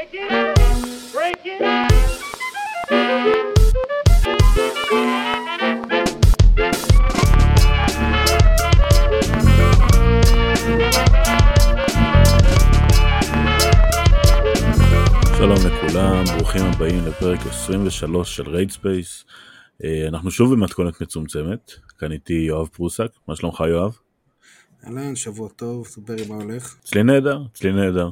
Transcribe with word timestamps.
שלום 0.00 0.12
לכולם, 15.66 16.24
ברוכים 16.36 16.62
הבאים 16.62 17.06
לפרק 17.06 17.38
23 17.46 18.36
של 18.36 18.48
Red 18.48 18.70
Space. 18.70 19.24
אה, 19.84 20.08
אנחנו 20.08 20.30
שוב 20.30 20.52
במתכונת 20.52 21.00
מצומצמת, 21.00 21.72
כאן 21.98 22.12
איתי 22.12 22.32
יואב 22.32 22.66
פרוסק, 22.66 23.08
מה 23.28 23.36
שלומך 23.36 23.64
יואב? 23.68 23.96
אהלן, 24.86 25.16
שבוע 25.16 25.48
טוב, 25.48 25.86
ספר 25.86 26.14
לי 26.14 26.26
מה 26.28 26.34
הולך. 26.34 26.76
אצלי 26.84 27.02
נהדר, 27.02 27.42
אצלי 27.52 27.72
נהדר. 27.72 28.10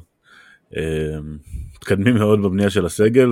אה, 1.91 1.97
מתקדמים 1.97 2.15
מאוד 2.15 2.43
בבנייה 2.43 2.71
של 2.71 2.87
הסגל 2.87 3.31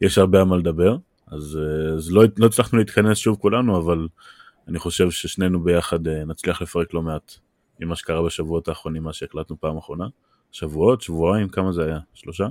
ויש 0.00 0.18
הרבה 0.18 0.40
על 0.40 0.44
מה 0.44 0.56
לדבר, 0.56 0.96
אז, 1.26 1.58
אה, 1.62 1.94
אז 1.94 2.12
לא, 2.12 2.24
לא 2.38 2.46
הצלחנו 2.46 2.78
להתכנס 2.78 3.18
שוב 3.18 3.36
כולנו, 3.40 3.78
אבל 3.78 4.08
אני 4.68 4.78
חושב 4.78 5.10
ששנינו 5.10 5.64
ביחד 5.64 6.08
נצליח 6.08 6.62
לפרק 6.62 6.94
לא 6.94 7.02
מעט 7.02 7.34
ממה 7.80 7.96
שקרה 7.96 8.22
בשבועות 8.22 8.68
האחרונים, 8.68 9.02
מה 9.02 9.12
שהקלטנו 9.12 9.60
פעם 9.60 9.76
אחרונה. 9.76 10.06
שבועות, 10.52 11.00
שבועיים, 11.00 11.48
כמה 11.48 11.72
זה 11.72 11.84
היה? 11.84 11.98
שלושה? 12.14 12.46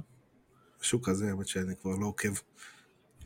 משהו 0.82 1.02
כזה, 1.02 1.30
האמת 1.30 1.48
שאני 1.48 1.74
כבר 1.82 1.92
לא 2.02 2.06
עוקב. 2.06 2.30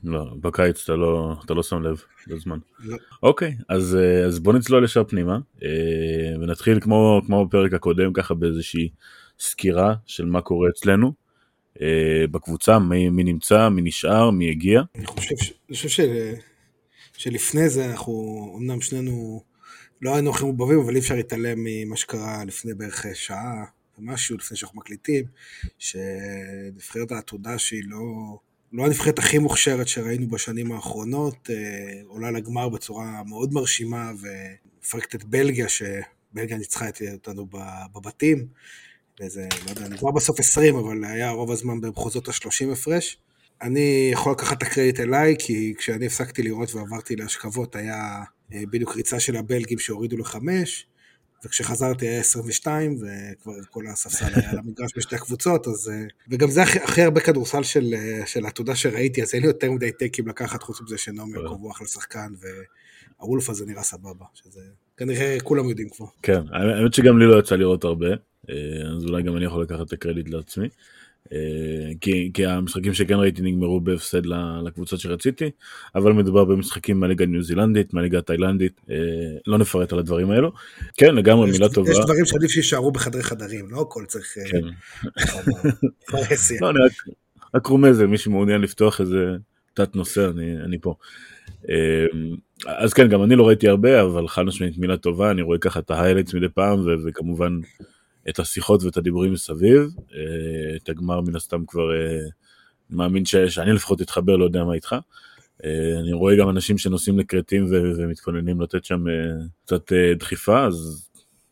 לא, 0.03 0.35
בקיץ 0.41 0.83
אתה 0.83 0.95
לא, 0.95 1.35
אתה 1.45 1.53
לא 1.53 1.63
שם 1.63 1.81
לב 1.81 2.02
בזמן. 2.27 2.59
לא. 2.80 2.97
אוקיי, 3.23 3.55
אז, 3.69 3.95
אה, 3.95 4.25
אז 4.25 4.39
בוא 4.39 4.53
נצלול 4.53 4.83
ישר 4.83 5.03
פנימה, 5.03 5.38
אה, 5.63 6.39
ונתחיל 6.41 6.80
כמו, 6.80 7.21
כמו 7.25 7.45
בפרק 7.45 7.73
הקודם, 7.73 8.13
ככה 8.13 8.33
באיזושהי 8.33 8.89
סקירה 9.39 9.95
של 10.05 10.25
מה 10.25 10.41
קורה 10.41 10.69
אצלנו 10.69 11.07
אה, 11.07 11.13
בקבוצה, 12.31 12.79
מי, 12.79 13.09
מי 13.09 13.23
נמצא, 13.23 13.69
מי 13.69 13.81
נשאר, 13.81 14.31
מי 14.31 14.49
הגיע. 14.49 14.81
אני 14.95 15.05
חושב, 15.05 15.35
ש- 15.41 15.53
אני 15.69 15.75
חושב 15.75 15.89
ש... 15.89 15.99
שלפני 17.17 17.69
זה 17.69 17.85
אנחנו, 17.85 18.55
אמנם 18.59 18.81
שנינו 18.81 19.43
לא 20.02 20.13
היינו 20.13 20.30
הכי 20.30 20.43
מעובבים, 20.43 20.80
אבל 20.80 20.95
אי 20.95 20.99
אפשר 20.99 21.15
להתעלם 21.15 21.57
ממה 21.63 21.97
שקרה 21.97 22.45
לפני 22.45 22.73
בערך 22.73 23.05
שעה 23.13 23.65
ומשהו, 23.99 24.38
לפני 24.38 24.57
שאנחנו 24.57 24.80
מקליטים, 24.80 25.25
שנבחרת 25.80 27.11
העתודה 27.11 27.57
שהיא 27.57 27.83
לא, 27.87 27.99
לא 28.73 28.85
הנבחרת 28.85 29.19
הכי 29.19 29.37
מוכשרת 29.37 29.87
שראינו 29.87 30.27
בשנים 30.27 30.71
האחרונות, 30.71 31.49
אה, 31.49 32.02
עולה 32.08 32.31
לגמר 32.31 32.69
בצורה 32.69 33.23
מאוד 33.25 33.53
מרשימה 33.53 34.11
ומפרקת 34.21 35.15
את 35.15 35.23
בלגיה, 35.23 35.67
שבלגיה 35.69 36.58
ניצחה 36.58 36.85
אותנו 37.13 37.47
בבתים. 37.95 38.47
וזה, 39.22 39.47
לא 39.66 39.69
יודע, 39.69 39.88
נגמר 39.88 40.11
בסוף 40.11 40.39
20, 40.39 40.75
אבל 40.75 41.06
היה 41.06 41.30
רוב 41.30 41.52
הזמן 41.52 41.81
במחוזות 41.81 42.28
ה-30 42.28 42.72
הפרש. 42.72 43.17
אני 43.61 44.09
יכול 44.14 44.31
לקחת 44.31 44.58
את 44.58 44.64
הקרדיט 44.64 45.00
אליי, 45.00 45.36
כי 45.39 45.73
כשאני 45.78 46.05
הפסקתי 46.05 46.44
לראות 46.44 46.75
ועברתי 46.75 47.16
להשכבות, 47.16 47.75
היה 47.75 48.23
אה, 48.53 48.61
בדיוק 48.72 48.95
ריצה 48.95 49.20
של 49.20 49.36
הבלגים 49.36 49.80
שהורידו 49.80 50.17
לחמש, 50.17 50.88
וכשחזרתי 51.45 52.08
היה 52.08 52.20
22, 52.20 52.95
וכבר 52.95 53.53
כל 53.70 53.88
הספסל 53.88 54.25
היה 54.36 54.50
על 54.50 54.58
המגרש 54.58 54.92
בשתי 54.97 55.16
הקבוצות, 55.16 55.67
אז... 55.67 55.89
אה, 55.89 56.05
וגם 56.30 56.50
זה 56.50 56.64
הכי, 56.64 56.80
הכי 56.80 57.02
הרבה 57.02 57.22
כדורסל 57.22 57.64
של, 57.64 57.94
אה, 57.94 58.25
של 58.25 58.45
העתודה 58.45 58.75
שראיתי, 58.75 59.23
אז 59.23 59.33
אין 59.33 59.42
לי 59.42 59.48
יותר 59.48 59.72
מדי 59.72 59.92
טייקים 59.92 60.27
לקחת, 60.27 60.64
חוץ 60.64 60.81
מזה 60.81 60.98
שנעמי 60.98 61.38
הוא 61.38 61.72
אחלה 61.72 61.88
שחקן, 61.88 62.33
והוולף 63.20 63.50
הזה 63.50 63.66
נראה 63.66 63.83
סבבה, 63.83 64.25
שזה... 64.33 64.61
כנראה 64.98 65.38
כולם 65.44 65.70
יודעים 65.70 65.89
כבר. 65.89 66.05
כן, 66.22 66.42
האמת 66.52 66.94
שגם 66.94 67.20
לי 67.20 67.25
לא 67.25 67.39
יצא 67.39 67.55
לראות 67.55 67.83
הרבה, 67.83 68.08
אז 68.97 69.05
אולי 69.05 69.23
גם 69.23 69.38
אני 69.38 69.45
יכול 69.45 69.61
לקחת 69.61 69.88
את 69.88 69.94
הקרדיט 69.94 70.30
לעצמי. 70.30 70.67
אה, 71.31 71.91
כי, 72.02 72.31
כי 72.33 72.45
המשחקים 72.45 72.94
שכן 72.94 73.13
ראיתי 73.13 73.41
נגמרו 73.41 73.81
בהפסד 73.81 74.25
לקבוצות 74.66 74.99
שרציתי, 74.99 75.52
אבל 75.95 76.11
מדובר 76.11 76.45
במשחקים 76.45 76.99
מהליגה 76.99 77.25
הניו 77.25 77.44
זילנדית, 77.44 77.94
מהליגה 77.94 78.19
התאילנדית, 78.19 78.81
אה, 78.89 78.95
לא 79.48 79.58
נפרט 79.58 79.93
על 79.93 79.99
הדברים 79.99 80.31
האלו. 80.31 80.52
כן, 80.98 81.15
לגמרי 81.15 81.49
יש, 81.49 81.55
מילה 81.55 81.70
טובה. 81.73 81.92
יש 81.92 81.98
דברים 81.99 82.26
שעדיף 82.26 82.52
שיישארו 82.52 82.92
בחדרי 82.92 83.23
חדרים, 83.23 83.71
לא 83.71 83.81
הכל 83.81 84.05
צריך... 84.08 84.37
אה, 84.37 84.52
כן. 84.52 84.61
לא, 86.61 86.70
אני 86.70 86.80
רק, 86.86 86.92
רק 87.55 87.67
רומז, 87.67 88.02
מי 88.02 88.17
שמעוניין 88.17 88.61
לפתוח 88.61 89.02
איזה 89.02 89.36
תת 89.73 89.95
נושא, 89.95 90.30
אני, 90.30 90.58
אני 90.65 90.77
פה. 90.81 90.95
אז 92.65 92.93
כן, 92.93 93.10
גם 93.10 93.23
אני 93.23 93.36
לא 93.36 93.48
ראיתי 93.48 93.67
הרבה, 93.67 94.02
אבל 94.02 94.27
חד 94.27 94.43
משמעית 94.43 94.77
מילה 94.77 94.98
טובה, 94.98 95.31
אני 95.31 95.42
רואה 95.42 95.58
ככה 95.58 95.80
את 95.80 95.92
ה 95.92 95.95
highlights 95.95 96.33
מדי 96.33 96.49
פעם, 96.49 96.86
וכמובן 97.05 97.60
את 98.30 98.39
השיחות 98.39 98.84
ואת 98.84 98.98
הדיבורים 98.98 99.34
מסביב. 99.34 99.89
אה, 100.14 100.76
את 100.76 100.89
הגמר 100.89 101.22
מן 101.22 101.36
הסתם 101.36 101.66
כבר, 101.67 101.95
אה, 101.95 102.20
מאמין 102.89 103.26
ש- 103.26 103.36
שאני 103.36 103.73
לפחות 103.73 104.02
אתחבר, 104.02 104.36
לא 104.36 104.45
יודע 104.45 104.64
מה 104.64 104.73
איתך. 104.73 104.95
אה, 105.66 106.00
אני 106.00 106.14
רואה 106.14 106.36
גם 106.36 106.50
אנשים 106.50 106.78
שנוסעים 106.78 107.20
לכרתים 107.20 107.66
ומתכוננים 107.70 108.61
לתת 108.61 108.86
שם 108.86 109.04
קצת 109.66 109.92
דחיפה, 110.20 110.66
אז 110.66 111.10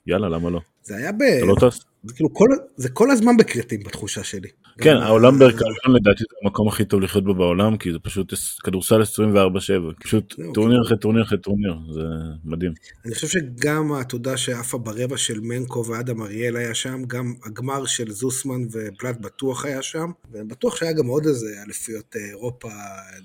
יאללה, 0.07 0.29
למה 0.29 0.49
לא? 0.49 0.61
זה 0.83 0.95
היה 0.95 1.11
ב... 1.11 1.21
אתה 1.21 1.45
לא 1.45 1.69
טס? 1.69 1.79
זה 2.03 2.13
כאילו 2.13 2.33
כל, 2.33 2.47
זה 2.77 2.89
כל 2.89 3.11
הזמן 3.11 3.37
בכרתים 3.37 3.83
בתחושה 3.83 4.23
שלי. 4.23 4.49
כן, 4.77 4.95
העולם 4.95 5.39
בהרקליון 5.39 5.71
לדעתי 5.95 6.23
זה 6.29 6.35
המקום 6.43 6.67
הכי 6.67 6.85
טוב 6.85 7.01
לחיות 7.01 7.23
בו 7.23 7.35
בעולם, 7.35 7.77
כי 7.77 7.91
זה 7.91 7.99
פשוט 7.99 8.33
כדורסל 8.63 9.01
24/7, 9.01 9.05
פשוט 10.03 10.35
זהו, 10.37 10.53
טורניר 10.53 10.81
אחרי 10.85 10.97
טורניר 10.97 11.23
אחרי 11.23 11.37
טורניר, 11.37 11.73
זה 11.93 12.01
מדהים. 12.45 12.73
אני 13.05 13.15
חושב 13.15 13.27
שגם 13.27 13.91
העתודה 13.91 14.37
שעפה 14.37 14.77
ברבע 14.77 15.17
של 15.17 15.39
מנקו 15.39 15.85
ואדם 15.85 16.21
אריאל 16.21 16.55
היה 16.55 16.73
שם, 16.73 17.03
גם 17.07 17.33
הגמר 17.43 17.85
של 17.85 18.11
זוסמן 18.11 18.61
ופלט 18.71 19.17
בטוח 19.21 19.65
היה 19.65 19.81
שם, 19.81 20.11
ובטוח 20.31 20.75
שהיה 20.75 20.93
גם 20.93 21.07
עוד 21.07 21.25
איזה 21.25 21.47
אליפויות 21.65 22.15
אה, 22.15 22.29
אירופה, 22.29 22.69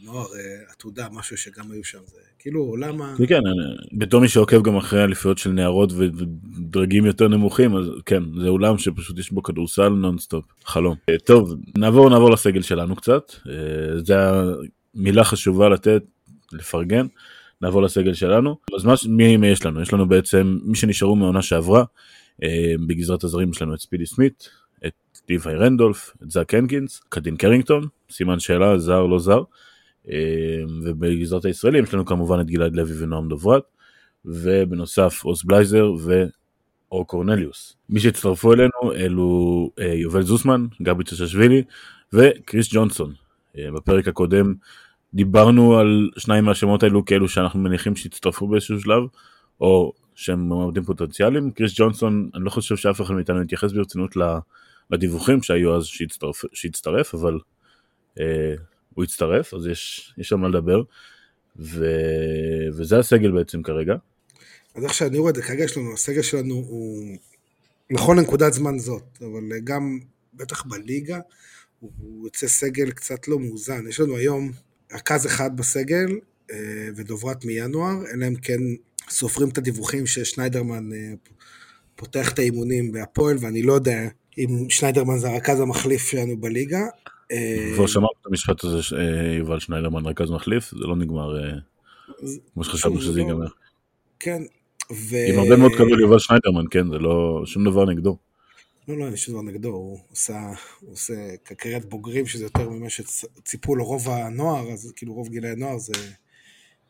נוער, 0.02 0.26
אה, 0.34 0.72
עתודה, 0.72 1.08
משהו 1.12 1.36
שגם 1.36 1.72
היו 1.72 1.84
שם. 1.84 2.00
זה 2.06 2.18
כאילו 2.46 2.60
עולם 2.60 3.02
ה... 3.02 3.14
כן, 3.28 3.40
אני- 3.46 3.98
בתור 3.98 4.20
מי 4.20 4.28
שעוקב 4.28 4.62
גם 4.62 4.76
אחרי 4.76 5.04
אליפויות 5.04 5.38
של 5.38 5.50
נערות 5.50 5.92
ודרגים 5.92 7.06
יותר 7.06 7.28
נמוכים, 7.28 7.76
אז 7.76 7.90
כן, 8.06 8.22
זה 8.40 8.48
עולם 8.48 8.78
שפשוט 8.78 9.18
יש 9.18 9.32
בו 9.32 9.42
כדורסל 9.42 9.88
נונסטופ, 9.88 10.44
חלום. 10.64 10.96
אה, 11.10 11.14
טוב, 11.24 11.54
נעבור 11.78 12.10
נעבור 12.10 12.30
לסגל 12.30 12.62
שלנו 12.62 12.96
קצת, 12.96 13.32
אה, 13.48 13.98
זה 14.00 14.14
המילה 14.94 15.24
חשובה 15.24 15.68
לתת, 15.68 16.02
לפרגן. 16.52 17.06
נעבור 17.62 17.82
לסגל 17.82 18.14
שלנו. 18.14 18.56
אז 18.76 18.84
מה, 18.84 18.94
מי, 19.08 19.36
מי 19.36 19.46
יש 19.48 19.66
לנו? 19.66 19.82
יש 19.82 19.92
לנו 19.92 20.08
בעצם 20.08 20.58
מי 20.64 20.76
שנשארו 20.76 21.16
מהעונה 21.16 21.42
שעברה, 21.42 21.84
אה, 22.42 22.74
בגזרת 22.86 23.24
הזרים 23.24 23.50
יש 23.50 23.62
לנו 23.62 23.74
את 23.74 23.80
ספידי 23.80 24.06
סמית, 24.06 24.48
את 24.86 24.92
דיווי 25.28 25.54
רנדולף, 25.54 26.12
את 26.22 26.30
זאק 26.30 26.54
הנקינס, 26.54 27.00
קדין 27.08 27.36
קרינגטון, 27.36 27.86
סימן 28.10 28.40
שאלה, 28.40 28.78
זר 28.78 29.06
לא 29.06 29.18
זר, 29.18 29.42
ובגזרת 30.84 31.44
הישראלים 31.44 31.84
יש 31.84 31.94
לנו 31.94 32.04
כמובן 32.04 32.40
את 32.40 32.46
גלעד 32.46 32.76
לוי 32.76 33.02
ונועם 33.02 33.28
דוברת, 33.28 33.62
ובנוסף 34.24 35.24
עוז 35.24 35.44
בלייזר 35.44 35.92
ואור 36.00 37.06
קורנליוס. 37.06 37.76
מי 37.88 38.00
שהצטרפו 38.00 38.52
אלינו 38.52 38.92
אלו 38.94 39.70
אה, 39.78 39.94
יובל 39.94 40.22
זוסמן, 40.22 40.66
גבי 40.82 41.04
צ'ששווילי 41.04 41.62
וקריס 42.12 42.68
ג'ונסון. 42.72 43.12
אה, 43.58 43.68
בפרק 43.74 44.08
הקודם 44.08 44.54
דיברנו 45.14 45.78
על 45.78 46.10
שניים 46.18 46.44
מהשמות 46.44 46.82
האלו 46.82 47.04
כאלו 47.04 47.28
שאנחנו 47.28 47.60
מניחים 47.60 47.96
שיצטרפו 47.96 48.48
באיזשהו 48.48 48.80
שלב, 48.80 49.02
או 49.60 49.92
שהם 50.14 50.40
מועמדים 50.40 50.82
פוטנציאליים. 50.82 51.50
קריס 51.50 51.72
ג'ונסון, 51.76 52.30
אני 52.34 52.44
לא 52.44 52.50
חושב 52.50 52.76
שאף 52.76 53.00
אחד 53.00 53.14
מאיתנו 53.14 53.42
יתייחס 53.42 53.72
ברצינות 53.72 54.16
לדיווחים 54.90 55.42
שהיו 55.42 55.76
אז 55.76 55.84
שהצטרף, 55.84 56.42
שהצטרף 56.52 57.14
אבל 57.14 57.38
אה, 58.20 58.54
הוא 58.96 59.04
הצטרף, 59.04 59.54
אז 59.54 59.66
יש, 59.66 60.12
יש 60.18 60.32
על 60.32 60.38
מה 60.38 60.48
לדבר. 60.48 60.82
ו... 61.58 61.86
וזה 62.76 62.98
הסגל 62.98 63.30
בעצם 63.30 63.62
כרגע. 63.62 63.94
אז 64.74 64.84
איך 64.84 64.94
שאני 64.94 65.18
רואה 65.18 65.30
את 65.30 65.34
זה, 65.34 65.42
כרגע 65.42 65.64
יש 65.64 65.76
לנו, 65.76 65.92
הסגל 65.94 66.22
שלנו 66.22 66.54
הוא 66.54 67.16
נכון 67.90 68.18
לנקודת 68.18 68.52
זמן 68.52 68.78
זאת, 68.78 69.18
אבל 69.20 69.58
גם, 69.64 69.98
בטח 70.34 70.64
בליגה, 70.66 71.18
הוא 71.80 72.26
יוצא 72.26 72.46
סגל 72.46 72.90
קצת 72.90 73.28
לא 73.28 73.38
מאוזן. 73.38 73.86
יש 73.88 74.00
לנו 74.00 74.16
היום 74.16 74.52
רכז 74.92 75.26
אחד 75.26 75.56
בסגל 75.56 76.18
אה, 76.50 76.88
ודוברת 76.96 77.44
מינואר, 77.44 77.96
אלא 78.14 78.26
אם 78.26 78.36
כן 78.36 78.60
סופרים 79.10 79.48
את 79.48 79.58
הדיווחים 79.58 80.06
ששניידרמן 80.06 80.92
אה, 80.92 81.12
פותח 81.96 82.32
את 82.32 82.38
האימונים 82.38 82.92
בהפועל, 82.92 83.36
ואני 83.40 83.62
לא 83.62 83.72
יודע 83.72 84.08
אם 84.38 84.70
שניידרמן 84.70 85.18
זה 85.18 85.28
הרכז 85.28 85.60
המחליף 85.60 86.02
שלנו 86.02 86.36
בליגה. 86.36 86.80
אה, 87.32 87.72
כבר 87.74 87.86
שמענו 87.86 88.08
את 88.20 88.26
המשפט 88.26 88.64
הזה, 88.64 88.82
ש- 88.82 88.92
אה, 88.92 89.32
יובל 89.38 89.60
שניידרמן 89.60 90.06
רכז 90.06 90.30
מחליף, 90.30 90.70
זה 90.70 90.86
לא 90.86 90.96
נגמר 90.96 91.44
אה, 91.44 91.52
כמו 92.54 92.64
שחשבנו 92.64 93.00
שזה 93.00 93.18
לא- 93.20 93.24
ייגמר. 93.24 93.46
כן. 94.20 94.42
ו... 94.92 95.16
עם 95.28 95.38
הרבה 95.38 95.56
מאוד 95.56 95.72
כבוד 95.74 95.98
ליובל 95.98 96.18
שניידרמן, 96.18 96.64
כן, 96.70 96.90
זה 96.90 96.98
לא 96.98 97.42
שום 97.46 97.64
דבר 97.64 97.84
נגדו. 97.84 98.16
לא, 98.88 98.96
לא, 98.96 99.02
אין 99.04 99.10
לי 99.10 99.16
שום 99.16 99.34
דבר 99.34 99.42
נגדו, 99.42 99.68
הוא 99.68 99.98
עושה, 100.10 100.40
הוא 100.80 100.92
עושה 100.92 101.14
קריירת 101.42 101.84
בוגרים, 101.84 102.26
שזה 102.26 102.44
יותר 102.44 102.70
ממה 102.70 102.90
שציפו 102.90 103.76
לו 103.76 103.84
רוב 103.84 104.08
הנוער, 104.08 104.72
אז 104.72 104.92
כאילו 104.96 105.14
רוב 105.14 105.28
גילי 105.28 105.48
הנוער 105.48 105.78
זה, 105.78 105.92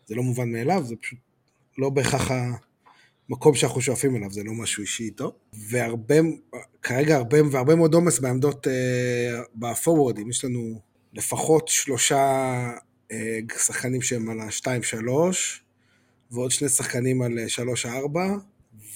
זה 0.07 0.15
לא 0.15 0.23
מובן 0.23 0.53
מאליו, 0.53 0.83
זה 0.85 0.97
פשוט 0.97 1.19
לא 1.79 1.91
בהכרח 1.91 2.31
המקום 3.31 3.55
שאנחנו 3.55 3.81
שואפים 3.81 4.17
אליו, 4.17 4.31
זה 4.31 4.45
לא 4.45 4.53
משהו 4.53 4.81
אישי 4.81 5.05
איתו. 5.05 5.33
והרבה, 5.53 6.15
כרגע 6.83 7.17
הרבה, 7.17 7.39
והרבה 7.51 7.75
מאוד 7.75 7.95
עומס 7.95 8.19
בעמדות 8.19 8.67
אה, 8.67 9.41
בפורוורדים, 9.55 10.31
יש 10.31 10.45
לנו 10.45 10.81
לפחות 11.13 11.69
שלושה 11.69 12.19
אה, 13.13 13.39
שחקנים 13.59 14.03
שהם 14.03 14.31
על 14.31 14.41
ה-2-3, 14.41 15.09
ועוד 16.31 16.51
שני 16.51 16.69
שחקנים 16.69 17.23
על 17.23 17.39
3-4, 17.85 18.19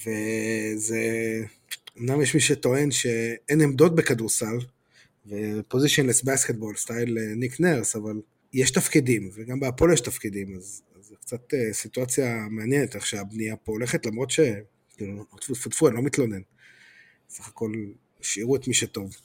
וזה... 0.05 1.01
אמנם 1.99 2.21
יש 2.21 2.35
מי 2.35 2.41
שטוען 2.41 2.91
שאין 2.91 3.61
עמדות 3.61 3.95
בכדורסל, 3.95 4.57
ופוזיציונלס 5.27 6.21
בסקטבול, 6.21 6.75
סטייל 6.75 7.17
ניק 7.35 7.59
נרס, 7.59 7.95
אבל 7.95 8.21
יש 8.53 8.71
תפקידים, 8.71 9.29
וגם 9.33 9.59
בהפועל 9.59 9.93
יש 9.93 10.01
תפקידים, 10.01 10.55
אז, 10.57 10.81
קצת 11.21 11.53
uh, 11.53 11.73
סיטואציה 11.73 12.47
מעניינת 12.49 12.95
איך 12.95 13.05
שהבנייה 13.05 13.55
פה 13.55 13.71
הולכת, 13.71 14.05
למרות 14.05 14.31
ש... 14.31 14.39
כאילו, 14.97 15.25
טפו 15.39 15.69
טפו, 15.69 15.87
אני 15.87 15.95
לא 15.95 16.01
מתלונן. 16.01 16.41
סך 17.29 17.47
הכל 17.47 17.71
השאירו 18.21 18.55
את 18.55 18.67
מי 18.67 18.73
שטוב. 18.73 19.15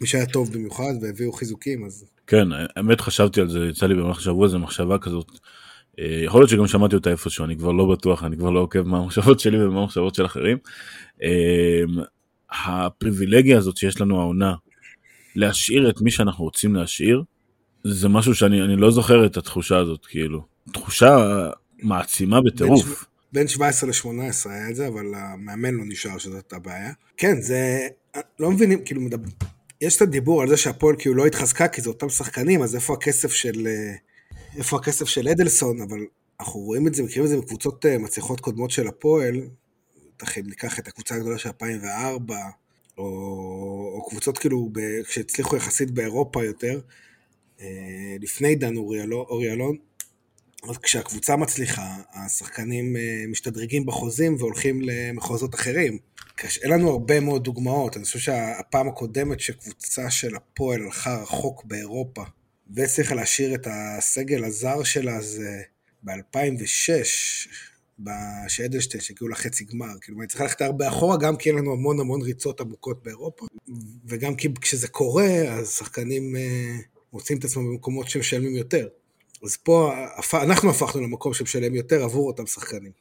מי 0.00 0.06
שהיה 0.06 0.26
טוב 0.26 0.52
במיוחד 0.52 0.92
והביאו 1.00 1.32
חיזוקים, 1.32 1.84
אז... 1.84 2.04
כן, 2.26 2.48
האמת 2.52 3.00
חשבתי 3.00 3.40
על 3.40 3.48
זה, 3.48 3.58
יצא 3.58 3.86
לי 3.86 3.94
במהלך 3.94 4.18
השבוע 4.18 4.46
איזה 4.46 4.58
מחשבה 4.58 4.98
כזאת. 4.98 5.38
אה, 5.98 6.20
יכול 6.24 6.40
להיות 6.40 6.50
שגם 6.50 6.66
שמעתי 6.66 6.96
אותה 6.96 7.10
איפשהו, 7.10 7.44
אני 7.44 7.56
כבר 7.56 7.72
לא 7.72 7.86
בטוח, 7.92 8.24
אני 8.24 8.36
כבר 8.36 8.50
לא 8.50 8.60
עוקב 8.60 8.82
מה 8.82 8.98
המחשבות 8.98 9.40
שלי 9.40 9.64
ומה 9.64 9.80
המחשבות 9.80 10.14
של 10.14 10.26
אחרים. 10.26 10.58
אה, 11.22 11.82
הפריבילגיה 12.50 13.58
הזאת 13.58 13.76
שיש 13.76 14.00
לנו 14.00 14.20
העונה, 14.20 14.54
להשאיר 15.36 15.90
את 15.90 16.00
מי 16.00 16.10
שאנחנו 16.10 16.44
רוצים 16.44 16.74
להשאיר, 16.74 17.22
זה 17.84 18.08
משהו 18.08 18.34
שאני 18.34 18.76
לא 18.76 18.90
זוכר 18.90 19.26
את 19.26 19.36
התחושה 19.36 19.78
הזאת, 19.78 20.06
כאילו. 20.06 20.53
תחושה 20.72 21.16
מעצימה 21.78 22.40
בטירוף. 22.40 23.04
בין 23.32 23.48
17 23.48 23.90
ל-18 23.90 24.50
היה 24.50 24.70
את 24.70 24.76
זה, 24.76 24.88
אבל 24.88 25.14
המאמן 25.14 25.74
לא 25.74 25.84
נשאר 25.86 26.18
שזאת 26.18 26.52
הבעיה. 26.52 26.92
כן, 27.16 27.40
זה... 27.40 27.88
לא 28.38 28.50
מבינים, 28.50 28.84
כאילו, 28.84 29.00
מדבר... 29.00 29.28
יש 29.80 29.96
את 29.96 30.02
הדיבור 30.02 30.42
על 30.42 30.48
זה 30.48 30.56
שהפועל 30.56 30.96
כאילו 30.98 31.14
לא 31.14 31.26
התחזקה, 31.26 31.68
כי 31.68 31.80
זה 31.80 31.88
אותם 31.88 32.08
שחקנים, 32.08 32.62
אז 32.62 32.74
איפה 32.74 32.94
הכסף 32.94 33.32
של... 33.32 33.68
איפה 34.56 34.76
הכסף 34.76 35.08
של 35.08 35.28
אדלסון, 35.28 35.80
אבל 35.80 35.98
אנחנו 36.40 36.60
רואים 36.60 36.86
את 36.86 36.94
זה, 36.94 37.02
מכירים 37.02 37.24
את 37.24 37.30
זה 37.30 37.36
בקבוצות 37.36 37.86
אה, 37.86 37.98
מצליחות 37.98 38.40
קודמות 38.40 38.70
של 38.70 38.86
הפועל, 38.86 39.40
בטח 40.16 40.38
אם 40.38 40.46
ניקח 40.46 40.78
את 40.78 40.88
הקבוצה 40.88 41.14
הגדולה 41.14 41.38
של 41.38 41.48
2004, 41.48 42.36
או, 42.98 43.04
או 43.94 44.06
קבוצות 44.08 44.38
כאילו 44.38 44.70
שהצליחו 45.08 45.56
יחסית 45.56 45.90
באירופה 45.90 46.44
יותר, 46.44 46.80
אה, 47.60 48.16
לפני 48.20 48.54
דן 48.54 48.76
אורי 48.76 49.52
אלון, 49.52 49.76
אז 49.76 49.93
כשהקבוצה 50.82 51.36
מצליחה, 51.36 51.96
השחקנים 52.12 52.96
אה, 52.96 53.24
משתדרגים 53.28 53.86
בחוזים 53.86 54.36
והולכים 54.38 54.80
למחוזות 54.82 55.54
אחרים. 55.54 55.98
אין 56.62 56.70
לנו 56.70 56.90
הרבה 56.90 57.20
מאוד 57.20 57.44
דוגמאות, 57.44 57.96
אני 57.96 58.04
חושב 58.04 58.18
שהפעם 58.18 58.88
הקודמת 58.88 59.40
שקבוצה 59.40 60.10
של 60.10 60.36
הפועל 60.36 60.82
הלכה 60.82 61.22
רחוק 61.22 61.64
באירופה 61.64 62.22
והצליחה 62.70 63.14
להשאיר 63.14 63.54
את 63.54 63.66
הסגל 63.70 64.44
הזר 64.44 64.82
שלה 64.82 65.20
זה 65.20 65.62
ב-2006, 66.02 68.08
שאדלשטיין, 68.48 69.02
שהגיעו 69.02 69.28
לחצי 69.28 69.64
גמר. 69.64 69.98
כאילו, 70.00 70.20
אני 70.20 70.28
צריכה 70.28 70.44
ללכת 70.44 70.62
הרבה 70.62 70.88
אחורה, 70.88 71.16
גם 71.16 71.36
כי 71.36 71.50
אין 71.50 71.58
לנו 71.58 71.72
המון 71.72 72.00
המון 72.00 72.22
ריצות 72.22 72.60
עמוקות 72.60 73.02
באירופה, 73.02 73.46
וגם 74.04 74.34
כי 74.34 74.48
כשזה 74.60 74.88
קורה, 74.88 75.26
אז 75.26 75.70
שחקנים 75.70 76.36
אה, 76.36 76.76
מוצאים 77.12 77.38
את 77.38 77.44
עצמם 77.44 77.66
במקומות 77.66 78.08
שמשלמים 78.08 78.56
יותר. 78.56 78.88
אז 79.44 79.56
פה 79.56 79.92
אנחנו 80.34 80.70
הפכנו 80.70 81.02
למקום 81.02 81.34
שמשלם 81.34 81.74
יותר 81.74 82.04
עבור 82.04 82.26
אותם 82.26 82.46
שחקנים. 82.46 82.92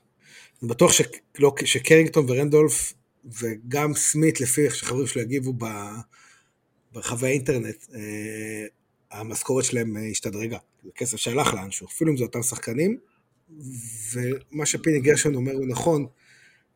אני 0.61 0.69
בטוח 0.69 0.91
שלא, 0.91 1.55
שקרינגטון 1.65 2.25
ורנדולף 2.29 2.93
וגם 3.41 3.93
סמית, 3.93 4.41
לפי 4.41 4.65
איך 4.65 4.75
שחברים 4.75 5.07
שלו 5.07 5.21
יגיבו 5.21 5.53
ברחבי 6.93 7.27
האינטרנט, 7.27 7.75
אה, 7.95 8.65
המשכורת 9.11 9.65
שלהם 9.65 9.97
אה, 9.97 10.01
השתדרגה. 10.11 10.57
זה 10.83 10.89
כסף 10.95 11.17
שהלך 11.17 11.53
לאנשהו, 11.53 11.87
אפילו 11.87 12.11
אם 12.11 12.17
זה 12.17 12.23
אותם 12.23 12.43
שחקנים. 12.43 12.97
ומה 14.13 14.65
שפיני 14.65 14.99
גרשון 14.99 15.35
אומר 15.35 15.53
הוא 15.53 15.67
נכון, 15.67 16.05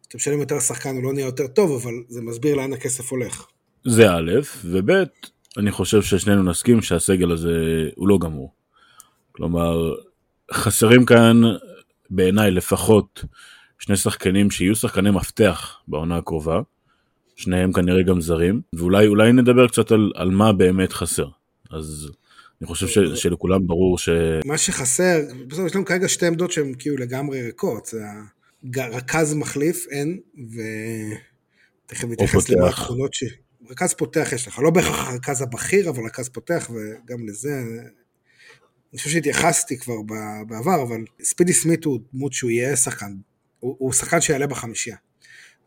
כשאתה 0.01 0.17
משלם 0.17 0.39
יותר 0.39 0.57
לשחקן 0.57 0.95
הוא 0.95 1.03
לא 1.03 1.13
נהיה 1.13 1.25
יותר 1.25 1.47
טוב, 1.47 1.71
אבל 1.81 1.93
זה 2.07 2.21
מסביר 2.21 2.55
לאן 2.55 2.73
הכסף 2.73 3.11
הולך. 3.11 3.47
זה 3.85 4.11
א', 4.11 4.31
וב', 4.65 4.91
אני 5.57 5.71
חושב 5.71 6.01
ששנינו 6.01 6.43
נסכים 6.43 6.81
שהסגל 6.81 7.31
הזה 7.31 7.49
הוא 7.95 8.07
לא 8.07 8.17
גמור. 8.21 8.56
כלומר, 9.37 9.93
חסרים 10.53 11.05
כאן 11.05 11.41
בעיניי 12.09 12.51
לפחות 12.51 13.23
שני 13.79 13.97
שחקנים 13.97 14.51
שיהיו 14.51 14.75
שחקני 14.75 15.11
מפתח 15.11 15.79
בעונה 15.87 16.17
הקרובה, 16.17 16.61
שניהם 17.35 17.73
כנראה 17.73 18.03
גם 18.03 18.21
זרים, 18.21 18.61
ואולי 18.75 19.33
נדבר 19.33 19.67
קצת 19.67 19.91
על, 19.91 20.11
על 20.15 20.29
מה 20.29 20.53
באמת 20.53 20.93
חסר. 20.93 21.27
אז 21.71 22.11
אני 22.61 22.67
חושב 22.67 22.87
ש, 22.87 22.99
שלכולם 22.99 23.67
ברור 23.67 23.97
ש... 23.97 24.09
מה 24.45 24.57
שחסר, 24.57 25.21
בסוף 25.47 25.65
יש 25.65 25.75
לנו 25.75 25.85
כרגע 25.85 26.07
שתי 26.07 26.25
עמדות 26.25 26.51
שהן 26.51 26.73
כאילו 26.79 26.97
לגמרי 26.97 27.41
ריקות, 27.41 27.85
זה 27.85 28.03
רכז 28.77 29.33
מחליף, 29.33 29.85
אין, 29.91 30.19
ותכף 31.85 32.07
נתייחס 32.07 32.49
למה 32.49 32.69
התכונות 32.69 33.13
ש... 33.13 33.23
רכז 33.69 33.93
פותח 33.93 34.29
יש 34.33 34.47
לך, 34.47 34.59
לא 34.59 34.69
בהכרח 34.69 35.07
הרכז 35.07 35.41
הבכיר, 35.41 35.89
אבל 35.89 36.03
רכז 36.05 36.29
פותח, 36.29 36.69
וגם 36.69 37.27
לזה, 37.27 37.63
אני 38.93 38.97
חושב 38.97 39.09
שהתייחסתי 39.09 39.77
כבר 39.77 40.01
בעבר, 40.47 40.83
אבל 40.83 41.05
ספידי 41.23 41.53
סמית 41.53 41.85
הוא 41.85 41.99
דמות 42.13 42.33
שהוא 42.33 42.51
יהיה 42.51 42.75
שחקן, 42.75 43.15
הוא, 43.59 43.75
הוא 43.79 43.93
שחקן 43.93 44.21
שיעלה 44.21 44.47
בחמישייה. 44.47 44.97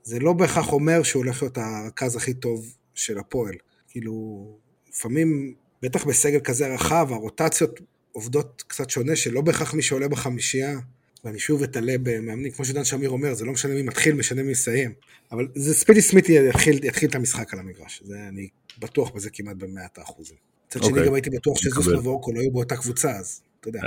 זה 0.03 0.19
לא 0.19 0.33
בהכרח 0.33 0.73
אומר 0.73 1.03
שהוא 1.03 1.25
הולך 1.25 1.43
להיות 1.43 1.59
הרכז 1.59 2.17
הכי 2.17 2.35
טוב 2.35 2.75
של 2.95 3.19
הפועל. 3.19 3.55
כאילו, 3.89 4.47
לפעמים 4.89 5.55
בטח 5.83 6.05
בסגל 6.05 6.41
כזה 6.41 6.75
רחב, 6.75 7.09
הרוטציות 7.11 7.81
עובדות 8.13 8.65
קצת 8.67 8.91
שונה, 8.91 9.17
שלא 9.17 9.41
בהכרח 9.41 9.75
מי 9.75 9.83
שעולה 9.83 10.09
בחמישייה, 10.09 10.79
ואני 11.25 11.39
שוב 11.39 11.63
אתעלה 11.63 11.95
במאמנים, 12.03 12.53
כמו 12.53 12.65
שדן 12.65 12.85
שמיר 12.85 13.11
אומר, 13.11 13.35
זה 13.35 13.45
לא 13.45 13.53
משנה 13.53 13.75
מי 13.75 13.83
מתחיל, 13.83 14.15
משנה 14.15 14.43
מי 14.43 14.53
יסיים. 14.53 14.93
אבל 15.33 15.49
זה 15.55 15.75
ספידי 15.75 16.03
סמית 16.03 16.29
יתחיל, 16.29 16.85
יתחיל 16.85 17.09
את 17.11 17.15
המשחק 17.15 17.55
על 17.55 17.61
המגרש, 17.61 18.03
זה, 18.05 18.15
אני 18.29 18.49
בטוח 18.79 19.11
בזה 19.11 19.31
כמעט 19.31 19.57
במאת 19.57 19.99
האחוזים. 19.99 20.37
מצד 20.71 20.83
שני 20.83 20.91
אוקיי. 20.93 21.07
גם 21.07 21.15
הייתי 21.15 21.31
בטוח 21.31 21.59
שזוס 21.59 21.87
ווורקו 21.87 22.33
לא 22.33 22.41
היו 22.41 22.51
באותה 22.51 22.77
קבוצה, 22.77 23.11
אז 23.11 23.43
אתה 23.61 23.69
יודע. 23.69 23.81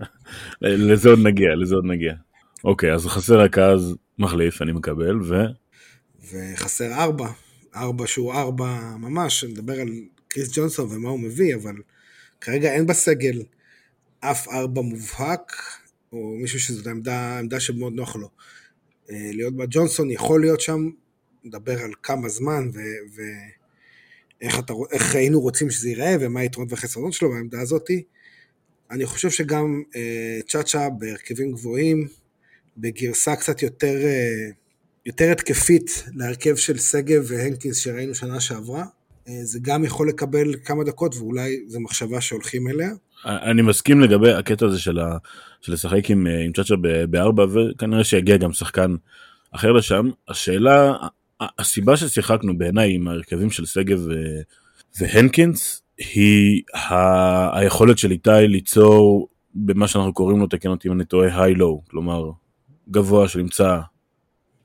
לזה 0.90 1.08
עוד 1.08 1.18
נגיע, 1.22 1.54
לזה 1.54 1.74
עוד 1.74 1.84
נגיע. 1.84 2.14
אוקיי, 2.64 2.94
אז 2.94 3.06
חסר 3.06 3.40
רכז 3.40 3.96
מחליף, 4.18 4.62
אני 4.62 4.72
מקבל, 4.72 5.22
ו... 5.22 5.34
וחסר 6.32 6.92
ארבע, 6.92 7.28
ארבע 7.76 8.06
שהוא 8.06 8.32
ארבע 8.32 8.96
ממש, 8.98 9.44
אני 9.44 9.52
מדבר 9.52 9.80
על 9.80 9.88
קריס 10.28 10.48
ג'ונסון 10.52 10.88
ומה 10.90 11.08
הוא 11.08 11.20
מביא, 11.20 11.54
אבל 11.54 11.74
כרגע 12.40 12.72
אין 12.72 12.86
בסגל 12.86 13.42
אף 14.20 14.48
ארבע 14.48 14.80
מובהק, 14.80 15.52
או 16.12 16.36
מישהו 16.40 16.60
שזאת 16.60 16.86
עמדה, 16.86 17.38
עמדה 17.38 17.60
שמאוד 17.60 17.92
נוח 17.92 18.16
לו. 18.16 18.28
אה, 19.10 19.30
להיות 19.32 19.56
בה 19.56 19.64
ג'ונסון 19.70 20.10
יכול 20.10 20.40
להיות 20.40 20.60
שם, 20.60 20.90
נדבר 21.44 21.78
על 21.82 21.90
כמה 22.02 22.28
זמן 22.28 22.70
ואיך 24.42 24.58
אתה, 24.58 24.72
איך 24.92 25.14
היינו 25.14 25.40
רוצים 25.40 25.70
שזה 25.70 25.88
ייראה 25.88 26.16
ומה 26.20 26.40
היתרונות 26.40 26.72
והחסרונות 26.72 27.12
שלו 27.12 27.30
בעמדה 27.30 27.60
הזאתי. 27.60 28.02
אני 28.90 29.06
חושב 29.06 29.30
שגם 29.30 29.82
אה, 29.96 30.38
צ'אצ'ה 30.48 30.88
בהרכבים 30.98 31.52
גבוהים, 31.52 32.08
בגרסה 32.76 33.36
קצת 33.36 33.62
יותר, 33.62 33.96
אה, 34.04 34.50
יותר 35.06 35.32
התקפית 35.32 36.04
להרכב 36.14 36.56
של 36.56 36.78
שגב 36.78 37.24
והנקינס 37.26 37.78
שראינו 37.78 38.14
שנה 38.14 38.40
שעברה, 38.40 38.84
אה, 39.28 39.44
זה 39.44 39.58
גם 39.62 39.84
יכול 39.84 40.08
לקבל 40.08 40.54
כמה 40.64 40.84
דקות 40.84 41.14
ואולי 41.16 41.64
זו 41.66 41.80
מחשבה 41.80 42.20
שהולכים 42.20 42.68
אליה. 42.68 42.90
אני 43.24 43.62
מסכים 43.62 44.00
לגבי 44.00 44.32
הקטע 44.32 44.66
הזה 44.66 44.78
של, 44.78 44.98
ה, 44.98 45.16
של 45.60 45.72
לשחק 45.72 46.10
עם, 46.10 46.26
אה, 46.26 46.44
עם 46.44 46.52
צ'אצ'ה 46.52 46.74
בארבע 47.10 47.44
וכנראה 47.54 48.04
שיגיע 48.04 48.36
גם 48.36 48.52
שחקן 48.52 48.94
אחר 49.50 49.72
לשם. 49.72 50.10
השאלה, 50.28 50.94
הסיבה 51.58 51.96
ששיחקנו 51.96 52.58
בעיניי 52.58 52.94
עם 52.94 53.08
ההרכבים 53.08 53.50
של 53.50 53.66
שגב 53.66 54.06
והנקינס 55.00 55.82
היא 55.98 56.62
ה, 56.74 57.58
היכולת 57.58 57.98
של 57.98 58.10
איתי 58.10 58.30
ליצור 58.48 59.28
במה 59.54 59.88
שאנחנו 59.88 60.12
קוראים 60.12 60.40
לו, 60.40 60.46
תקן 60.46 60.68
אותי 60.68 60.88
אם 60.88 60.92
אני 60.92 61.04
טועה, 61.04 61.42
היי-לואו, 61.42 61.82
כלומר 61.90 62.30
גבוה 62.90 63.28
שנמצא 63.28 63.80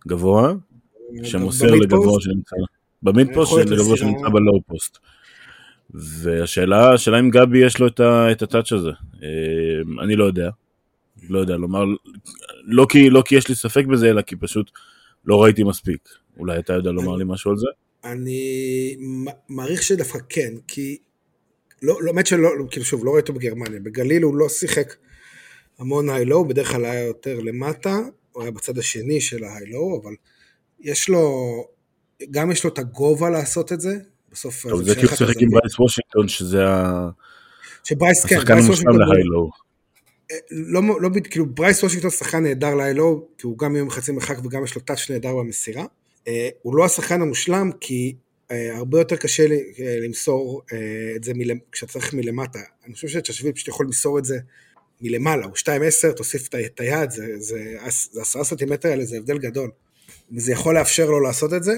גבוה, 0.08 0.54
שמוסר 1.24 1.72
לגבוה 1.72 2.22
שנמצא... 2.22 2.56
במיד 3.04 3.28
פוסט 3.34 3.58
לגבוה 3.58 3.98
שנמצא 3.98 4.30
בלואו 4.30 4.62
פוסט. 4.68 4.98
והשאלה, 5.94 6.94
השאלה 6.94 7.20
אם 7.20 7.30
גבי 7.30 7.66
יש 7.66 7.80
לו 7.80 7.88
את 7.88 8.42
הטאץ' 8.42 8.72
הזה. 8.72 8.92
אה, 9.24 10.04
אני 10.04 10.16
לא 10.16 10.24
יודע. 10.24 10.50
לא 11.30 11.40
יודע 11.40 11.58
לומר, 11.58 11.84
לא 12.64 12.86
כי, 12.90 13.10
לא 13.10 13.24
כי 13.26 13.36
יש 13.36 13.48
לי 13.48 13.56
ספק 13.56 13.86
בזה, 13.86 14.10
אלא 14.10 14.22
כי 14.22 14.36
פשוט 14.36 14.72
לא 15.26 15.44
ראיתי 15.44 15.64
מספיק. 15.64 16.10
אולי 16.40 16.60
אתה 16.60 16.74
יודע 16.74 16.92
לומר 16.92 17.16
לי 17.16 17.24
משהו 17.28 17.52
על 17.52 17.58
זה? 17.58 17.68
אני 18.04 18.96
מעריך 19.50 19.84
שדווקא 19.84 20.20
כן, 20.30 20.54
כי 20.68 20.98
לא, 21.82 22.04
לא, 22.04 22.12
האמת 22.12 22.28
שלא, 22.28 22.50
כאילו 22.72 22.86
שוב, 22.86 23.06
לא 23.06 23.12
ראיתי 23.12 23.32
בגרמניה. 23.32 23.80
בגליל 23.80 24.24
הוא 24.24 24.36
לא 24.36 24.50
שיחק 24.50 24.96
המון 25.80 26.10
היי-לואו, 26.10 26.48
בדרך 26.48 26.72
כלל 26.72 26.86
היה 26.86 27.04
יותר 27.04 27.40
למטה, 27.40 28.00
הוא 28.32 28.44
היה 28.44 28.52
בצד 28.52 28.78
השני 28.78 29.22
של 29.22 29.44
ההיילו, 29.44 30.02
אבל 30.04 30.14
יש 30.80 31.10
לו, 31.10 31.66
גם 32.32 32.52
יש 32.52 32.64
לו 32.64 32.70
את 32.70 32.80
הגובה 32.80 33.30
לעשות 33.30 33.74
את 33.74 33.82
זה. 33.82 33.98
בסוף... 34.32 34.68
טוב, 34.68 34.84
זה 34.84 34.96
כאילו 34.96 35.16
שיחק 35.16 35.36
עם 35.40 35.50
ברייס 35.50 35.80
וושינגטון, 35.80 36.28
שזה 36.28 36.64
שברייס, 37.84 38.26
כן, 38.26 38.38
המושלם 38.52 39.00
ל 39.00 39.05
high-low. 39.05 39.50
לא, 40.52 40.82
לא, 41.02 41.10
כאילו 41.30 41.46
ברייס 41.46 41.84
וושינגטון 41.84 42.12
שחקן 42.12 42.44
נהדר 42.44 42.76
ל 42.76 42.81
high-low, 42.81 43.28
כי 43.38 43.48
הוא 43.48 43.58
גם 43.58 43.76
איום 43.76 43.90
חצי 43.90 44.12
מרחק 44.12 44.38
וגם 44.46 44.64
יש 44.64 44.76
לו 44.76 44.82
touch 44.82 45.10
נהדר 45.10 45.36
במסירה. 45.36 45.86
אה, 46.28 46.50
הוא 46.62 46.76
לא 46.76 46.86
השחקן 46.86 47.22
המושלם, 47.22 47.72
כי 47.82 48.16
אה, 48.52 48.78
הרבה 48.78 49.00
יותר 49.00 49.16
קשה 49.16 49.44
אה, 49.44 50.00
למסור 50.00 50.62
את 51.16 51.24
זה 51.24 51.34
מלמ... 51.36 51.58
כשאתה 51.72 51.92
צריך 51.92 52.14
מלמטה. 52.14 52.60
אני 52.86 52.94
חושב 52.94 53.08
שצ'שוויל 53.08 53.54
פשוט 53.54 53.68
יכול 53.68 53.86
למסור 53.86 54.20
את 54.20 54.26
זה 54.26 54.38
מלמעלה, 55.02 55.46
הוא 55.46 55.54
2-10, 56.10 56.12
תוסיף 56.16 56.48
את 56.48 56.80
היד, 56.80 57.12
זה, 57.12 57.26
זה, 57.40 57.78
זה 58.12 58.22
עשרה 58.22 58.44
סנטימטר 58.44 58.90
האלה, 58.90 59.06
זה 59.06 59.18
הבדל 59.18 59.38
גדול. 59.38 59.72
וזה 60.32 60.52
יכול 60.52 60.76
לאפשר 60.76 61.10
לו 61.10 61.20
לעשות 61.20 61.54
את 61.54 61.64
זה, 61.64 61.74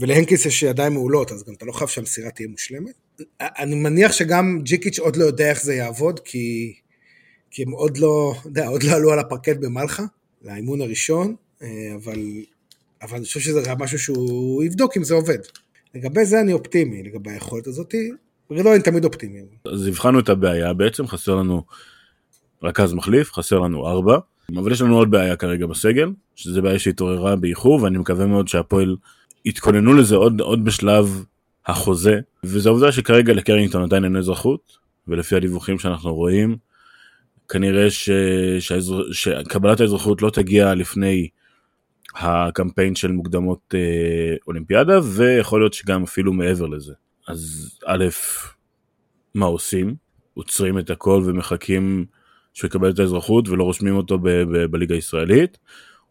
ולהנקיס 0.00 0.46
יש 0.46 0.62
ידיים 0.62 0.92
מעולות, 0.92 1.32
אז 1.32 1.44
גם 1.44 1.54
אתה 1.54 1.64
לא 1.64 1.72
חייב 1.72 1.88
שהמסירה 1.90 2.30
תהיה 2.30 2.48
מושלמת. 2.48 2.94
אני 3.40 3.74
מניח 3.74 4.12
שגם 4.12 4.60
ג'יקיץ' 4.62 4.98
עוד 4.98 5.16
לא 5.16 5.24
יודע 5.24 5.50
איך 5.50 5.62
זה 5.62 5.74
יעבוד, 5.74 6.20
כי, 6.20 6.74
כי 7.56 7.62
הם 7.62 7.70
עוד 7.70 7.98
לא, 7.98 8.34
יודע, 8.44 8.66
עוד 8.66 8.82
לא 8.82 8.92
עלו 8.92 9.12
על 9.12 9.18
הפרקט 9.18 9.56
במלחה, 9.60 10.02
לאימון 10.44 10.80
הראשון, 10.80 11.34
אבל 11.96 12.18
אבל 13.02 13.16
אני 13.16 13.24
חושב 13.24 13.40
שזה 13.40 13.74
משהו 13.78 13.98
שהוא 13.98 14.64
יבדוק 14.64 14.96
אם 14.96 15.04
זה 15.04 15.14
עובד. 15.14 15.38
לגבי 15.94 16.24
זה 16.24 16.40
אני 16.40 16.52
אופטימי, 16.52 17.02
לגבי 17.02 17.30
היכולת 17.30 17.66
הזאת, 17.66 17.94
בגדול 18.50 18.72
אני 18.72 18.82
תמיד 18.82 19.04
אופטימי. 19.04 19.40
אז 19.72 19.86
הבחנו 19.86 20.18
את 20.18 20.28
הבעיה, 20.28 20.72
בעצם 20.72 21.06
חסר 21.06 21.34
לנו 21.34 21.62
רכז 22.62 22.92
מחליף, 22.92 23.32
חסר 23.32 23.58
לנו 23.58 23.88
ארבע, 23.88 24.18
אבל 24.56 24.72
יש 24.72 24.80
לנו 24.80 24.96
עוד 24.96 25.10
בעיה 25.10 25.36
כרגע 25.36 25.66
בסגל, 25.66 26.12
שזה 26.34 26.62
בעיה 26.62 26.78
שהתעוררה 26.78 27.36
באיחור, 27.36 27.82
ואני 27.82 27.98
מקווה 27.98 28.26
מאוד 28.26 28.48
שהפועל 28.48 28.96
יתכוננו 29.44 29.94
לזה 29.94 30.16
עוד, 30.16 30.40
עוד 30.40 30.64
בשלב 30.64 31.24
החוזה, 31.66 32.20
וזו 32.44 32.70
העובדה 32.70 32.92
שכרגע 32.92 33.32
לקרינגטון 33.32 33.82
עדיין 33.82 34.04
אין 34.04 34.16
אזרחות, 34.16 34.78
ולפי 35.08 35.36
הדיווחים 35.36 35.78
שאנחנו 35.78 36.14
רואים, 36.14 36.56
כנראה 37.48 37.90
ש... 37.90 38.10
שהאזר... 38.60 39.12
שקבלת 39.12 39.80
האזרחות 39.80 40.22
לא 40.22 40.30
תגיע 40.30 40.74
לפני 40.74 41.28
הקמפיין 42.16 42.94
של 42.94 43.12
מוקדמות 43.12 43.74
אה, 43.74 44.36
אולימפיאדה, 44.46 45.00
ויכול 45.02 45.60
להיות 45.60 45.74
שגם 45.74 46.02
אפילו 46.02 46.32
מעבר 46.32 46.66
לזה. 46.66 46.92
אז 47.28 47.70
א', 47.86 48.04
מה 49.34 49.46
עושים? 49.46 49.94
עוצרים 50.34 50.78
את 50.78 50.90
הכל 50.90 51.22
ומחכים 51.26 52.06
שהוא 52.54 52.68
יקבל 52.68 52.90
את 52.90 52.98
האזרחות 52.98 53.48
ולא 53.48 53.64
רושמים 53.64 53.96
אותו 53.96 54.18
ב- 54.18 54.28
ב- 54.28 54.64
בליגה 54.64 54.94
הישראלית, 54.94 55.58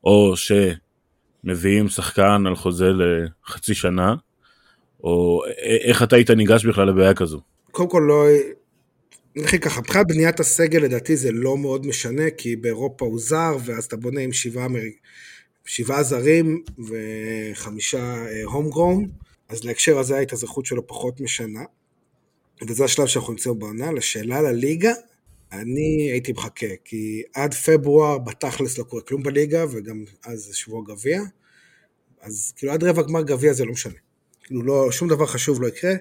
או 0.04 0.34
שמביאים 0.38 1.88
שחקן 1.88 2.44
על 2.48 2.56
חוזה 2.56 2.92
לחצי 2.94 3.74
שנה, 3.74 4.16
או 5.04 5.42
איך 5.82 6.04
אתה 6.04 6.16
היית 6.16 6.32
ניגש 6.32 6.66
בכלל 6.66 6.88
לבעיה 6.88 7.14
כזו? 7.14 7.42
קודם 7.72 7.90
כל 7.90 8.04
לא... 8.08 8.26
נתחיל 9.36 9.60
ככה, 9.60 9.82
מבחינת 9.82 10.08
בניית 10.08 10.40
הסגל 10.40 10.80
לדעתי 10.80 11.18
זה 11.18 11.32
לא 11.32 11.58
מאוד 11.58 11.88
משנה, 11.88 12.30
כי 12.30 12.56
באירופה 12.56 13.06
הוא 13.06 13.20
זר, 13.20 13.58
ואז 13.66 13.86
אתה 13.86 13.96
בונה 13.96 14.22
עם 14.22 14.32
שבעה. 14.32 14.68
שבעה 15.66 16.04
זרים 16.04 16.64
וחמישה 16.80 18.26
הום 18.44 18.66
uh, 18.66 18.70
גרון, 18.70 19.08
אז 19.50 19.64
להקשר 19.64 20.00
הזה 20.00 20.18
ההתאזרחות 20.18 20.66
שלו 20.66 20.88
פחות 20.88 21.22
משנה. 21.22 21.64
וזה 22.68 22.84
השלב 22.84 23.06
שאנחנו 23.06 23.34
נמצאים 23.34 23.60
בעונה. 23.60 23.92
לשאלה 23.92 24.42
לליגה, 24.42 24.94
אני 25.52 26.10
הייתי 26.12 26.32
מחכה, 26.32 26.68
כי 26.86 27.24
עד 27.34 27.54
פברואר 27.54 28.18
בתכלס 28.18 28.78
לא 28.78 28.84
קורה 28.84 29.02
כלום 29.02 29.24
בליגה, 29.24 29.66
וגם 29.72 30.04
אז 30.26 30.50
שבוע 30.54 30.84
גביע, 30.88 31.22
אז 32.22 32.54
כאילו 32.58 32.74
עד 32.74 32.84
רבע 32.84 33.02
גמר 33.02 33.22
גביע 33.22 33.54
זה 33.54 33.66
לא 33.66 33.72
משנה. 33.72 33.94
כאילו 34.44 34.64
לא, 34.64 34.92
שום 34.92 35.10
דבר 35.10 35.26
חשוב 35.26 35.62
לא 35.62 35.68
יקרה, 35.68 35.94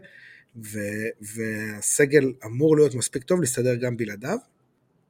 ו, 0.57 0.79
והסגל 1.21 2.33
אמור 2.45 2.77
להיות 2.77 2.95
מספיק 2.95 3.23
טוב 3.23 3.41
להסתדר 3.41 3.75
גם 3.75 3.97
בלעדיו, 3.97 4.39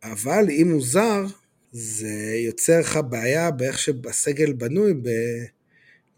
אבל 0.03 0.45
אם 0.51 0.71
הוא 0.71 0.83
זר, 0.87 1.25
זה 1.73 2.35
יוצר 2.47 2.81
לך 2.81 2.99
בעיה 3.09 3.51
באיך 3.51 3.79
שהסגל 3.79 4.53
בנוי, 4.53 4.95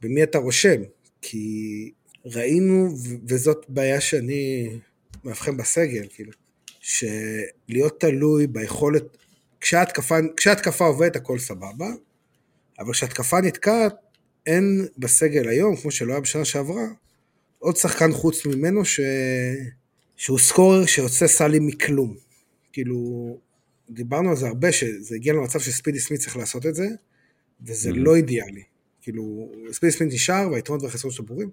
במי 0.03 0.23
אתה 0.23 0.39
רושם. 0.39 0.83
כי 1.23 1.91
ראינו, 2.25 2.89
וזאת 3.29 3.67
בעיה 3.69 4.01
שאני 4.01 4.69
מאבחן 5.25 5.57
בסגל, 5.57 6.07
כאילו, 6.15 6.33
שלהיות 6.81 8.01
תלוי 8.01 8.47
ביכולת, 8.47 9.17
כשהתקפה, 9.61 10.17
כשהתקפה 10.37 10.85
עובדת 10.85 11.17
הכל 11.17 11.39
סבבה, 11.39 11.89
אבל 12.79 12.93
כשהתקפה 12.93 13.41
נתקעת, 13.41 13.95
אין 14.47 14.87
בסגל 14.99 15.49
היום, 15.49 15.77
כמו 15.77 15.91
שלא 15.91 16.13
היה 16.13 16.21
בשנה 16.21 16.45
שעברה, 16.45 16.85
עוד 17.59 17.77
שחקן 17.77 18.13
חוץ 18.13 18.47
ממנו 18.47 18.85
ש... 18.85 19.01
שהוא 20.17 20.39
סקורר 20.39 20.87
שיוצא 20.87 21.27
סלי 21.27 21.59
מכלום. 21.59 22.17
כאילו, 22.73 23.39
דיברנו 23.91 24.31
על 24.31 24.37
זה 24.37 24.47
הרבה, 24.47 24.73
שזה 24.73 25.15
הגיע 25.15 25.33
למצב 25.33 25.61
שספידי 25.61 26.01
סמית 26.01 26.21
צריך 26.21 26.37
לעשות 26.37 26.67
את 26.67 26.75
זה, 26.75 26.87
וזה 27.67 27.91
mm-hmm. 27.91 27.97
לא 27.97 28.17
אידיאלי. 28.17 28.63
כאילו, 29.03 29.53
ספידי 29.73 29.93
סמית 29.93 30.13
נשאר, 30.13 30.49
והיתרונות 30.53 30.85
והחסרונות 30.85 31.17
שלו 31.17 31.27
ברורים. 31.27 31.51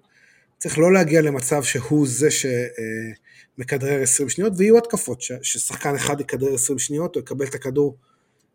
צריך 0.58 0.78
לא 0.78 0.92
להגיע 0.92 1.20
למצב 1.20 1.62
שהוא 1.62 2.06
זה 2.06 2.28
שמכדרר 2.30 4.02
20 4.02 4.28
שניות, 4.28 4.52
ויהיו 4.56 4.78
התקפות, 4.78 5.22
ששחקן 5.42 5.94
אחד 5.94 6.20
יכדרר 6.20 6.54
20 6.54 6.78
שניות, 6.78 7.16
או 7.16 7.20
יקבל 7.20 7.46
את 7.46 7.54
הכדור 7.54 7.96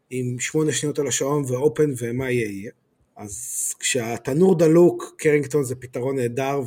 עם 0.10 0.40
8 0.40 0.72
שניות 0.72 1.00
על 1.00 1.08
השעון 1.08 1.44
ואופן, 1.48 1.94
ומה 1.98 2.32
יהיה 2.32 2.50
יהיה. 2.50 2.72
אז 3.20 3.74
כשהתנור 3.80 4.58
דלוק, 4.58 5.16
קרינגטון 5.18 5.64
זה 5.64 5.76
פתרון 5.76 6.16
נהדר 6.16 6.62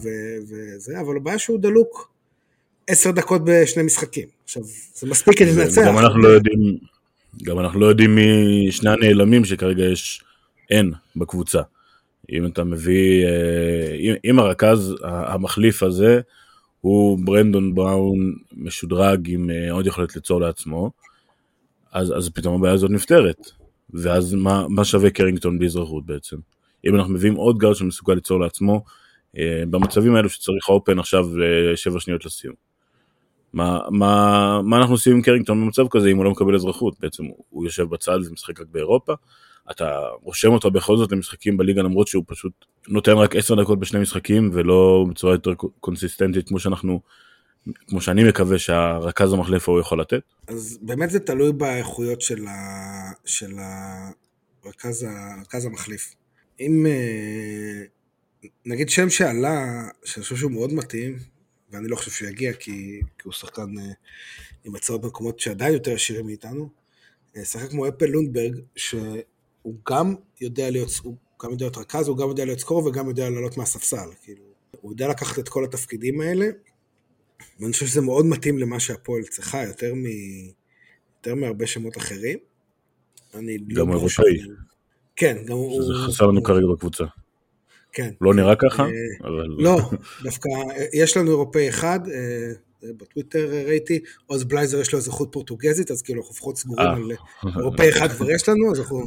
וזה, 0.47 1.01
אבל 1.01 1.17
הבעיה 1.17 1.39
שהוא 1.39 1.59
דלוק 1.59 2.13
10 2.87 3.11
דקות 3.11 3.43
בשני 3.45 3.83
משחקים. 3.83 4.29
עכשיו, 4.45 4.63
זה 4.95 5.07
מספיק 5.07 5.39
כדי 5.39 5.53
לנצח. 5.57 5.83
גם 5.87 5.99
אנחנו 5.99 6.19
לא 6.19 6.29
יודעים, 6.29 6.79
גם 7.43 7.59
אנחנו 7.59 7.81
לא 7.81 7.87
יודעים 7.87 8.15
מי 8.15 8.69
שני 8.71 8.91
הנעלמים 8.91 9.45
שכרגע 9.45 9.85
יש, 9.85 10.25
אין 10.71 10.93
בקבוצה. 11.17 11.63
אם 12.33 12.47
אתה 12.47 12.65
מביא, 12.65 13.25
אה, 13.25 13.95
אם, 13.95 14.15
אם 14.25 14.39
הרכז 14.39 14.95
המחליף 15.05 15.83
הזה 15.83 16.21
הוא 16.81 17.19
ברנדון 17.25 17.75
בראון 17.75 18.35
משודרג 18.57 19.31
עם 19.31 19.51
אה, 19.51 19.73
עוד 19.73 19.87
יכולת 19.87 20.17
ליצור 20.17 20.41
לעצמו, 20.41 20.91
אז, 21.93 22.13
אז 22.17 22.31
פתאום 22.35 22.55
הבעיה 22.55 22.75
הזאת 22.75 22.91
נפתרת. 22.91 23.62
ואז 23.95 24.35
מה, 24.35 24.67
מה 24.69 24.85
שווה 24.85 25.11
קרינגטון 25.11 25.59
בלי 25.59 25.67
אזרחות 25.67 26.07
בעצם? 26.07 26.37
אם 26.87 26.97
אנחנו 26.97 27.15
מביאים 27.15 27.35
עוד 27.35 27.59
גארד 27.59 27.75
שמסוגל 27.75 28.15
ליצור 28.15 28.41
לעצמו, 28.41 28.85
אה, 29.39 29.63
במצבים 29.71 30.15
האלו 30.15 30.29
שצריך 30.29 30.69
אופן 30.69 30.99
עכשיו 30.99 31.27
שבע 31.77 32.01
שניות 32.01 32.25
לסיום. 32.25 32.55
מה, 33.53 33.79
מה, 33.91 34.61
מה 34.63 34.77
אנחנו 34.77 34.95
עושים 34.95 35.13
עם 35.13 35.23
קרינגטון 35.23 35.61
במצב 35.61 35.89
כזה 35.91 36.09
אם 36.09 36.17
הוא 36.17 36.25
לא 36.25 36.31
מקבל 36.31 36.55
אזרחות? 36.55 36.95
בעצם 37.01 37.25
הוא 37.51 37.65
יושב 37.65 37.83
בצד 37.83 38.19
ומשחק 38.29 38.61
רק 38.61 38.67
באירופה, 38.71 39.15
אתה 39.71 40.01
רושם 40.23 40.53
אותו 40.53 40.71
בכל 40.71 40.97
זאת 40.97 41.13
למשחקים 41.13 41.57
בליגה 41.57 41.83
למרות 41.83 42.07
שהוא 42.07 42.25
פשוט 42.27 42.53
נותן 42.89 43.13
רק 43.13 43.37
10 43.37 43.55
דקות 43.55 43.81
בשני 43.81 44.01
משחקים 44.01 44.51
ולא 44.53 45.07
בצורה 45.11 45.35
יותר 45.35 45.55
קונסיסטנטית 45.81 46.49
כמו 46.49 46.59
שאנחנו, 46.59 47.01
כמו 47.87 48.01
שאני 48.01 48.25
מקווה 48.25 48.59
שהרכז 48.59 49.33
המחליף 49.33 49.69
הוא 49.69 49.81
יכול 49.81 50.01
לתת. 50.01 50.23
אז 50.47 50.79
באמת 50.83 51.11
זה 51.11 51.21
תלוי 51.21 51.53
באיכויות 51.53 52.23
של, 52.23 52.47
ה, 52.47 53.13
של 53.25 53.53
הרכז, 54.65 55.07
הרכז 55.09 55.65
המחליף. 55.65 56.15
אם 56.61 56.87
אה, 56.87 57.83
נגיד 58.67 58.89
שם 58.89 59.11
שעלה, 59.11 59.89
שאני 60.05 60.23
חושב 60.23 60.37
שהוא 60.37 60.53
מאוד 60.53 60.73
מתאים, 60.73 61.19
ואני 61.71 61.89
לא 61.89 61.97
חושב 61.97 62.11
שהוא 62.11 62.29
יגיע 62.29 62.53
כי, 62.53 63.01
כי 63.19 63.23
הוא 63.25 63.33
שחקן 63.33 63.79
אה, 63.79 63.93
עם 64.65 64.75
הצעות 64.75 65.01
במקומות 65.01 65.41
שעדיין 65.41 65.73
יותר 65.75 65.95
עשירים 65.95 66.27
מאיתנו. 66.27 66.69
אה, 67.37 67.45
שחקן 67.45 67.69
כמו 67.69 67.89
אפל 67.89 68.07
לונדברג, 68.07 68.59
שהוא 68.77 69.75
גם 69.89 70.15
יודע 70.41 70.71
להיות, 70.71 70.91
הוא 71.03 71.17
גם 71.43 71.51
יודע 71.51 71.65
להיות 71.65 71.77
רכז, 71.77 72.09
הוא 72.09 72.17
גם 72.17 72.29
יודע 72.29 72.45
להיות 72.45 72.61
סקור 72.61 72.87
וגם 72.87 73.09
יודע 73.09 73.31
לעלות 73.31 73.57
מהספסל. 73.57 74.09
כאילו, 74.23 74.45
הוא 74.81 74.93
יודע 74.93 75.09
לקחת 75.09 75.39
את 75.39 75.49
כל 75.49 75.65
התפקידים 75.65 76.21
האלה, 76.21 76.47
ואני 77.61 77.73
חושב 77.73 77.87
שזה 77.87 78.01
מאוד 78.01 78.27
מתאים 78.27 78.59
למה 78.59 78.81
שהפועל 78.81 79.23
צריכה, 79.23 79.65
יותר, 79.65 79.95
מ, 79.95 80.05
יותר 81.17 81.35
מהרבה 81.35 81.67
שמות 81.67 81.97
אחרים. 81.97 82.39
אני 83.35 83.59
גם 83.59 83.89
לא 83.89 83.95
אירופאי. 83.95 84.39
כן, 85.17 85.37
גם 85.47 85.57
הוא... 85.57 85.83
שזה 85.83 85.93
חסר 85.95 86.27
לנו 86.27 86.43
כרגע 86.43 86.67
בקבוצה. 86.67 87.05
כן. 87.93 88.11
לא 88.21 88.35
נראה 88.35 88.57
ככה? 88.57 88.83
אה, 88.83 88.89
אבל... 89.29 89.47
לא, 89.59 89.81
דווקא 90.23 90.49
אה, 90.49 90.85
יש 90.93 91.17
לנו 91.17 91.31
אירופאי 91.31 91.69
אחד, 91.69 92.01
אה, 92.09 92.53
בטוויטר 92.83 93.51
ראיתי, 93.67 94.01
עוז 94.27 94.45
בלייזר 94.45 94.81
יש 94.81 94.93
לו 94.93 94.99
אזרחות 94.99 95.29
פורטוגזית, 95.33 95.91
אז 95.91 96.03
כאילו 96.03 96.21
אנחנו 96.21 96.33
לפחות 96.35 96.57
סגורים 96.59 96.89
על 96.89 97.13
אירופאי 97.59 97.89
אחד 97.89 98.13
כבר 98.13 98.31
יש 98.31 98.49
לנו, 98.49 98.73
אז 98.73 98.81
אנחנו... 98.81 99.07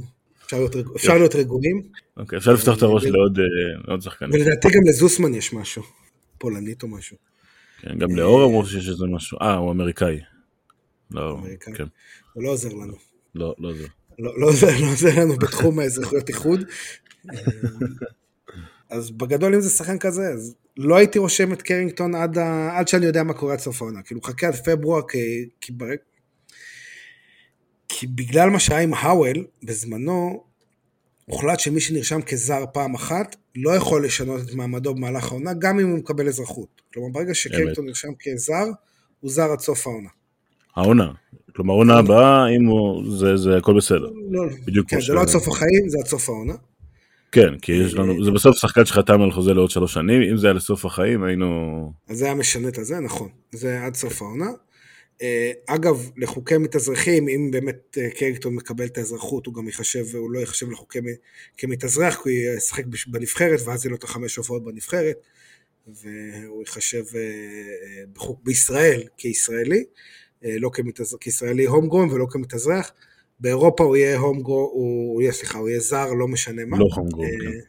אפשר 0.96 1.18
להיות 1.18 1.36
רגועים. 1.36 1.82
אוקיי, 2.18 2.38
אפשר 2.38 2.54
לפתוח 2.54 2.78
את 2.78 2.84
הראש 2.84 3.04
לעוד 3.06 4.02
שחקנים. 4.02 4.32
ולדעתי 4.34 4.68
גם 4.68 4.82
לזוסמן 4.88 5.34
יש 5.34 5.54
משהו, 5.54 5.84
פולנית 6.38 6.84
או 6.84 6.88
משהו. 6.88 7.18
כן, 7.86 8.00
גם 8.00 8.16
לאור 8.16 8.46
אמרו 8.46 8.66
שיש 8.66 8.90
איזה 8.90 9.06
משהו, 9.06 9.38
אה, 9.42 9.56
הוא 9.56 9.72
אמריקאי. 9.72 10.20
לא. 11.12 11.38
כן. 11.60 11.86
הוא 12.34 12.44
לא 12.44 12.50
עוזר 12.50 12.74
לנו. 12.74 12.94
לא, 13.36 13.56
לא 13.60 13.70
עוזר. 13.70 13.86
לא, 14.20 14.40
לא, 14.40 14.48
לא 14.82 14.96
זה 14.96 15.12
לנו 15.18 15.36
בתחום 15.36 15.80
האזרחויות 15.80 16.30
איחוד. 16.30 16.60
אז 18.90 19.12
בגדול 19.12 19.56
אם 19.56 19.62
זה 19.62 19.70
שחקן 19.70 20.00
כזה, 20.00 20.30
אז 20.34 20.56
לא 20.78 20.96
הייתי 20.96 21.20
רושם 21.20 21.54
את 21.54 21.62
קרינגטון 21.62 22.16
עד, 22.16 22.38
ה... 22.38 22.78
עד 22.78 22.88
שאני 22.88 23.06
יודע 23.06 23.24
מה 23.24 23.34
קורה 23.34 23.54
עד 23.54 23.60
סוף 23.60 23.82
העונה. 23.82 24.02
כאילו 24.02 24.22
חכה 24.22 24.48
עד 24.48 24.56
פברואר, 24.56 25.02
כי, 25.08 25.50
כי, 25.62 25.72
ברק... 25.72 26.00
כי 27.88 28.08
בגלל 28.08 28.50
מה 28.50 28.60
שהיה 28.60 28.80
עם 28.80 28.94
האוול, 28.94 29.46
בזמנו, 29.64 30.44
הוחלט 31.26 31.60
שמי 31.60 31.82
שנרשם 31.82 32.22
כזר 32.22 32.66
פעם 32.74 32.96
אחת, 32.96 33.36
לא 33.56 33.76
יכול 33.76 34.06
לשנות 34.06 34.42
את 34.42 34.54
מעמדו 34.54 34.94
במהלך 34.94 35.32
העונה, 35.32 35.54
גם 35.54 35.80
אם 35.80 35.90
הוא 35.90 35.98
מקבל 35.98 36.28
אזרחות. 36.28 36.82
כלומר, 36.94 37.10
ברגע 37.10 37.36
שקרינגטון 37.36 37.86
נרשם 37.86 38.10
כזר, 38.20 38.66
הוא 39.20 39.32
זר 39.32 39.52
עד 39.52 39.60
סוף 39.60 39.88
העונה. 39.88 40.10
העונה. 40.76 41.12
כלומר, 41.56 41.74
העונה 41.74 41.98
הבאה, 41.98 42.48
אם 42.50 42.66
הוא... 42.66 43.18
זה, 43.18 43.38
זה 43.38 43.58
הכל 43.58 43.78
בסדר. 43.78 44.10
לא, 44.32 44.42
בדיוק 44.66 44.90
כן, 44.90 45.02
זה. 45.02 45.14
לא 45.14 45.22
עד 45.22 45.28
סוף 45.28 45.48
החיים, 45.48 45.90
זה 45.90 45.98
עד 46.00 46.06
סוף 46.06 46.30
העונה. 46.30 46.54
כן, 47.32 47.60
כי 47.62 47.72
יש 47.72 47.94
לנו, 47.94 48.24
זה 48.24 48.32
בסוף 48.32 48.58
שחקן 48.58 48.86
שחתם 48.86 49.22
על 49.22 49.32
חוזה 49.32 49.54
לעוד 49.54 49.70
שלוש 49.70 49.94
שנים, 49.94 50.22
אם 50.32 50.38
זה 50.38 50.48
היה 50.48 50.54
לסוף 50.54 50.86
החיים 50.86 51.24
היינו... 51.24 51.92
אז 52.10 52.18
זה 52.18 52.26
היה 52.26 52.36
משנה 52.36 52.68
את 52.68 52.78
הזה, 52.78 53.00
נכון, 53.00 53.30
זה 53.52 53.86
עד 53.86 53.96
סוף 53.96 54.22
העונה. 54.22 54.50
אה, 55.22 55.52
אגב, 55.68 56.10
לחוקי 56.18 56.58
מתאזרחים, 56.58 57.28
אם 57.28 57.52
באמת 57.52 57.98
אה, 58.02 58.10
קרקטון 58.10 58.56
מקבל 58.56 58.86
את 58.86 58.98
האזרחות, 58.98 59.46
הוא 59.46 59.54
גם 59.54 59.68
יחשב, 59.68 60.16
הוא 60.16 60.32
לא 60.32 60.40
יחשב 60.40 60.72
לחוקי 60.72 61.00
כמתאזרח, 61.58 62.24
כי 62.24 62.48
הוא 62.48 62.58
ישחק 62.58 62.84
בנבחרת, 63.08 63.60
ואז 63.66 63.86
יהיה 63.86 63.92
לו 63.92 63.98
את 63.98 64.04
החמש 64.04 64.36
הופעות 64.36 64.64
בנבחרת, 64.64 65.16
והוא 65.88 66.64
יחשב 66.64 67.04
אה, 67.16 68.04
בחוק 68.14 68.40
בישראל 68.44 69.04
כישראלי, 69.18 69.84
לא 70.42 70.70
כמתאזרח, 70.74 71.20
כישראלי 71.20 71.66
הום 71.66 71.88
גרום 71.88 72.10
ולא 72.10 72.26
כמתאזרח. 72.30 72.92
באירופה 73.40 73.84
הוא 73.84 73.96
יהיה 73.96 74.20
הום 74.20 74.42
גרום, 74.42 74.70
הוא 74.74 75.22
יהיה, 75.22 75.32
סליחה, 75.32 75.58
הוא 75.58 75.70
יהיה 75.70 75.80
זר, 75.80 76.14
לא 76.14 76.28
משנה 76.28 76.66
מה. 76.66 76.78
לא 76.78 76.86
הום 76.96 77.10
גרום, 77.10 77.28
כן. 77.28 77.60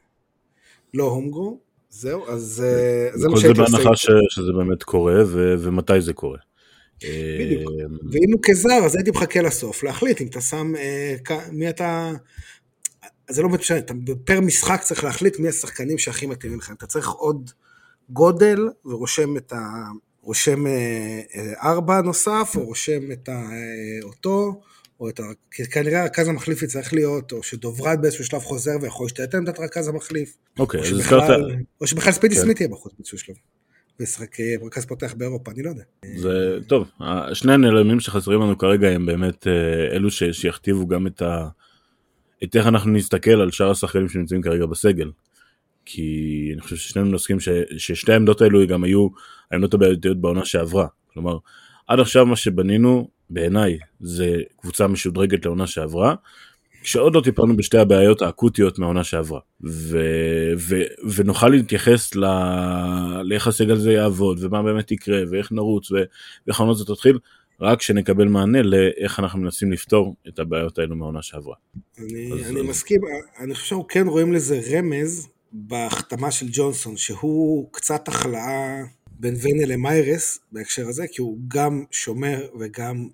לא 0.94 1.04
הום 1.04 1.30
גרום, 1.30 1.58
זהו, 1.90 2.28
אז 2.28 2.64
זה 3.14 3.28
מה 3.28 3.36
שהייתי 3.40 3.60
עושה. 3.60 3.70
זה 3.70 3.76
בהנחה 3.76 3.96
שזה 4.30 4.52
באמת 4.56 4.82
קורה, 4.82 5.22
ומתי 5.58 6.00
זה 6.00 6.12
קורה. 6.12 6.38
בדיוק. 7.04 7.62
אה, 7.62 7.86
ואם 8.12 8.32
הוא 8.32 8.40
כזר, 8.42 8.84
אז 8.84 8.96
הייתי 8.96 9.10
מחכה 9.10 9.42
לסוף, 9.42 9.82
להחליט 9.82 10.20
אם 10.20 10.26
אתה 10.26 10.40
שם, 10.40 10.72
אה, 10.76 11.16
מי 11.52 11.68
אתה... 11.68 12.12
זה 13.30 13.42
לא 13.42 13.48
משנה, 13.48 13.78
אתה 13.78 13.94
פר 14.24 14.40
משחק 14.40 14.80
צריך 14.82 15.04
להחליט 15.04 15.38
מי 15.38 15.48
השחקנים 15.48 15.98
שהכי 15.98 16.26
מתאימים 16.26 16.58
לך. 16.58 16.70
אתה 16.70 16.86
צריך 16.86 17.08
עוד 17.08 17.50
גודל 18.10 18.68
ורושם 18.84 19.36
את 19.36 19.52
ה... 19.52 19.56
רושם 20.22 20.66
אה, 20.66 21.20
ארבע 21.62 22.00
נוסף, 22.00 22.52
או 22.56 22.64
רושם 22.64 23.12
את 23.12 23.28
אותו, 24.02 24.60
או 25.00 25.08
את 25.08 25.20
ה... 25.20 25.22
כנראה 25.72 26.02
הרכז 26.02 26.28
המחליף 26.28 26.62
יצטרך 26.62 26.92
להיות, 26.92 27.32
או 27.32 27.42
שדוברד 27.42 27.98
באיזשהו 28.02 28.24
שלב 28.24 28.40
חוזר 28.40 28.76
ויכול 28.80 29.04
להשתלט 29.06 29.34
עמדת 29.34 29.58
הרכז 29.58 29.88
המחליף. 29.88 30.36
אוקיי, 30.58 30.80
אז 30.80 30.92
הזכרת... 30.92 31.40
או 31.80 31.86
שבכלל 31.86 32.12
ספידי 32.12 32.34
כן. 32.34 32.40
סמית 32.40 32.60
יהיה 32.60 32.68
בחוץ 32.68 32.92
באיזשהו 32.98 33.18
שלב. 33.18 33.36
וישחק 34.00 34.36
מרכז 34.62 34.86
פותח 34.86 35.14
באירופה, 35.14 35.50
אני 35.50 35.62
לא 35.62 35.68
יודע. 35.68 35.82
זה 36.16 36.58
טוב, 36.66 36.90
שני 37.32 37.52
הנעלמים 37.52 38.00
שחסרים 38.00 38.40
לנו 38.40 38.58
כרגע 38.58 38.88
הם 38.88 39.06
באמת 39.06 39.46
אה, 39.46 39.96
אלו 39.96 40.10
ש, 40.10 40.22
שיכתיבו 40.22 40.86
גם 40.86 41.06
את, 41.06 41.22
ה, 41.22 41.48
את 42.44 42.56
איך 42.56 42.66
אנחנו 42.66 42.90
נסתכל 42.90 43.40
על 43.40 43.50
שאר 43.50 43.70
השחקנים 43.70 44.08
שנמצאים 44.08 44.42
כרגע 44.42 44.66
בסגל. 44.66 45.10
כי 45.84 46.50
אני 46.52 46.60
חושב 46.60 46.76
ששנינו 46.76 47.10
נסכים 47.10 47.40
ש, 47.40 47.48
ששתי 47.78 48.12
העמדות 48.12 48.40
האלו 48.40 48.66
גם 48.66 48.84
היו 48.84 49.08
העמדות 49.50 49.74
הבעייתיות 49.74 50.20
בעונה 50.20 50.44
שעברה. 50.44 50.86
כלומר, 51.12 51.38
עד 51.86 52.00
עכשיו 52.00 52.26
מה 52.26 52.36
שבנינו 52.36 53.08
בעיניי 53.30 53.78
זה 54.00 54.36
קבוצה 54.60 54.86
משודרגת 54.86 55.44
לעונה 55.44 55.66
שעברה, 55.66 56.14
כשעוד 56.86 57.14
לא 57.14 57.20
טיפלנו 57.20 57.56
בשתי 57.56 57.78
הבעיות 57.78 58.22
האקוטיות 58.22 58.78
מהעונה 58.78 59.04
שעברה, 59.04 59.40
ו, 59.64 59.98
ו, 60.58 60.76
ונוכל 61.14 61.48
להתייחס 61.48 62.14
ל, 62.14 62.24
לאיך 63.22 63.46
הסגל 63.46 63.72
הזה 63.72 63.92
יעבוד, 63.92 64.44
ומה 64.44 64.62
באמת 64.62 64.90
יקרה, 64.90 65.22
ואיך 65.30 65.52
נרוץ, 65.52 65.90
ואיך 65.90 66.60
העונה 66.60 66.72
הזאת 66.72 66.86
תתחיל, 66.86 67.18
רק 67.60 67.82
שנקבל 67.82 68.28
מענה 68.28 68.62
לאיך 68.62 69.20
אנחנו 69.20 69.38
מנסים 69.38 69.72
לפתור 69.72 70.16
את 70.28 70.38
הבעיות 70.38 70.78
האלו 70.78 70.96
מהעונה 70.96 71.22
שעברה. 71.22 71.54
אני, 71.98 72.32
אז, 72.32 72.50
אני 72.50 72.62
מסכים, 72.62 73.00
אני 73.38 73.54
חושב 73.54 73.66
שאנחנו 73.66 73.86
כן 73.86 74.06
רואים 74.06 74.32
לזה 74.32 74.60
רמז 74.70 75.28
בהחתמה 75.52 76.30
של 76.30 76.46
ג'ונסון, 76.52 76.96
שהוא 76.96 77.68
קצת 77.72 78.08
החלאה 78.08 78.82
בין 79.10 79.34
ויינה 79.40 79.66
למיירס 79.66 80.38
בהקשר 80.52 80.88
הזה, 80.88 81.04
כי 81.12 81.22
הוא 81.22 81.38
גם 81.48 81.84
שומר 81.90 82.46
וגם 82.60 83.08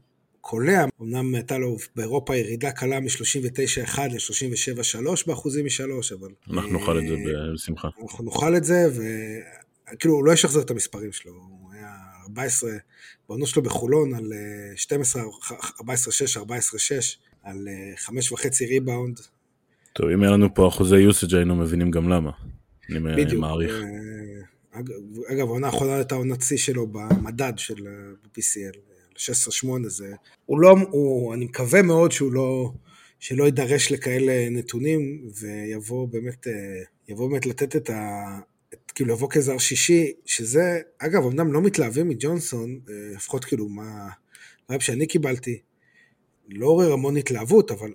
קולע, 0.45 0.85
אמנם 1.01 1.35
הייתה 1.35 1.59
לו 1.59 1.77
באירופה 1.97 2.37
ירידה 2.37 2.71
קלה 2.71 3.01
מ-39.1 3.01 3.99
ל-37.3 3.99 5.01
באחוזים 5.27 5.67
משלוש, 5.67 6.13
אבל... 6.13 6.29
אנחנו 6.51 6.79
נאכל 6.79 6.99
את 6.99 7.09
זה 7.09 7.15
אה, 7.15 7.53
בשמחה. 7.55 7.89
אנחנו 8.03 8.25
נאכל 8.25 8.57
את 8.57 8.65
זה, 8.65 8.89
וכאילו 9.93 10.15
הוא 10.15 10.25
לא 10.25 10.33
ישחזר 10.33 10.61
את 10.61 10.71
המספרים 10.71 11.13
שלו, 11.13 11.33
הוא 11.33 11.73
היה 11.73 11.89
14, 12.23 12.71
בעונות 13.29 13.49
שלו 13.49 13.63
בחולון 13.63 14.15
על 14.15 14.33
12, 14.77 15.23
14, 15.81 16.13
6, 16.13 16.37
14, 16.37 16.79
6, 16.79 17.19
על 17.43 17.69
5 17.97 18.33
וחצי 18.33 18.67
ריבאונד. 18.67 19.21
טוב, 19.93 20.11
אם 20.11 20.23
היה 20.23 20.33
לנו 20.33 20.55
פה 20.55 20.69
אחוזי 20.69 20.97
יוסאג' 20.97 21.35
היינו 21.35 21.57
מבינים 21.57 21.91
גם 21.91 22.09
למה. 22.09 22.31
אני 22.91 23.37
מעריך. 23.37 23.73
אה, 23.73 24.81
אגב, 25.33 25.49
העונה 25.49 25.67
האחרונה 25.67 25.95
הייתה 25.95 26.15
עונת 26.15 26.43
שיא 26.43 26.57
שלו 26.57 26.87
במדד 26.87 27.53
של 27.57 27.87
ה-PCL. 27.87 28.92
16-8 29.17 29.89
זה... 29.89 30.15
הוא 30.47 30.61
לא... 30.61 30.75
הוא, 30.91 31.35
אני 31.35 31.45
מקווה 31.45 31.83
מאוד 31.83 32.13
שהוא 32.13 32.33
לא... 32.33 32.73
שלא 33.19 33.45
יידרש 33.45 33.93
לכאלה 33.93 34.49
נתונים 34.51 35.29
ויבוא 35.41 36.09
באמת, 36.09 36.47
אה, 36.47 36.53
יבוא 37.09 37.31
באמת 37.31 37.47
לתת 37.47 37.77
את 37.77 37.91
ה... 37.91 38.39
את, 38.75 38.93
כאילו 38.95 39.13
יבוא 39.13 39.29
כזר 39.31 39.59
שישי, 39.59 40.13
שזה, 40.27 40.81
אגב, 40.99 41.27
אמנם 41.27 41.53
לא 41.53 41.63
מתלהבים 41.63 42.09
מג'ונסון, 42.09 42.81
אה, 42.91 42.95
לפחות 43.15 43.45
כאילו 43.45 43.69
מה... 43.69 44.09
מה 44.69 44.81
שאני 44.81 45.07
קיבלתי, 45.07 45.61
לא 46.49 46.67
עורר 46.67 46.93
המון 46.93 47.17
התלהבות, 47.17 47.71
אבל 47.71 47.93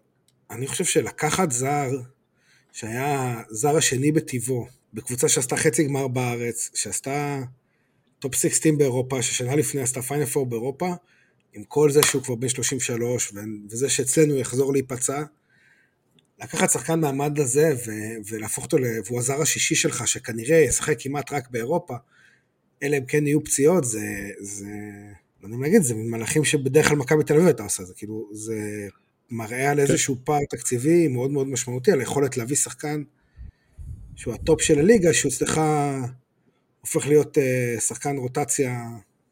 אני 0.52 0.68
חושב 0.68 0.84
שלקחת 0.84 1.52
זר 1.52 1.90
שהיה 2.72 3.42
זר 3.50 3.78
השני 3.78 4.12
בטבעו, 4.12 4.68
בקבוצה 4.94 5.30
שעשתה 5.30 5.58
חצי 5.58 5.84
גמר 5.84 6.08
בארץ, 6.08 6.72
שעשתה 6.74 7.42
top 8.20 8.36
16 8.36 8.72
באירופה, 8.78 9.22
ששנה 9.22 9.56
לפני 9.56 9.82
עשתה 9.82 10.02
פיינל 10.02 10.26
פור 10.26 10.46
באירופה, 10.46 10.94
עם 11.54 11.64
כל 11.64 11.92
זה 11.92 12.00
שהוא 12.04 12.24
כבר 12.24 12.36
בן 12.36 12.50
33, 12.50 13.34
וזה 13.70 13.90
שאצלנו 13.90 14.36
יחזור 14.36 14.74
להיפצע, 14.74 15.24
לקחת 16.44 16.70
שחקן 16.70 17.00
מהמעמד 17.00 17.40
הזה 17.40 17.76
ו- 17.88 18.32
ולהפוך 18.32 18.64
אותו, 18.64 18.78
והוא 19.06 19.20
הזר 19.20 19.42
השישי 19.42 19.76
שלך, 19.76 20.08
שכנראה 20.08 20.58
ישחק 20.58 20.96
כמעט 21.00 21.34
רק 21.34 21.50
באירופה, 21.50 21.96
אלא 22.84 22.98
אם 22.98 23.06
כן 23.06 23.28
יהיו 23.28 23.44
פציעות, 23.44 23.84
זה, 23.84 24.30
זה, 24.40 24.66
לא 25.44 25.48
יודע 25.48 25.58
להגיד, 25.62 25.82
זה 25.82 25.94
מהלכים 25.96 26.44
שבדרך 26.44 26.88
כלל 26.88 26.98
מכבי 26.98 27.24
תל 27.24 27.34
אביב 27.34 27.46
הייתה 27.46 27.64
עושה, 27.64 27.84
זה 27.84 27.94
כאילו, 27.94 28.30
זה 28.34 28.88
מראה 29.30 29.72
על 29.72 29.80
איזשהו 29.80 30.16
כן. 30.16 30.22
פער 30.24 30.40
תקציבי 30.50 31.08
מאוד 31.08 31.32
מאוד 31.32 31.48
משמעותי, 31.48 31.92
על 31.92 32.00
היכולת 32.00 32.38
להביא 32.38 32.56
שחקן 32.56 33.04
שהוא 34.16 34.34
ה 34.34 34.41
top 34.41 34.62
של 34.62 34.80
הליגה, 34.80 35.14
שהוא 35.14 35.30
אצלך 35.30 35.62
הופך 36.94 37.08
להיות 37.08 37.38
אה, 37.38 37.82
שחקן 37.82 38.18
רוטציה 38.18 38.72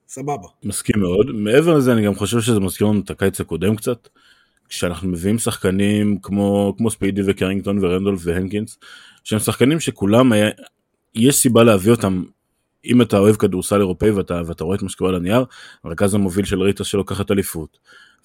סבבה. 0.08 0.48
מסכים 0.64 1.00
מאוד. 1.00 1.32
מעבר 1.32 1.78
לזה 1.78 1.94
אני 1.94 2.06
גם 2.06 2.16
חושב 2.16 2.42
שזה 2.42 2.60
מזכיר 2.60 2.88
לנו 2.88 3.00
את 3.00 3.10
הקיץ 3.10 3.42
הקודם 3.42 3.76
קצת. 3.76 4.08
כשאנחנו 4.70 5.08
מביאים 5.08 5.38
שחקנים 5.38 6.18
כמו, 6.22 6.76
כמו 6.78 6.92
ספיידי 6.92 7.22
וקרינגטון 7.26 7.84
ורנדולף 7.84 8.20
והנקינס, 8.24 8.78
שהם 9.24 9.40
שחקנים 9.40 9.80
שכולם 9.80 10.32
היה, 10.32 10.50
יש 11.16 11.36
סיבה 11.36 11.64
להביא 11.64 11.92
אותם 11.92 12.24
אם 12.86 13.02
אתה 13.02 13.18
אוהב 13.18 13.36
כדורסל 13.36 13.80
אירופאי 13.80 14.12
ואתה, 14.12 14.42
ואתה 14.46 14.64
רואה 14.64 14.78
את 14.78 14.82
מה 14.82 14.90
שקורה 14.90 15.10
על 15.10 15.16
הנייר, 15.16 15.46
הרכז 15.84 16.14
המוביל 16.14 16.46
של 16.46 16.62
ריטאס 16.62 16.84
שלוקחת 16.84 17.32
אליפות, 17.32 17.78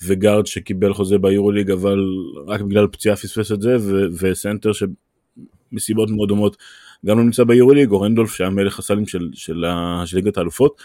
וגארד 0.07 0.47
שקיבל 0.47 0.95
חוזה 0.95 1.19
ביורוליג 1.19 1.71
אבל 1.71 1.99
רק 2.47 2.61
בגלל 2.61 2.87
פציעה 2.87 3.16
פספס 3.16 3.53
את 3.53 3.62
זה, 3.62 3.77
ו- 3.81 4.07
וסנטר 4.19 4.71
שמסיבות 4.73 6.11
מאוד 6.11 6.29
דומות 6.29 6.57
גם 7.06 7.18
לא 7.18 7.24
נמצא 7.24 7.44
ביורוליג, 7.44 7.90
או 7.90 8.00
רנדולף 8.00 8.34
שהיה 8.34 8.50
מלך 8.50 8.78
הסלים 8.78 9.06
של, 9.06 9.28
של, 9.34 9.64
של 10.04 10.16
ליגת 10.16 10.36
האלופות, 10.36 10.80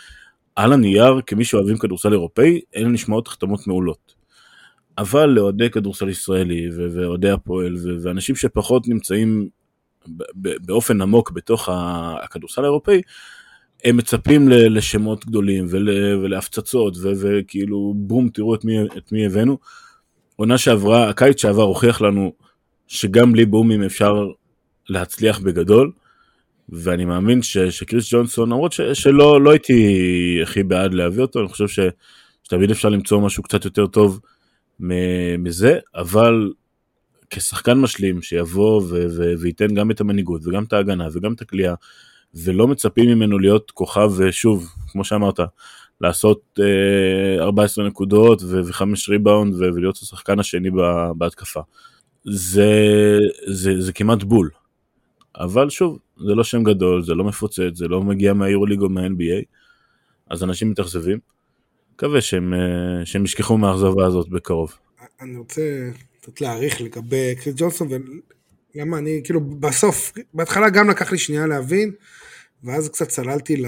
על 0.55 0.73
הנייר, 0.73 1.21
כמי 1.25 1.45
שאוהבים 1.45 1.77
כדורסל 1.77 2.13
אירופאי, 2.13 2.61
אלה 2.75 2.87
נשמעות 2.87 3.27
החתמות 3.27 3.67
מעולות. 3.67 4.15
אבל 4.97 5.25
לאוהדי 5.25 5.69
כדורסל 5.69 6.09
ישראלי 6.09 6.69
ואוהדי 6.95 7.29
הפועל 7.29 7.75
ואנשים 8.03 8.35
שפחות 8.35 8.87
נמצאים 8.87 9.49
באופן 10.35 11.01
עמוק 11.01 11.31
בתוך 11.31 11.69
הכדורסל 12.23 12.61
האירופאי, 12.61 13.01
הם 13.83 13.97
מצפים 13.97 14.49
לשמות 14.49 15.25
גדולים 15.25 15.65
ולהפצצות 15.69 16.97
וכאילו 17.21 17.93
בום 17.97 18.29
תראו 18.29 18.55
את 18.55 18.65
מי, 18.65 18.83
את 18.97 19.11
מי 19.11 19.25
הבאנו. 19.25 19.57
עונה 20.35 20.57
שעברה, 20.57 21.09
הקיץ 21.09 21.41
שעבר 21.41 21.63
הוכיח 21.63 22.01
לנו 22.01 22.33
שגם 22.87 23.31
בלי 23.31 23.45
בומים 23.45 23.83
אפשר 23.83 24.27
להצליח 24.89 25.39
בגדול. 25.39 25.91
ואני 26.69 27.05
מאמין 27.05 27.41
ש, 27.41 27.57
שקריס 27.57 28.13
ג'ונסון, 28.13 28.49
למרות 28.49 28.75
שלא 28.93 29.41
לא 29.41 29.51
הייתי 29.51 30.39
הכי 30.43 30.63
בעד 30.63 30.93
להביא 30.93 31.21
אותו, 31.21 31.39
אני 31.39 31.47
חושב 31.47 31.67
ש, 31.67 31.79
שתמיד 32.43 32.71
אפשר 32.71 32.89
למצוא 32.89 33.21
משהו 33.21 33.43
קצת 33.43 33.65
יותר 33.65 33.87
טוב 33.87 34.19
מזה, 35.39 35.79
אבל 35.95 36.51
כשחקן 37.29 37.77
משלים 37.77 38.21
שיבוא 38.21 38.81
ו- 38.81 39.05
ו- 39.17 39.33
וייתן 39.39 39.73
גם 39.73 39.91
את 39.91 40.01
המנהיגות 40.01 40.41
וגם 40.47 40.63
את 40.63 40.73
ההגנה 40.73 41.07
וגם 41.13 41.33
את 41.33 41.41
הכלייה 41.41 41.75
ולא 42.33 42.67
מצפים 42.67 43.09
ממנו 43.09 43.39
להיות 43.39 43.71
כוכב 43.71 44.11
ושוב 44.17 44.69
כמו 44.87 45.03
שאמרת 45.03 45.39
לעשות 46.01 46.59
אה, 46.59 47.43
14 47.43 47.87
נקודות 47.87 48.41
ו-5 48.43 48.81
ריבאונד 49.09 49.55
ולהיות 49.55 49.95
השחקן 49.95 50.39
השני 50.39 50.69
בהתקפה. 51.17 51.59
זה, 52.23 52.69
זה, 53.47 53.81
זה 53.81 53.93
כמעט 53.93 54.23
בול. 54.23 54.49
אבל 55.39 55.69
שוב, 55.69 55.99
זה 56.17 56.35
לא 56.35 56.43
שם 56.43 56.63
גדול, 56.63 57.03
זה 57.03 57.13
לא 57.13 57.23
מפוצץ, 57.23 57.75
זה 57.75 57.87
לא 57.87 58.01
מגיע 58.01 58.33
מהיורוליג 58.33 58.81
או 58.81 58.89
מה-NBA, 58.89 59.43
אז 60.29 60.43
אנשים 60.43 60.69
מתאכזבים. 60.69 61.19
מקווה 61.93 62.21
שהם, 62.21 62.53
אה, 62.53 63.05
שהם 63.05 63.25
ישכחו 63.25 63.57
מהאכזבה 63.57 64.05
הזאת 64.05 64.29
בקרוב. 64.29 64.73
אני 65.21 65.37
רוצה 65.37 65.89
קצת 66.21 66.41
להעריך 66.41 66.81
לגבי 66.81 67.35
קריס 67.35 67.55
ג'ונסון, 67.57 67.87
ולמה 68.75 68.97
אני, 68.97 69.21
כאילו, 69.23 69.41
בסוף, 69.41 70.13
בהתחלה 70.33 70.69
גם 70.69 70.89
לקח 70.89 71.11
לי 71.11 71.17
שנייה 71.17 71.47
להבין, 71.47 71.91
ואז 72.63 72.89
קצת 72.89 73.07
צללתי 73.07 73.57
ל... 73.57 73.65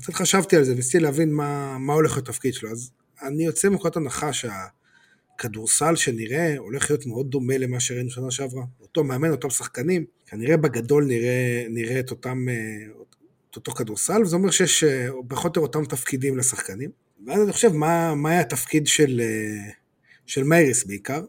קצת 0.00 0.14
חשבתי 0.14 0.56
על 0.56 0.64
זה, 0.64 0.72
וניסיתי 0.72 1.00
להבין 1.00 1.32
מה, 1.32 1.78
מה 1.78 1.92
הולך 1.92 2.18
לתפקיד 2.18 2.54
שלו. 2.54 2.70
אז 2.70 2.90
אני 3.22 3.44
יוצא 3.44 3.68
מנקודת 3.68 3.96
הנחה 3.96 4.30
שהכדורסל 4.32 5.96
שנראה 5.96 6.54
הולך 6.58 6.90
להיות 6.90 7.06
מאוד 7.06 7.30
דומה 7.30 7.58
למה 7.58 7.80
שראינו 7.80 8.10
שנה 8.10 8.30
שעברה. 8.30 8.62
אותו 8.96 9.08
מאמן, 9.08 9.30
אותם 9.30 9.50
שחקנים, 9.50 10.04
כנראה 10.26 10.56
בגדול 10.56 11.04
נראה, 11.04 11.66
נראה 11.70 12.00
את 12.00 12.10
אותם, 12.10 12.46
את 13.50 13.56
אותו 13.56 13.72
כדורסל, 13.72 14.22
וזה 14.22 14.36
אומר 14.36 14.50
שיש 14.50 14.84
פחות 15.28 15.56
או 15.56 15.62
יותר 15.62 15.78
אותם 15.78 15.96
תפקידים 15.96 16.38
לשחקנים. 16.38 16.90
ואז 17.26 17.42
אני 17.42 17.52
חושב, 17.52 17.72
מה, 17.72 18.14
מה 18.14 18.30
היה 18.30 18.40
התפקיד 18.40 18.86
של, 18.86 19.20
של 20.26 20.44
מייריס 20.44 20.84
בעיקר? 20.84 21.24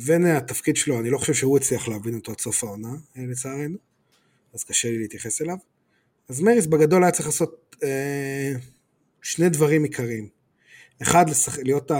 והנה 0.00 0.36
התפקיד 0.36 0.76
שלו, 0.76 1.00
אני 1.00 1.10
לא 1.10 1.18
חושב 1.18 1.34
שהוא 1.34 1.56
הצליח 1.56 1.88
להבין 1.88 2.14
אותו 2.14 2.32
עד 2.32 2.40
סוף 2.40 2.64
העונה, 2.64 2.92
לצערנו, 3.16 3.78
אז 4.54 4.64
קשה 4.64 4.90
לי 4.90 4.98
להתייחס 4.98 5.42
אליו. 5.42 5.56
אז 6.28 6.40
מייריס 6.40 6.66
בגדול 6.66 7.02
היה 7.02 7.12
צריך 7.12 7.26
לעשות 7.26 7.76
אה, 7.82 8.52
שני 9.22 9.48
דברים 9.48 9.82
עיקריים. 9.82 10.28
אחד, 11.02 11.30
לשח... 11.30 11.58
להיות 11.58 11.90
ה... 11.90 11.96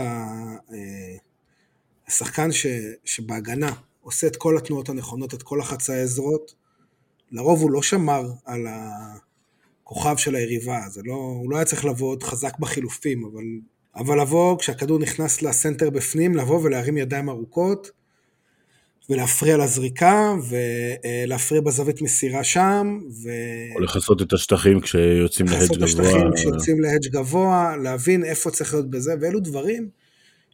אה, 0.71 1.17
השחקן 2.09 2.51
ש... 2.51 2.67
שבהגנה 3.05 3.71
עושה 4.01 4.27
את 4.27 4.35
כל 4.35 4.57
התנועות 4.57 4.89
הנכונות, 4.89 5.33
את 5.33 5.43
כל 5.43 5.61
החצאי 5.61 6.01
עזרות. 6.01 6.53
לרוב 7.31 7.61
הוא 7.61 7.71
לא 7.71 7.81
שמר 7.81 8.31
על 8.45 8.67
הכוכב 9.83 10.17
של 10.17 10.35
היריבה, 10.35 10.79
זה 10.89 11.01
לא... 11.05 11.13
הוא 11.13 11.51
לא 11.51 11.55
היה 11.55 11.65
צריך 11.65 11.85
לבוא 11.85 12.09
עוד 12.09 12.23
חזק 12.23 12.59
בחילופים, 12.59 13.25
אבל 13.25 13.43
אבל 13.95 14.21
לבוא, 14.21 14.59
כשהכדור 14.59 14.99
נכנס 14.99 15.41
לסנטר 15.41 15.89
בפנים, 15.89 16.35
לבוא 16.35 16.59
ולהרים 16.63 16.97
ידיים 16.97 17.29
ארוכות, 17.29 17.91
ולהפריע 19.09 19.57
לזריקה, 19.57 20.33
ולהפריע 20.49 21.61
בזווית 21.61 22.01
מסירה 22.01 22.43
שם, 22.43 22.99
ו... 23.23 23.29
או 23.75 23.79
לכסות 23.79 24.21
את 24.21 24.33
השטחים 24.33 24.79
כשיוצאים 24.79 25.47
להדג' 25.47 25.65
גבוה. 25.65 25.75
לכסות 25.75 25.77
את 25.77 25.83
השטחים 25.83 26.31
כשיוצאים 26.35 26.81
להדג' 26.81 27.11
גבוה, 27.11 27.77
להבין 27.77 28.23
איפה 28.23 28.51
צריך 28.51 28.73
להיות 28.73 28.89
בזה, 28.89 29.13
ואלו 29.21 29.39
דברים, 29.39 29.89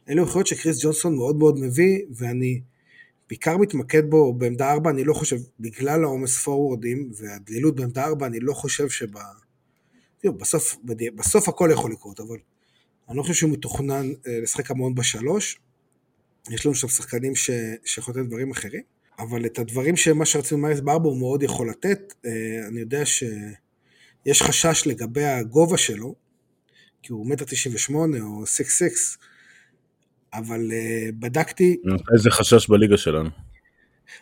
אלו 0.08 0.22
יכולות 0.22 0.46
שקריס 0.46 0.84
ג'ונסון 0.84 1.16
מאוד 1.16 1.36
מאוד 1.36 1.58
מביא, 1.58 2.02
ואני 2.10 2.60
בעיקר 3.28 3.56
מתמקד 3.56 4.10
בו 4.10 4.32
בעמדה 4.32 4.72
4, 4.72 4.90
אני 4.90 5.04
לא 5.04 5.14
חושב, 5.14 5.36
בגלל 5.60 6.04
העומס 6.04 6.42
פורוורדים 6.42 7.10
והדלילות 7.16 7.76
בעמדה 7.76 8.04
4, 8.04 8.26
אני 8.26 8.40
לא 8.40 8.52
חושב 8.52 8.88
שב... 8.88 9.06
בסוף, 10.24 10.76
בסוף 11.14 11.48
הכל 11.48 11.68
יכול 11.72 11.92
לקרות, 11.92 12.20
אבל 12.20 12.38
אני 13.08 13.16
לא 13.16 13.22
חושב 13.22 13.34
שהוא 13.34 13.50
מתוכנן 13.50 14.12
אה, 14.26 14.40
לשחק 14.42 14.70
המון 14.70 14.94
בשלוש. 14.94 15.60
יש 16.50 16.66
לנו 16.66 16.74
שם 16.74 16.88
שחקנים 16.88 17.36
ש... 17.36 17.50
שיכולים 17.84 18.20
לתת 18.20 18.28
דברים 18.28 18.50
אחרים, 18.50 18.82
אבל 19.18 19.46
את 19.46 19.58
הדברים 19.58 19.96
שמה 19.96 20.26
שרצינו 20.26 20.60
מאריס 20.60 20.80
בארבע 20.80 21.08
הוא 21.08 21.18
מאוד 21.18 21.42
יכול 21.42 21.70
לתת. 21.70 22.14
אה, 22.26 22.30
אני 22.68 22.80
יודע 22.80 23.06
שיש 23.06 24.42
חשש 24.42 24.82
לגבי 24.86 25.24
הגובה 25.24 25.78
שלו, 25.78 26.14
כי 27.02 27.12
הוא 27.12 27.26
מטר 27.26 27.44
תשעים 27.44 27.74
ושמונה 27.74 28.22
או 28.22 28.46
סיקס 28.46 28.78
סיקס, 28.78 29.18
אבל 30.38 30.72
אה, 30.72 31.08
בדקתי... 31.18 31.76
איזה 32.12 32.30
חשש 32.30 32.68
בליגה 32.68 32.96
שלנו? 32.96 33.28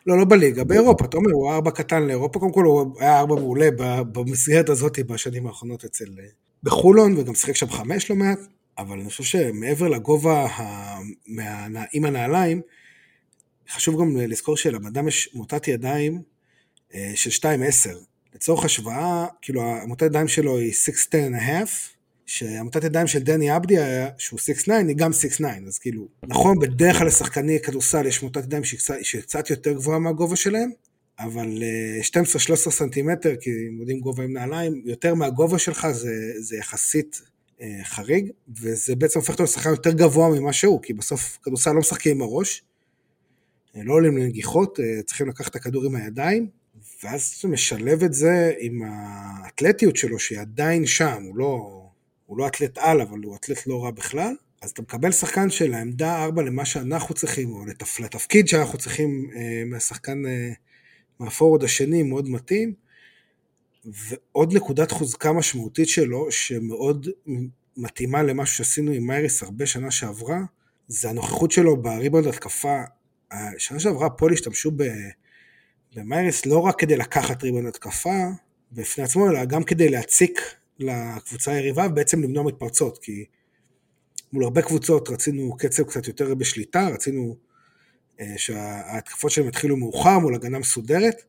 לא, 0.06 0.18
לא 0.18 0.24
בליגה, 0.24 0.64
באירופה, 0.64 1.04
אתה 1.04 1.16
אומר, 1.16 1.30
הוא 1.32 1.52
ארבע 1.52 1.70
קטן 1.70 2.02
לאירופה, 2.02 2.40
קודם 2.40 2.52
כל 2.52 2.64
הוא 2.64 3.00
היה 3.00 3.18
ארבע 3.18 3.34
מעולה 3.34 3.68
במסגרת 4.12 4.68
הזאת 4.68 4.98
בשנים 5.06 5.46
האחרונות 5.46 5.84
אצל... 5.84 6.04
בחולון, 6.62 7.18
וגם 7.18 7.34
שיחק 7.34 7.56
שם 7.56 7.70
חמש 7.70 8.10
לא 8.10 8.16
מעט. 8.16 8.38
אבל 8.78 9.00
אני 9.00 9.08
חושב 9.08 9.24
שמעבר 9.24 9.88
לגובה 9.88 10.46
מה... 11.26 11.66
עם 11.92 12.04
הנעליים, 12.04 12.60
חשוב 13.70 14.00
גם 14.00 14.16
לזכור 14.16 14.56
שלאדם 14.56 15.08
יש 15.08 15.34
מוטת 15.34 15.68
ידיים 15.68 16.22
אה, 16.94 17.12
של 17.14 17.30
2.10. 17.30 17.90
לצורך 18.34 18.64
השוואה, 18.64 19.26
כאילו 19.42 19.62
המוטת 19.62 20.06
ידיים 20.06 20.28
שלו 20.28 20.58
היא 20.58 20.72
6'10 20.72 21.10
and 21.10 21.40
a 21.40 21.42
half, 21.42 21.93
שהמוטת 22.26 22.84
ידיים 22.84 23.06
של 23.06 23.18
דני 23.18 23.50
עבדי, 23.50 23.76
שהוא 24.18 24.40
6'9, 24.40 24.72
היא 24.72 24.96
גם 24.96 25.10
6'9, 25.10 25.44
אז 25.66 25.78
כאילו, 25.78 26.08
נכון, 26.26 26.58
בדרך 26.58 26.98
כלל 26.98 27.06
לשחקני 27.06 27.60
כדורסל 27.60 28.06
יש 28.06 28.22
מוטת 28.22 28.44
ידיים 28.44 28.64
שהיא 29.02 29.22
קצת 29.22 29.50
יותר 29.50 29.72
גבוהה 29.72 29.98
מהגובה 29.98 30.36
שלהם, 30.36 30.70
אבל 31.18 31.62
12-13 32.00 32.50
אה, 32.50 32.56
סנטימטר, 32.56 33.36
כי 33.40 33.50
הם 33.50 33.80
יודעים 33.80 34.00
גובה 34.00 34.24
עם 34.24 34.32
נעליים, 34.32 34.82
יותר 34.84 35.14
מהגובה 35.14 35.58
שלך 35.58 35.88
זה, 35.90 36.32
זה 36.38 36.56
יחסית 36.56 37.20
אה, 37.60 37.84
חריג, 37.84 38.30
וזה 38.60 38.96
בעצם 38.96 39.18
הופך 39.18 39.32
אותו 39.32 39.42
לשחקן 39.42 39.70
יותר 39.70 39.92
גבוה 39.92 40.28
ממה 40.28 40.52
שהוא, 40.52 40.82
כי 40.82 40.92
בסוף 40.92 41.38
כדורסל 41.42 41.72
לא 41.72 41.78
משחקים 41.78 42.16
עם 42.16 42.22
הראש, 42.22 42.62
אה, 43.76 43.80
לא 43.84 43.94
עולים 43.94 44.16
לנגיחות, 44.16 44.80
אה, 44.80 45.02
צריכים 45.02 45.28
לקחת 45.28 45.50
את 45.50 45.56
הכדור 45.56 45.84
עם 45.84 45.96
הידיים, 45.96 46.48
ואז 47.02 47.34
אתה 47.38 47.48
משלב 47.48 48.02
את 48.02 48.12
זה 48.12 48.52
עם 48.58 48.82
האתלטיות 48.86 49.96
שלו, 49.96 50.18
שהיא 50.18 50.40
עדיין 50.40 50.86
שם, 50.86 51.22
הוא 51.22 51.36
לא, 51.36 51.83
הוא 52.26 52.38
לא 52.38 52.46
אתלט 52.46 52.78
על, 52.78 53.00
אבל 53.00 53.18
הוא 53.18 53.36
אתלט 53.36 53.66
לא 53.66 53.84
רע 53.84 53.90
בכלל, 53.90 54.34
אז 54.62 54.70
אתה 54.70 54.82
מקבל 54.82 55.12
שחקן 55.12 55.50
של 55.50 55.74
העמדה 55.74 56.24
4 56.24 56.42
למה 56.42 56.64
שאנחנו 56.64 57.14
צריכים, 57.14 57.52
או 57.52 57.66
לתפ... 57.66 58.00
לתפקיד 58.00 58.48
שאנחנו 58.48 58.78
צריכים 58.78 59.30
מהשחקן, 59.66 60.22
מהפורוד 61.18 61.64
השני, 61.64 62.02
מאוד 62.02 62.28
מתאים, 62.28 62.74
ועוד 63.84 64.56
נקודת 64.56 64.90
חוזקה 64.90 65.32
משמעותית 65.32 65.88
שלו, 65.88 66.32
שמאוד 66.32 67.08
מתאימה 67.76 68.22
למשהו 68.22 68.56
שעשינו 68.56 68.92
עם 68.92 69.06
מייריס 69.06 69.42
הרבה 69.42 69.66
שנה 69.66 69.90
שעברה, 69.90 70.38
זה 70.88 71.10
הנוכחות 71.10 71.52
שלו 71.52 71.82
בריבונד 71.82 72.26
התקפה. 72.26 72.82
שנה 73.58 73.80
שעברה 73.80 74.10
פול 74.10 74.32
השתמשו 74.32 74.70
במייריס 75.96 76.46
לא 76.46 76.58
רק 76.58 76.78
כדי 76.78 76.96
לקחת 76.96 77.42
ריבונד 77.42 77.66
התקפה 77.66 78.26
בפני 78.72 79.04
עצמו, 79.04 79.30
אלא 79.30 79.44
גם 79.44 79.64
כדי 79.64 79.88
להציק 79.88 80.40
לקבוצה 80.78 81.52
היריבה 81.52 81.86
ובעצם 81.90 82.22
למנוע 82.22 82.44
מתפרצות, 82.44 82.98
כי 82.98 83.24
מול 84.32 84.44
הרבה 84.44 84.62
קבוצות 84.62 85.08
רצינו 85.08 85.56
קצב 85.58 85.82
קצת 85.82 86.08
יותר 86.08 86.34
בשליטה, 86.34 86.88
רצינו 86.88 87.36
אה, 88.20 88.34
שההתקפות 88.36 89.30
שלהם 89.30 89.48
יתחילו 89.48 89.76
מאוחר 89.76 90.18
מול 90.18 90.34
הגנה 90.34 90.58
מסודרת, 90.58 91.22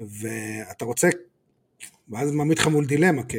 ואתה 0.00 0.84
רוצה 0.84 1.08
ואז 2.08 2.30
מעמיד 2.30 2.58
לך 2.58 2.66
מול 2.66 2.86
דילמה, 2.86 3.22
כי 3.24 3.38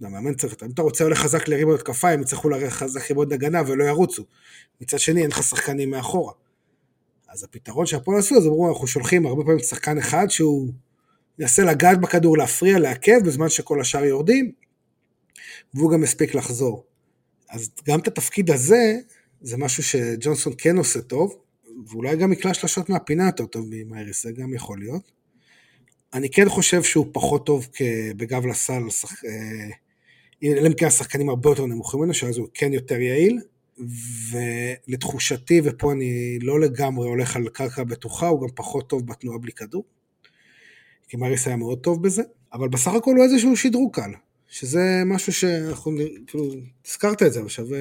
המאמן 0.00 0.34
צריך, 0.34 0.54
אם 0.62 0.70
אתה 0.70 0.82
רוצה 0.82 1.04
עולה 1.04 1.16
חזק 1.16 1.48
לריבוד 1.48 1.74
התקפה, 1.74 2.10
הם 2.10 2.22
יצטרכו 2.22 2.48
לרדת 2.48 2.72
חזק 2.72 3.10
ריבוד 3.10 3.32
הגנה 3.32 3.62
ולא 3.66 3.84
ירוצו. 3.84 4.24
מצד 4.80 4.98
שני, 4.98 5.22
אין 5.22 5.30
לך 5.30 5.42
שחקנים 5.42 5.90
מאחורה. 5.90 6.32
אז 7.28 7.44
הפתרון 7.44 7.86
שהפועל 7.86 8.18
עשו, 8.18 8.34
אז 8.36 8.46
אמרו, 8.46 8.68
אנחנו 8.68 8.86
שולחים 8.86 9.26
הרבה 9.26 9.44
פעמים 9.44 9.58
שחקן 9.58 9.98
אחד 9.98 10.26
שהוא 10.30 10.72
ינסה 11.38 11.64
לגעת 11.64 12.00
בכדור, 12.00 12.38
להפריע, 12.38 12.78
לעכב, 12.78 13.18
בזמן 13.26 13.48
שכל 13.48 13.80
השאר 13.80 14.04
יורדים, 14.04 14.52
והוא 15.74 15.92
גם 15.92 16.02
הספיק 16.02 16.34
לחזור. 16.34 16.84
אז 17.50 17.70
גם 17.88 18.00
את 18.00 18.08
התפקיד 18.08 18.50
הזה, 18.50 18.96
זה 19.40 19.56
משהו 19.56 19.82
שג'ונסון 19.82 20.52
כן 20.58 20.76
עושה 20.76 21.00
טוב, 21.00 21.36
ואולי 21.88 22.16
גם 22.16 22.32
יקלע 22.32 22.54
שלשות 22.54 22.88
מהפינה 22.88 23.26
יותר 23.26 23.46
טוב 23.46 23.66
ממייריס, 23.70 24.22
זה 24.22 24.32
גם 24.32 24.54
יכול 24.54 24.78
להיות. 24.78 25.12
אני 26.14 26.30
כן 26.30 26.48
חושב 26.48 26.82
שהוא 26.82 27.06
פחות 27.12 27.46
טוב 27.46 27.68
בגב 28.16 28.46
לסל, 28.46 28.82
אה, 29.26 29.70
אלא 30.44 30.66
אם 30.68 30.74
כן 30.74 30.86
השחקנים 30.86 31.28
הרבה 31.28 31.50
יותר 31.50 31.66
נמוכים 31.66 32.00
ממנו, 32.00 32.14
שאז 32.14 32.38
הוא 32.38 32.48
כן 32.54 32.72
יותר 32.72 33.00
יעיל, 33.00 33.40
ולתחושתי, 34.86 35.60
ופה 35.64 35.92
אני 35.92 36.38
לא 36.42 36.60
לגמרי 36.60 37.08
הולך 37.08 37.36
על 37.36 37.48
קרקע 37.48 37.84
בטוחה, 37.84 38.28
הוא 38.28 38.40
גם 38.40 38.48
פחות 38.54 38.88
טוב 38.88 39.06
בתנועה 39.06 39.38
בלי 39.38 39.52
כדור. 39.52 39.84
כי 41.08 41.16
מריס 41.16 41.46
היה 41.46 41.56
מאוד 41.56 41.78
טוב 41.78 42.02
בזה, 42.02 42.22
אבל 42.52 42.68
בסך 42.68 42.92
הכל 42.94 43.14
הוא 43.16 43.24
איזשהו 43.24 43.56
שדרוג 43.56 43.94
קל, 43.94 44.10
שזה 44.48 45.02
משהו 45.06 45.32
שאנחנו, 45.32 45.92
כאילו, 46.26 46.44
הזכרת 46.86 47.22
את 47.22 47.32
זה, 47.32 47.40
אבל 47.40 47.48
שווה 47.48 47.78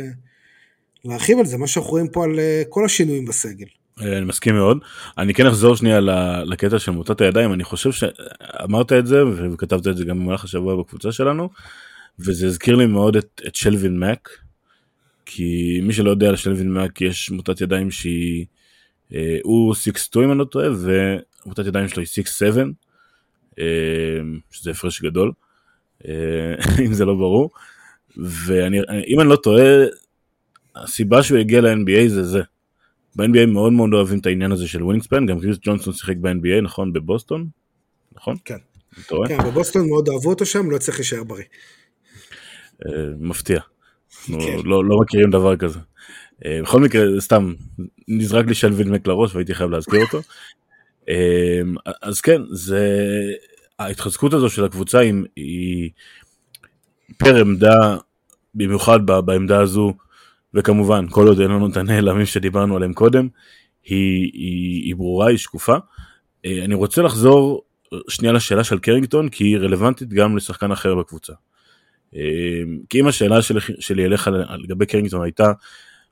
להרחיב 1.05 1.39
על 1.39 1.45
זה, 1.45 1.57
מה 1.57 1.67
שאנחנו 1.67 1.91
רואים 1.91 2.07
פה 2.07 2.23
על 2.23 2.39
אה, 2.39 2.63
כל 2.69 2.85
השינויים 2.85 3.25
בסגל. 3.25 3.65
אה, 4.01 4.17
אני 4.17 4.25
מסכים 4.25 4.55
מאוד 4.55 4.77
אני 5.17 5.33
כן 5.33 5.47
אחזור 5.47 5.75
שנייה 5.75 5.99
לקטע 6.45 6.79
של 6.79 6.91
מוטת 6.91 7.21
הידיים 7.21 7.53
אני 7.53 7.63
חושב 7.63 7.91
שאמרת 7.91 8.91
את 8.91 9.07
זה 9.07 9.25
וכתבת 9.25 9.87
את 9.87 9.97
זה 9.97 10.05
גם 10.05 10.19
במהלך 10.19 10.43
השבוע 10.43 10.75
בקבוצה 10.75 11.11
שלנו 11.11 11.49
וזה 12.19 12.47
הזכיר 12.47 12.75
לי 12.75 12.85
מאוד 12.85 13.15
את, 13.15 13.41
את 13.47 13.55
שלווין 13.55 13.99
מק 13.99 14.29
כי 15.25 15.79
מי 15.83 15.93
שלא 15.93 16.09
יודע 16.09 16.29
על 16.29 16.35
שלווין 16.35 16.73
מק 16.73 17.01
יש 17.01 17.31
מוטת 17.31 17.61
ידיים 17.61 17.91
שהיא 17.91 18.45
אה, 19.13 19.37
הוא 19.43 19.75
6-2 20.15 20.19
אם 20.23 20.31
אני 20.31 20.39
לא 20.39 20.43
טועה, 20.43 20.67
ועמותת 20.75 21.65
ידיים 21.65 21.87
שלו 21.87 22.03
היא 22.03 22.53
6-7, 22.55 22.59
שזה 24.51 24.71
הפרש 24.71 25.01
גדול, 25.01 25.31
אם 26.85 26.93
זה 26.93 27.05
לא 27.05 27.13
ברור. 27.13 27.49
ואם 28.17 29.19
אני 29.19 29.29
לא 29.29 29.35
טועה, 29.35 29.63
הסיבה 30.75 31.23
שהוא 31.23 31.37
הגיע 31.37 31.61
ל-NBA 31.61 32.07
זה 32.07 32.23
זה. 32.23 32.41
ב-NBA 33.15 33.45
מאוד 33.47 33.73
מאוד 33.73 33.93
אוהבים 33.93 34.19
את 34.19 34.25
העניין 34.25 34.51
הזה 34.51 34.67
של 34.67 34.83
ווינגספן, 34.83 35.25
גם 35.25 35.39
קריס 35.39 35.57
ג'ונסון 35.61 35.93
שיחק 35.93 36.17
ב-NBA, 36.17 36.61
נכון? 36.63 36.93
בבוסטון? 36.93 37.47
נכון? 38.15 38.37
כן. 38.45 38.57
כן, 39.27 39.37
בבוסטון 39.37 39.87
מאוד 39.87 40.09
אהבו 40.09 40.29
אותו 40.29 40.45
שם, 40.45 40.71
לא 40.71 40.77
צריך 40.77 40.97
להישאר 40.97 41.23
בריא. 41.23 41.43
מפתיע. 43.19 43.59
כן. 44.25 44.33
לא, 44.63 44.85
לא 44.85 44.97
מכירים 45.01 45.29
דבר 45.29 45.55
כזה. 45.57 45.79
אה, 46.45 46.59
בכל 46.61 46.81
מקרה, 46.81 47.03
סתם, 47.19 47.53
נזרק 48.07 48.45
לי 48.45 48.53
שלווין 48.53 48.91
מק 48.91 49.07
לראש 49.07 49.35
והייתי 49.35 49.55
חייב 49.55 49.69
להזכיר 49.69 50.01
אותו. 50.01 50.21
אה, 51.09 51.61
אז 52.01 52.21
כן, 52.21 52.41
זה... 52.49 52.89
ההתחזקות 53.79 54.33
הזו 54.33 54.49
של 54.49 54.65
הקבוצה 54.65 54.99
היא, 55.35 55.89
פר 57.17 57.41
עמדה, 57.41 57.97
במיוחד 58.55 58.99
בעמדה 59.05 59.59
הזו, 59.59 59.93
וכמובן, 60.53 61.05
כל 61.09 61.27
עוד 61.27 61.39
אין 61.39 61.51
לנו 61.51 61.67
את 61.67 61.77
הנעלמים 61.77 62.25
שדיברנו 62.25 62.75
עליהם 62.75 62.93
קודם, 62.93 63.27
היא, 63.83 64.31
היא, 64.33 64.83
היא 64.83 64.95
ברורה, 64.95 65.27
היא 65.27 65.37
שקופה. 65.37 65.75
אה, 66.45 66.65
אני 66.65 66.75
רוצה 66.75 67.01
לחזור 67.01 67.63
שנייה 68.09 68.33
לשאלה 68.33 68.63
של 68.63 68.79
קרינגטון, 68.79 69.29
כי 69.29 69.43
היא 69.43 69.57
רלוונטית 69.57 70.09
גם 70.09 70.37
לשחקן 70.37 70.71
אחר 70.71 70.95
בקבוצה. 70.95 71.33
כי 72.89 72.99
אם 72.99 73.07
השאלה 73.07 73.41
שלי, 73.41 73.59
שלי 73.79 74.05
אליך 74.05 74.29
לגבי 74.57 74.85
קרינגטון 74.85 75.23
הייתה, 75.23 75.51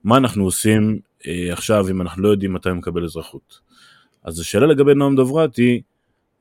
מה 0.04 0.18
אנחנו 0.18 0.44
עושים 0.44 1.00
אה, 1.28 1.54
עכשיו 1.54 1.90
אם 1.90 2.02
אנחנו 2.02 2.24
לא 2.24 2.30
יודעים 2.30 2.54
מתי 2.54 2.70
הוא 2.70 2.78
מקבל 2.78 3.04
אזרחות. 3.04 3.60
אז 4.24 4.40
השאלה 4.40 4.68
לגבי 4.68 4.94
נועם 4.94 5.16
דוברת 5.16 5.56
היא, 5.56 5.82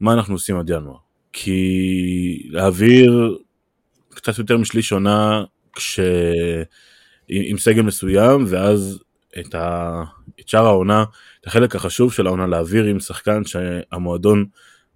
מה 0.01 0.13
אנחנו 0.13 0.35
עושים 0.35 0.57
עד 0.57 0.71
ינואר? 0.71 0.97
כי 1.33 2.49
להעביר 2.51 3.39
קצת 4.09 4.39
יותר 4.39 4.59
משליש 4.59 4.93
עונה 4.93 5.45
כש... 5.73 6.01
עם, 7.29 7.43
עם 7.45 7.59
סגל 7.59 7.83
מסוים, 7.83 8.45
ואז 8.49 9.03
את, 9.41 9.55
ה... 9.55 10.03
את 10.41 10.49
שאר 10.49 10.67
העונה, 10.67 11.05
את 11.41 11.47
החלק 11.47 11.77
החשוב 11.77 12.13
של 12.13 12.27
העונה 12.27 12.47
להעביר 12.47 12.85
עם 12.85 13.01
שחקן 13.01 13.45
שהמועדון 13.45 14.45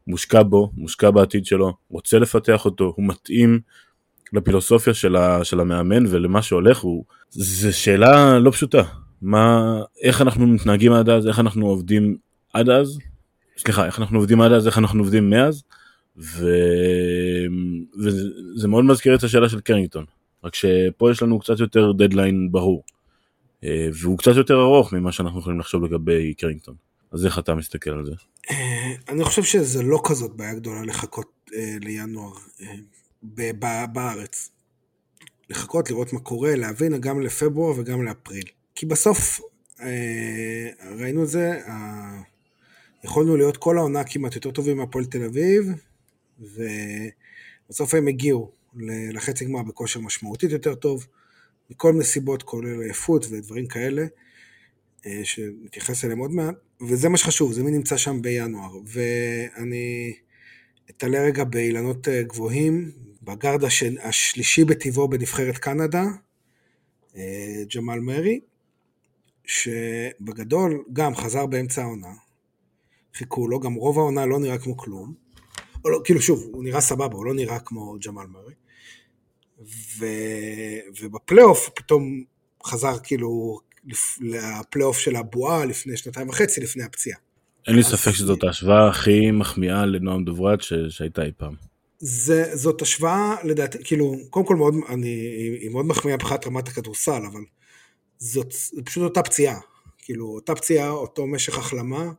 מושקע 0.06 0.42
בו, 0.42 0.72
מושקע 0.76 1.10
בעתיד 1.10 1.46
שלו, 1.46 1.76
רוצה 1.90 2.18
לפתח 2.18 2.64
אותו, 2.64 2.92
הוא 2.96 3.08
מתאים 3.08 3.60
לפילוסופיה 4.32 4.94
של, 4.94 5.16
ה, 5.16 5.44
של 5.44 5.60
המאמן 5.60 6.06
ולמה 6.06 6.42
שהולך, 6.42 6.78
הוא, 6.78 7.04
זה 7.30 7.72
שאלה 7.72 8.38
לא 8.38 8.50
פשוטה. 8.50 8.82
מה, 9.22 9.78
איך 10.02 10.22
אנחנו 10.22 10.46
מתנהגים 10.46 10.92
עד 10.92 11.08
אז, 11.08 11.26
איך 11.26 11.38
אנחנו 11.38 11.66
עובדים 11.66 12.16
עד 12.56 12.68
אז, 12.68 12.98
סליחה, 13.58 13.86
איך 13.86 13.98
אנחנו 13.98 14.18
עובדים 14.18 14.40
עד 14.40 14.52
אז, 14.52 14.66
איך 14.66 14.78
אנחנו 14.78 15.00
עובדים 15.00 15.30
מאז, 15.30 15.62
ו... 16.16 16.48
וזה 18.04 18.68
מאוד 18.68 18.84
מזכיר 18.84 19.14
את 19.14 19.22
השאלה 19.22 19.48
של 19.48 19.60
קרינגטון, 19.60 20.04
רק 20.44 20.54
שפה 20.54 21.10
יש 21.10 21.22
לנו 21.22 21.38
קצת 21.38 21.60
יותר 21.60 21.92
דדליין 21.92 22.48
ברור, 22.52 22.82
אה, 23.64 23.88
והוא 24.00 24.18
קצת 24.18 24.36
יותר 24.36 24.60
ארוך 24.60 24.92
ממה 24.92 25.12
שאנחנו 25.12 25.40
יכולים 25.40 25.60
לחשוב 25.60 25.84
לגבי 25.84 26.34
קרינגטון. 26.34 26.74
אז 27.12 27.26
איך 27.26 27.38
אתה 27.38 27.54
מסתכל 27.54 27.90
על 27.90 28.06
זה? 28.06 28.12
אה, 28.50 28.94
אני 29.08 29.24
חושב 29.24 29.42
שזה 29.42 29.82
לא 29.82 30.00
כזאת 30.04 30.36
בעיה 30.36 30.54
גדולה 30.54 30.82
לחכות 30.82 31.50
אה, 31.54 31.76
לינואר. 31.80 32.32
בארץ. 33.92 34.50
לחכות, 35.50 35.90
לראות 35.90 36.12
מה 36.12 36.20
קורה, 36.20 36.56
להבין 36.56 37.00
גם 37.00 37.20
לפברואר 37.20 37.74
וגם 37.78 38.02
לאפריל. 38.02 38.44
כי 38.74 38.86
בסוף, 38.86 39.40
ראינו 40.98 41.22
את 41.22 41.28
זה, 41.28 41.60
יכולנו 43.06 43.36
להיות 43.36 43.56
כל 43.56 43.78
העונה 43.78 44.04
כמעט 44.04 44.34
יותר 44.34 44.50
טובים 44.50 44.76
מהפועל 44.76 45.04
תל 45.04 45.24
אביב, 45.24 45.72
ובסוף 46.40 47.94
הם 47.94 48.08
הגיעו 48.08 48.52
לחצי 49.12 49.44
גמר 49.44 49.62
בכושר 49.62 50.00
משמעותית 50.00 50.50
יותר 50.50 50.74
טוב, 50.74 51.06
מכל 51.70 51.92
מיני 51.92 52.04
סיבות, 52.04 52.42
כולל 52.42 52.82
עייפות 52.82 53.26
ודברים 53.30 53.66
כאלה, 53.66 54.06
אה, 55.06 55.20
שנתייחס 55.24 56.04
אליהם 56.04 56.18
עוד 56.18 56.30
מעט, 56.30 56.54
וזה 56.88 57.08
מה 57.08 57.16
שחשוב, 57.16 57.52
זה 57.52 57.62
מי 57.62 57.70
נמצא 57.70 57.96
שם 57.96 58.22
בינואר. 58.22 58.78
ואני 58.86 60.14
אתעלה 60.90 61.22
רגע 61.22 61.44
באילנות 61.44 62.08
אה, 62.08 62.22
גבוהים, 62.22 62.90
בגארד 63.22 63.64
השלישי 64.02 64.64
בטבעו 64.64 65.08
בנבחרת 65.08 65.58
קנדה, 65.58 66.04
אה, 67.16 67.62
ג'מאל 67.74 68.00
מרי, 68.00 68.40
שבגדול 69.44 70.84
גם 70.92 71.14
חזר 71.14 71.46
באמצע 71.46 71.82
העונה, 71.82 72.12
חיכו 73.16 73.48
לו, 73.48 73.60
גם 73.60 73.74
רוב 73.74 73.98
העונה 73.98 74.26
לא 74.26 74.38
נראה 74.38 74.58
כמו 74.58 74.76
כלום, 74.76 75.14
או 75.84 75.90
לא, 75.90 76.00
כאילו 76.04 76.22
שוב, 76.22 76.48
הוא 76.52 76.64
נראה 76.64 76.80
סבבה, 76.80 77.16
הוא 77.16 77.26
לא 77.26 77.34
נראה 77.34 77.58
כמו 77.58 77.96
ג'מאל 78.06 78.26
מרי, 78.26 78.54
ו... 79.98 80.06
ובפלייאוף 81.00 81.70
פתאום 81.74 82.24
חזר 82.66 82.98
כאילו 83.02 83.60
לפלייאוף 84.20 84.98
של 84.98 85.16
הבועה 85.16 85.64
לפני 85.64 85.96
שנתיים 85.96 86.28
וחצי, 86.28 86.60
לפני 86.60 86.82
הפציעה. 86.82 87.18
אין 87.66 87.76
לי 87.76 87.82
ספק 87.82 88.10
שזאת 88.10 88.44
ההשוואה 88.44 88.88
הכי 88.88 89.30
מחמיאה 89.30 89.86
לנועם 89.86 90.24
דוברת 90.24 90.58
שהייתה 90.88 91.22
אי 91.22 91.30
פעם. 91.36 91.54
זה, 91.98 92.56
זאת 92.56 92.82
השוואה, 92.82 93.36
לדעתי, 93.44 93.78
כאילו, 93.84 94.16
קודם 94.30 94.46
כל 94.46 94.56
מאוד, 94.56 94.74
אני, 94.88 95.08
היא 95.60 95.70
מאוד 95.70 95.86
מחמיאה 95.86 96.16
מבחינת 96.16 96.46
רמת 96.46 96.68
הכדורסל, 96.68 97.22
אבל 97.32 97.40
זאת 98.18 98.54
פשוט 98.84 99.02
אותה 99.04 99.22
פציעה. 99.22 99.58
כאילו, 99.98 100.26
אותה 100.26 100.54
פציעה, 100.54 100.90
אותו 100.90 101.26
משך 101.26 101.58
החלמה, 101.58 102.12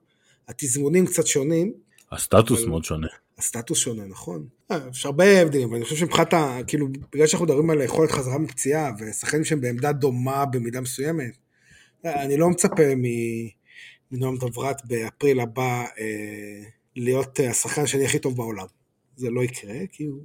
התזמונים 0.47 1.05
קצת 1.05 1.27
שונים. 1.27 1.73
הסטטוס 2.11 2.59
אבל... 2.59 2.69
מאוד 2.69 2.83
שונה. 2.83 3.07
הסטטוס 3.37 3.77
שונה, 3.77 4.05
נכון. 4.05 4.47
אה, 4.71 4.79
יש 4.91 5.05
הרבה 5.05 5.41
הבדלים, 5.41 5.67
אבל 5.67 5.75
אני 5.75 5.83
חושב 5.83 5.95
שמבחינת 5.95 6.33
ה... 6.33 6.59
כאילו, 6.67 6.87
בגלל 7.13 7.27
שאנחנו 7.27 7.45
מדברים 7.45 7.69
על 7.69 7.81
יכולת 7.81 8.11
חזרה 8.11 8.37
מפציעה, 8.37 8.91
ושחקנים 8.99 9.45
שהם 9.45 9.61
בעמדה 9.61 9.91
דומה 9.91 10.45
במידה 10.45 10.81
מסוימת, 10.81 11.37
אה, 12.05 12.23
אני 12.23 12.37
לא 12.37 12.49
מצפה 12.49 12.83
מנועם 14.11 14.37
דוברת 14.37 14.85
באפריל 14.85 15.39
הבא 15.39 15.85
אה, 15.99 16.63
להיות 16.95 17.39
השחקן 17.39 17.81
השני 17.81 18.05
הכי 18.05 18.19
טוב 18.19 18.37
בעולם. 18.37 18.65
זה 19.15 19.29
לא 19.29 19.43
יקרה, 19.43 19.75
כי 19.91 20.03
הוא, 20.03 20.21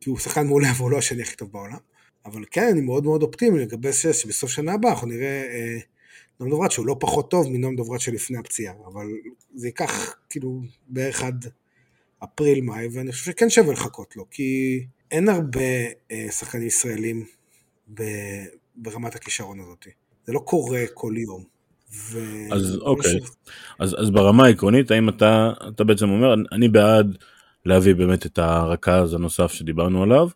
כי 0.00 0.10
הוא 0.10 0.18
שחקן 0.18 0.46
מעולה 0.46 0.68
והוא 0.76 0.90
לא 0.90 0.98
השני 0.98 1.22
הכי 1.22 1.36
טוב 1.36 1.52
בעולם. 1.52 1.78
אבל 2.26 2.44
כן, 2.50 2.68
אני 2.72 2.80
מאוד 2.80 3.04
מאוד 3.04 3.22
אופטימי 3.22 3.58
לגבי 3.58 3.92
שבסוף 3.92 4.50
שנה 4.50 4.72
הבאה 4.72 4.90
אנחנו 4.90 5.06
נראה 5.06 5.42
אה, 5.42 5.78
נועם 6.40 6.50
דוברת 6.50 6.72
שהוא 6.72 6.86
לא 6.86 6.96
פחות 7.00 7.30
טוב 7.30 7.48
מנועם 7.52 7.76
דוברת 7.76 8.00
שלפני 8.00 8.38
הפציעה, 8.38 8.74
אבל 8.86 9.06
זה 9.54 9.68
ייקח 9.68 10.14
כאילו 10.30 10.60
בערך 10.88 11.22
עד 11.22 11.46
אפריל-מאי, 12.24 12.88
ואני 12.92 13.12
חושב 13.12 13.24
שכן 13.24 13.50
שווה 13.50 13.72
לחכות 13.72 14.16
לו, 14.16 14.24
כי 14.30 14.80
אין 15.10 15.28
הרבה 15.28 15.60
אה, 16.10 16.26
שחקנים 16.30 16.66
ישראלים 16.66 17.24
ב, 17.94 18.02
ברמת 18.76 19.14
הכישרון 19.14 19.60
הזאת. 19.60 19.86
זה 20.26 20.32
לא 20.32 20.38
קורה 20.38 20.80
כל 20.94 21.12
יום. 21.16 21.44
ו... 21.94 22.18
אז 22.52 22.76
אוקיי, 22.76 23.10
ש... 23.10 23.30
אז, 23.78 23.96
אז 23.98 24.10
ברמה 24.10 24.44
העקרונית, 24.44 24.90
האם 24.90 25.08
אתה, 25.08 25.52
אתה 25.68 25.84
בעצם 25.84 26.08
אומר, 26.08 26.34
אני 26.52 26.68
בעד 26.68 27.16
להביא 27.66 27.94
באמת 27.94 28.26
את 28.26 28.38
הרכז 28.38 29.14
הנוסף 29.14 29.52
שדיברנו 29.52 30.02
עליו, 30.02 30.28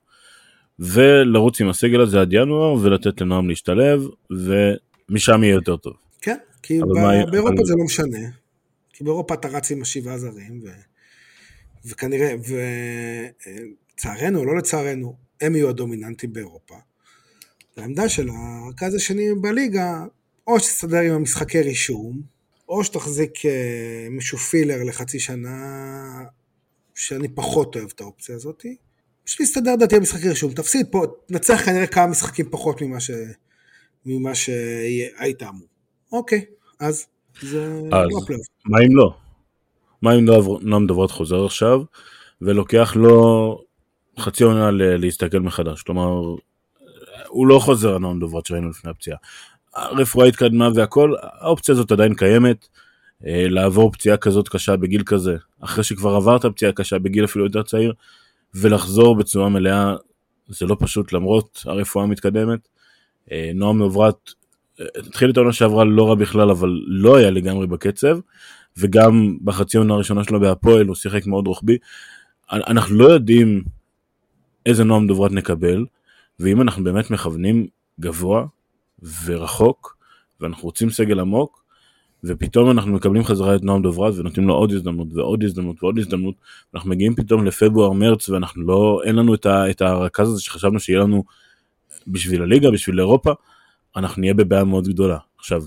ולרוץ 0.79 1.61
עם 1.61 1.69
הסגל 1.69 2.01
הזה 2.01 2.21
עד 2.21 2.33
ינואר 2.33 2.75
ולתת 2.83 3.21
לנועם 3.21 3.49
להשתלב, 3.49 4.03
ומשם 5.11 5.45
יהיה 5.45 5.55
יותר 5.55 5.77
טוב. 5.77 5.93
כן, 6.21 6.37
כי 6.63 6.81
ב-. 6.81 7.31
באירופה. 7.31 7.65
זה 7.65 7.75
לא 7.79 7.85
משנה, 7.85 8.29
כי 8.93 9.05
באירופה 9.05 9.35
אתה 9.35 9.49
רץ 9.49 9.71
עם 9.71 9.83
השבעה 9.83 10.19
זרים, 10.19 10.61
ו... 10.65 10.69
וכנראה, 11.85 12.35
ולצערנו 13.95 14.39
או 14.39 14.45
לא 14.45 14.57
לצערנו, 14.57 15.17
הם 15.41 15.57
יהיו 15.57 15.69
הדומיננטים 15.69 16.33
באירופה. 16.33 16.75
העמדה 17.77 18.09
של 18.09 18.29
הרכז 18.29 18.95
השני 18.95 19.35
בליגה, 19.41 20.05
או 20.47 20.61
שתסתדר 20.61 20.99
עם 20.99 21.13
המשחקי 21.13 21.61
רישום, 21.61 22.23
או 22.69 22.85
שתחזיק 22.85 23.47
אה, 23.47 24.07
מישהו 24.11 24.39
פילר 24.39 24.85
לחצי 24.85 25.21
שנה 25.21 26.25
שאני 26.95 27.29
פחות 27.29 27.77
אוהב 27.77 27.89
את 27.95 28.01
האופציה 28.01 28.35
הזאת. 28.35 28.65
בשביל 29.27 29.47
להסתדר 29.47 29.77
דעתי 29.77 29.97
המשחק 29.97 30.25
רשום, 30.25 30.53
תפסיד 30.53 30.87
פה, 30.91 31.07
תנצח 31.27 31.65
כנראה 31.65 31.87
כמה 31.87 32.07
משחקים 32.07 32.47
פחות 32.51 32.83
ממה, 32.83 33.01
ש... 33.01 33.11
ממה 34.07 34.35
שהיית 34.35 35.43
אמור. 35.43 35.69
אוקיי, 36.13 36.45
אז 36.81 37.07
זה 37.43 37.65
אז 37.93 38.09
לא 38.11 38.19
הפלייאוף. 38.23 38.47
מה 38.65 38.79
אם 38.87 38.97
לא? 38.97 39.15
מה 40.03 40.15
אם 40.15 40.27
לא 40.27 40.59
נועם 40.63 40.87
דוברת 40.87 41.11
חוזר 41.11 41.45
עכשיו 41.45 41.83
ולוקח 42.43 42.97
לו 42.97 43.65
חצי 44.19 44.45
עונה 44.45 44.71
להסתכל 44.71 45.39
מחדש, 45.39 45.83
כלומר 45.83 46.37
הוא 47.29 47.47
לא 47.47 47.59
חוזר 47.59 47.95
הנועם 47.95 48.21
דוברת 48.21 48.47
שראינו 48.47 48.69
לפני 48.69 48.91
הפציעה. 48.91 49.19
הרפואה 49.75 50.27
התקדמה 50.27 50.69
והכל, 50.75 51.15
האופציה 51.23 51.73
הזאת 51.73 51.93
עדיין 51.93 52.15
קיימת. 52.15 52.69
אה, 53.27 53.49
לעבור 53.49 53.93
פציעה 53.93 54.17
כזאת 54.17 54.49
קשה 54.49 54.77
בגיל 54.77 55.03
כזה, 55.07 55.37
אחרי 55.61 55.85
שכבר 55.85 56.15
עברת 56.15 56.47
פציעה 56.47 56.73
קשה 56.73 56.99
בגיל 56.99 57.25
אפילו 57.25 57.45
יותר 57.45 57.63
צעיר, 57.63 57.93
ולחזור 58.55 59.17
בצורה 59.17 59.49
מלאה, 59.49 59.95
זה 60.49 60.67
לא 60.67 60.77
פשוט 60.81 61.13
למרות 61.13 61.63
הרפואה 61.67 62.05
המתקדמת. 62.05 62.69
אה, 63.33 63.51
נועם 63.55 63.79
נוברת 63.79 64.31
התחיל 64.97 65.31
את 65.31 65.37
העונה 65.37 65.53
שעברה 65.53 65.85
לא 65.85 66.09
רע 66.09 66.15
בכלל, 66.15 66.51
אבל 66.51 66.81
לא 66.87 67.17
היה 67.17 67.31
לגמרי 67.31 67.67
בקצב, 67.67 68.19
וגם 68.77 69.37
בחצי 69.45 69.79
עונה 69.79 69.95
הראשונה 69.95 70.25
שלו 70.25 70.41
בהפועל 70.41 70.87
הוא 70.87 70.95
שיחק 70.95 71.27
מאוד 71.27 71.47
רוחבי. 71.47 71.79
אנחנו 72.53 72.95
לא 72.95 73.05
יודעים 73.05 73.63
איזה 74.67 74.85
נועם 74.85 75.07
דוברת 75.07 75.33
נקבל, 75.33 75.87
ואם 76.41 76.63
אנחנו 76.63 76.85
באמת 76.85 77.11
מכוונים 77.11 77.67
גבוה 78.01 78.47
ורחוק, 79.25 79.97
ואנחנו 80.41 80.63
רוצים 80.63 80.91
סגל 80.91 81.21
עמוק, 81.21 81.65
ופתאום 82.25 82.71
אנחנו 82.71 82.93
מקבלים 82.93 83.25
חזרה 83.25 83.57
את 83.57 83.63
נועם 83.63 83.83
דוברת 83.83 84.15
ונותנים 84.19 84.49
לו 84.49 84.55
עוד 84.55 84.73
הזדמנות 84.73 85.09
ועוד 85.15 85.43
הזדמנות 85.43 85.83
ועוד 85.83 85.99
הזדמנות, 85.99 86.35
אנחנו 86.75 86.91
מגיעים 86.91 87.15
פתאום 87.15 87.45
לפברואר 87.45 87.93
מרץ 87.93 88.29
ואנחנו 88.29 88.63
לא, 88.63 89.01
אין 89.05 89.17
לנו 89.17 89.35
את, 89.35 89.47
ה, 89.47 89.71
את 89.71 89.83
הרכז 89.83 90.29
הזה 90.29 90.41
שחשבנו 90.41 90.81
שיהיה 90.81 91.01
לנו 91.01 91.25
בשביל 92.09 92.43
הליגה, 92.43 92.71
בשביל 92.71 93.01
אירופה, 93.01 93.33
אנחנו 93.97 94.21
נהיה 94.21 94.35
בבעיה 94.35 94.65
מאוד 94.65 94.89
גדולה. 94.89 95.19
עכשיו, 95.39 95.63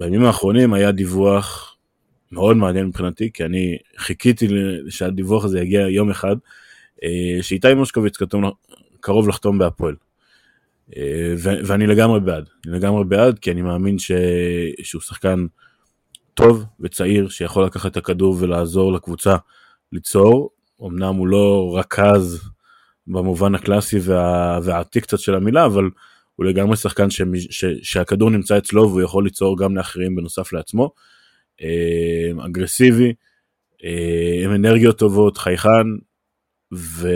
בימים 0.00 0.24
האחרונים 0.24 0.74
היה 0.74 0.92
דיווח 0.92 1.76
מאוד 2.32 2.56
מעניין 2.56 2.86
מבחינתי, 2.86 3.30
כי 3.34 3.44
אני 3.44 3.78
חיכיתי 3.96 4.48
שהדיווח 4.88 5.44
הזה 5.44 5.60
יגיע 5.60 5.88
יום 5.88 6.10
אחד, 6.10 6.36
אה, 7.04 7.42
שאיתי 7.42 7.74
מושקוביץ 7.74 8.16
קרוב 9.00 9.28
לחתום 9.28 9.58
בהפועל. 9.58 9.94
אה, 10.96 11.34
ואני 11.38 11.86
לגמרי 11.86 12.20
בעד, 12.20 12.48
אני 12.66 12.76
לגמרי 12.76 13.04
בעד, 13.04 13.38
כי 13.38 13.50
אני 13.50 13.62
מאמין 13.62 13.98
ש... 13.98 14.12
שהוא 14.82 15.02
שחקן 15.02 15.46
טוב 16.34 16.64
וצעיר, 16.80 17.28
שיכול 17.28 17.64
לקחת 17.64 17.92
את 17.92 17.96
הכדור 17.96 18.36
ולעזור 18.38 18.92
לקבוצה 18.92 19.36
ליצור. 19.92 20.50
אמנם 20.82 21.14
הוא 21.14 21.26
לא 21.26 21.76
רכז 21.78 22.42
במובן 23.06 23.54
הקלאסי 23.54 23.98
וה... 24.02 24.58
והעתיק 24.62 25.02
קצת 25.02 25.18
של 25.18 25.34
המילה, 25.34 25.66
אבל 25.66 25.84
הוא 26.34 26.46
לגמרי 26.46 26.76
שחקן 26.76 27.10
ש... 27.10 27.22
ש... 27.50 27.64
שהכדור 27.82 28.30
נמצא 28.30 28.58
אצלו 28.58 28.88
והוא 28.88 29.02
יכול 29.02 29.24
ליצור 29.24 29.58
גם 29.58 29.76
לאחרים 29.76 30.16
בנוסף 30.16 30.52
לעצמו. 30.52 30.90
אה, 31.62 32.46
אגרסיבי, 32.46 33.12
אה, 33.84 34.44
עם 34.44 34.54
אנרגיות 34.54 34.98
טובות, 34.98 35.38
חייכן, 35.38 35.86
ו... 36.74 37.08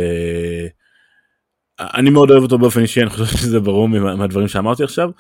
אני 1.81 2.11
מאוד 2.11 2.31
אוהב 2.31 2.43
אותו 2.43 2.59
באופן 2.59 2.81
אישי, 2.81 3.01
אני 3.01 3.11
חושב 3.11 3.25
שזה 3.39 3.61
ברור 3.61 3.89
מהדברים 3.89 4.49
שאמרתי 4.49 4.85
עכשיו, 4.85 5.11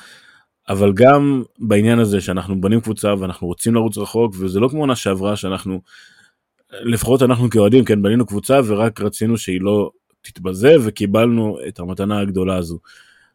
אבל 0.68 0.92
גם 0.92 1.42
בעניין 1.59 1.98
הזה 1.98 2.20
שאנחנו 2.20 2.61
בונים 2.61 2.81
קבוצה 2.81 3.14
ואנחנו 3.18 3.46
רוצים 3.46 3.74
לרוץ 3.74 3.98
רחוק, 3.98 4.35
וזה 4.38 4.61
לא 4.61 4.68
כמו 4.68 4.81
עונה 4.81 4.96
שעברה 4.96 5.37
שאנחנו, 5.37 5.81
לפחות 6.70 7.22
אנחנו 7.22 7.50
כאוהדים, 7.50 7.85
כן, 7.85 8.02
בנינו 8.02 8.26
קבוצה 8.26 8.61
ורק 8.66 9.00
רצינו 9.00 9.38
שהיא 9.38 9.61
לא 9.61 9.90
תתבזה 10.31 10.77
וקיבלנו 10.85 11.59
את 11.69 11.79
המתנה 11.79 12.21
הגדולה 12.21 12.57
הזו. 12.57 12.79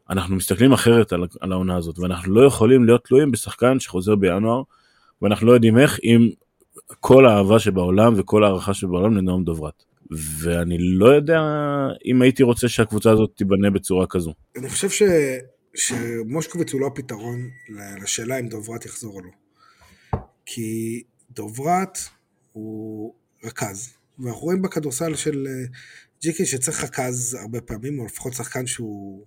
אנחנו 0.09 0.35
מסתכלים 0.35 0.73
אחרת 0.73 1.13
על, 1.13 1.23
על 1.39 1.51
העונה 1.51 1.77
הזאת, 1.77 1.99
ואנחנו 1.99 2.33
לא 2.33 2.47
יכולים 2.47 2.85
להיות 2.85 3.05
תלויים 3.07 3.31
בשחקן 3.31 3.79
שחוזר 3.79 4.15
בינואר, 4.15 4.61
ואנחנו 5.21 5.47
לא 5.47 5.51
יודעים 5.51 5.77
איך 5.77 5.99
עם 6.03 6.29
כל 6.99 7.25
האהבה 7.25 7.59
שבעולם 7.59 8.13
וכל 8.17 8.43
הערכה 8.43 8.73
שבעולם 8.73 9.17
לנועם 9.17 9.43
דוברת. 9.43 9.83
ואני 10.11 10.77
לא 10.79 11.05
יודע 11.05 11.41
אם 12.05 12.21
הייתי 12.21 12.43
רוצה 12.43 12.67
שהקבוצה 12.67 13.11
הזאת 13.11 13.31
תיבנה 13.35 13.69
בצורה 13.69 14.07
כזו. 14.07 14.33
אני 14.57 14.69
חושב 14.69 14.89
ש... 14.89 15.03
שמושקוביץ 15.75 16.73
הוא 16.73 16.81
לא 16.81 16.87
הפתרון 16.87 17.49
לשאלה 18.03 18.39
אם 18.39 18.47
דוברת 18.47 18.85
יחזור 18.85 19.13
או 19.13 19.21
לא. 19.21 19.29
כי 20.45 21.03
דוברת 21.31 21.97
הוא 22.51 23.13
רכז, 23.43 23.93
ואנחנו 24.19 24.41
רואים 24.41 24.61
בכדורסל 24.61 25.15
של 25.15 25.47
ג'יקי 26.21 26.45
שצריך 26.45 26.83
רכז 26.83 27.37
הרבה 27.41 27.61
פעמים, 27.61 27.99
או 27.99 28.05
לפחות 28.05 28.33
שחקן 28.33 28.67
שהוא 28.67 29.25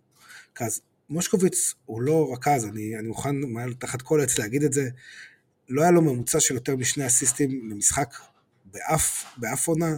רכז. 0.52 0.80
מושקוביץ 1.10 1.74
הוא 1.84 2.02
לא 2.02 2.32
רכז, 2.32 2.64
אני, 2.64 2.98
אני 2.98 3.08
מוכן 3.08 3.36
מעל 3.36 3.74
תחת 3.74 4.02
כל 4.02 4.20
עץ 4.20 4.38
להגיד 4.38 4.62
את 4.62 4.72
זה, 4.72 4.88
לא 5.68 5.82
היה 5.82 5.90
לו 5.90 6.02
ממוצע 6.02 6.40
של 6.40 6.54
יותר 6.54 6.76
משני 6.76 7.06
אסיסטים 7.06 7.70
למשחק 7.70 8.14
באף, 8.64 9.24
באף 9.36 9.68
עונה, 9.68 9.96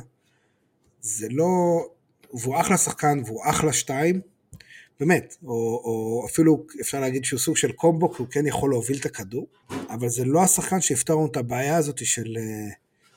זה 1.01 1.27
לא... 1.31 1.83
והוא 2.35 2.61
אחלה 2.61 2.77
שחקן 2.77 3.23
והוא 3.27 3.43
אחלה 3.45 3.73
שתיים, 3.73 4.21
באמת, 5.01 5.37
או, 5.45 5.53
או 5.85 6.27
אפילו 6.31 6.67
אפשר 6.81 7.01
להגיד 7.01 7.25
שהוא 7.25 7.41
סוג 7.41 7.57
של 7.57 7.73
קומבו, 7.73 8.13
כי 8.13 8.23
הוא 8.23 8.29
כן 8.31 8.47
יכול 8.47 8.71
להוביל 8.71 8.99
את 8.99 9.07
הכדור, 9.07 9.47
אבל 9.71 10.09
זה 10.09 10.25
לא 10.25 10.43
השחקן 10.43 10.81
שיפתור 10.81 11.21
לנו 11.21 11.31
את 11.31 11.37
הבעיה 11.37 11.77
הזאת 11.77 12.07
של, 12.07 12.37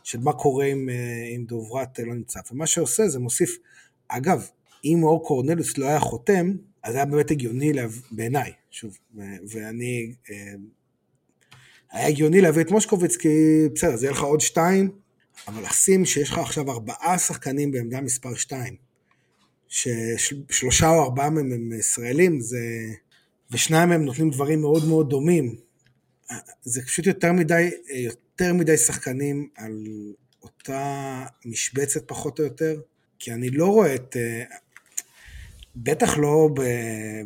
של 0.10 0.20
מה 0.20 0.34
קורה 0.34 0.66
אם, 0.66 0.90
אם 1.36 1.46
דוברת 1.48 2.00
לא 2.00 2.14
נמצא. 2.14 2.40
ומה 2.52 2.68
שעושה 2.68 3.08
זה 3.08 3.20
מוסיף, 3.20 3.58
אגב, 4.08 4.48
אם 4.86 5.04
אור 5.04 5.28
קורנליוס 5.28 5.78
לא 5.78 5.86
היה 5.86 6.00
חותם, 6.00 6.52
אז 6.84 6.96
היה 6.96 7.06
באמת 7.06 7.32
הגיוני 7.32 7.72
בעיניי, 8.12 8.52
שוב, 8.72 8.98
ואני, 9.50 10.14
אה, 10.32 10.54
היה 11.92 12.08
הגיוני 12.08 12.42
להביא 12.42 12.62
את 12.62 12.72
מושקוביץ, 12.72 13.16
כי 13.16 13.30
בסדר, 13.76 13.96
זה 13.96 14.06
יהיה 14.06 14.12
לך 14.12 14.22
עוד 14.22 14.42
שתיים, 14.42 14.92
אבל 15.48 15.64
לשים 15.64 16.06
שיש 16.06 16.30
לך 16.30 16.38
עכשיו 16.38 16.72
ארבעה 16.72 17.20
שחקנים 17.20 17.72
בעמדה 17.72 18.02
מספר 18.02 18.36
2, 18.36 18.76
ששלושה 19.68 20.90
או 20.90 21.04
ארבעה 21.04 21.30
מהם 21.30 21.52
הם 21.52 21.72
ישראלים, 21.80 22.40
זה... 22.40 22.60
ושניים 23.52 23.90
מהם 23.90 24.06
נותנים 24.06 24.30
דברים 24.30 24.62
מאוד 24.62 24.86
מאוד 24.86 25.10
דומים, 25.10 25.56
זה 26.62 26.82
פשוט 26.82 27.06
יותר 27.06 27.32
מדי, 27.32 27.70
יותר 28.42 28.54
מדי 28.54 28.78
שחקנים 28.78 29.50
על 29.56 29.88
אותה 30.44 31.26
משבצת 31.46 32.08
פחות 32.08 32.40
או 32.40 32.44
יותר, 32.44 32.82
כי 33.20 33.34
אני 33.34 33.50
לא 33.50 33.68
רואה 33.68 33.96
את... 33.96 34.16
בטח 35.76 36.18
לא 36.18 36.50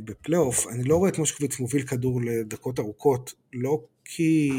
בפלייאוף, 0.04 0.68
אני 0.68 0.84
לא 0.84 0.96
רואה 0.96 1.10
את 1.10 1.18
מושקוביץ 1.18 1.60
מוביל 1.60 1.84
כדור 1.84 2.22
לדקות 2.22 2.80
ארוכות, 2.80 3.34
לא 3.54 3.82
כי... 4.06 4.52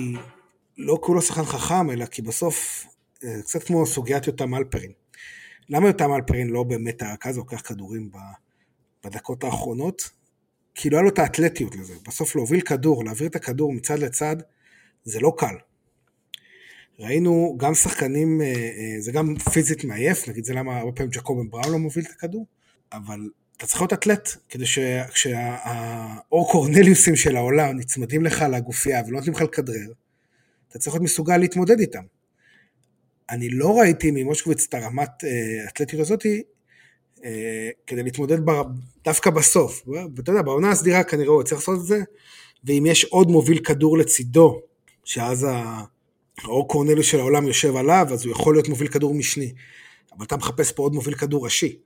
לא 0.79 0.99
כי 1.03 1.07
הוא 1.07 1.17
לא 1.17 1.21
שחקן 1.21 1.45
חכם, 1.45 1.91
אלא 1.91 2.07
כי 2.07 2.23
בסוף 2.23 2.87
אה, 3.25 3.43
קצת 3.43 3.63
כמו 3.63 3.87
סוגיית 3.87 4.27
יותם 4.27 4.55
אלפרין. 4.55 4.93
למה 5.69 5.87
יותם 5.87 6.13
אלפרין 6.13 6.51
לא 6.51 6.63
באמת 6.63 7.03
הרכז 7.03 7.37
לוקח 7.37 7.61
כדורים 7.61 8.11
בדקות 9.05 9.45
האחרונות? 9.45 10.11
כי 10.75 10.91
לא 10.91 10.97
היה 10.97 11.03
לו 11.03 11.09
את 11.09 11.19
האתלטיות 11.19 11.77
לזה. 11.77 11.95
בסוף 12.09 12.37
להוביל 12.37 12.61
כדור, 12.61 13.05
להעביר 13.05 13.27
את 13.27 13.37
הכדור 13.37 13.73
מצד 13.73 13.99
לצד, 13.99 14.37
זה 15.05 15.21
לא 15.21 15.33
קל. 15.37 15.55
ראינו 16.99 17.57
גם 17.59 17.75
שחקנים, 17.75 18.41
אה, 18.41 18.47
אה, 18.47 19.01
זה 19.01 19.13
גם 19.13 19.35
פיזית 19.53 19.85
מעייף, 19.85 20.29
נגיד 20.29 20.45
זה 20.45 20.55
למה 20.55 20.79
הרבה 20.79 20.93
פעמים 20.93 21.11
ג'קובן 21.11 21.51
בראון 21.51 21.73
לא 21.73 21.79
מוביל 21.79 22.05
את 22.05 22.11
הכדור, 22.11 22.47
אבל 22.93 23.21
אתה 23.57 23.67
צריך 23.67 23.81
להיות 23.81 23.93
אתלט, 23.93 24.29
כדי 24.49 24.67
שכשהאור 24.67 26.53
קורנליוסים 26.53 27.17
של 27.17 27.37
העולם 27.37 27.79
נצמדים 27.79 28.25
לך 28.25 28.45
לגופייה 28.53 29.03
ולא 29.07 29.19
נותנים 29.19 29.35
לך 29.35 29.43
לכדרר, 29.43 29.93
אתה 30.69 30.79
צריך 30.79 30.95
להיות 30.95 31.05
מסוגל 31.05 31.37
להתמודד 31.37 31.81
איתם. 31.81 32.03
אני 33.31 33.51
לא 33.51 33.79
ראיתי 33.79 34.11
ממושקוביץ 34.11 34.67
את 34.69 34.75
הרמת 34.75 35.11
האתלטיות 35.67 36.01
אה, 36.01 36.07
הזאתי 36.07 36.43
אה, 37.25 37.71
כדי 37.87 38.03
להתמודד 38.03 38.41
בר... 38.41 38.63
דווקא 39.05 39.31
בסוף. 39.31 39.83
ואתה 40.17 40.31
יודע, 40.31 40.43
בעונה 40.43 40.71
הסדירה 40.71 41.05
כנראה 41.05 41.29
הוא 41.31 41.43
צריך 41.43 41.61
לעשות 41.61 41.81
את 41.81 41.87
זה, 41.87 42.01
ואם 42.65 42.87
יש 42.87 43.05
עוד 43.05 43.29
מוביל 43.29 43.59
כדור 43.59 43.99
לצידו, 43.99 44.61
שאז 45.05 45.47
האור 46.43 46.69
קורנלי 46.69 47.03
של 47.03 47.19
העולם 47.21 47.47
יושב 47.47 47.77
עליו, 47.77 48.07
אז 48.13 48.25
הוא 48.25 48.33
יכול 48.33 48.55
להיות 48.55 48.69
מוביל 48.69 48.89
כדור 48.89 49.15
משני. 49.15 49.53
אבל 50.17 50.25
אתה 50.25 50.37
מחפש 50.37 50.73
פה 50.73 50.83
עוד 50.83 50.93
מוביל 50.93 51.15
כדור 51.15 51.45
ראשי. 51.45 51.77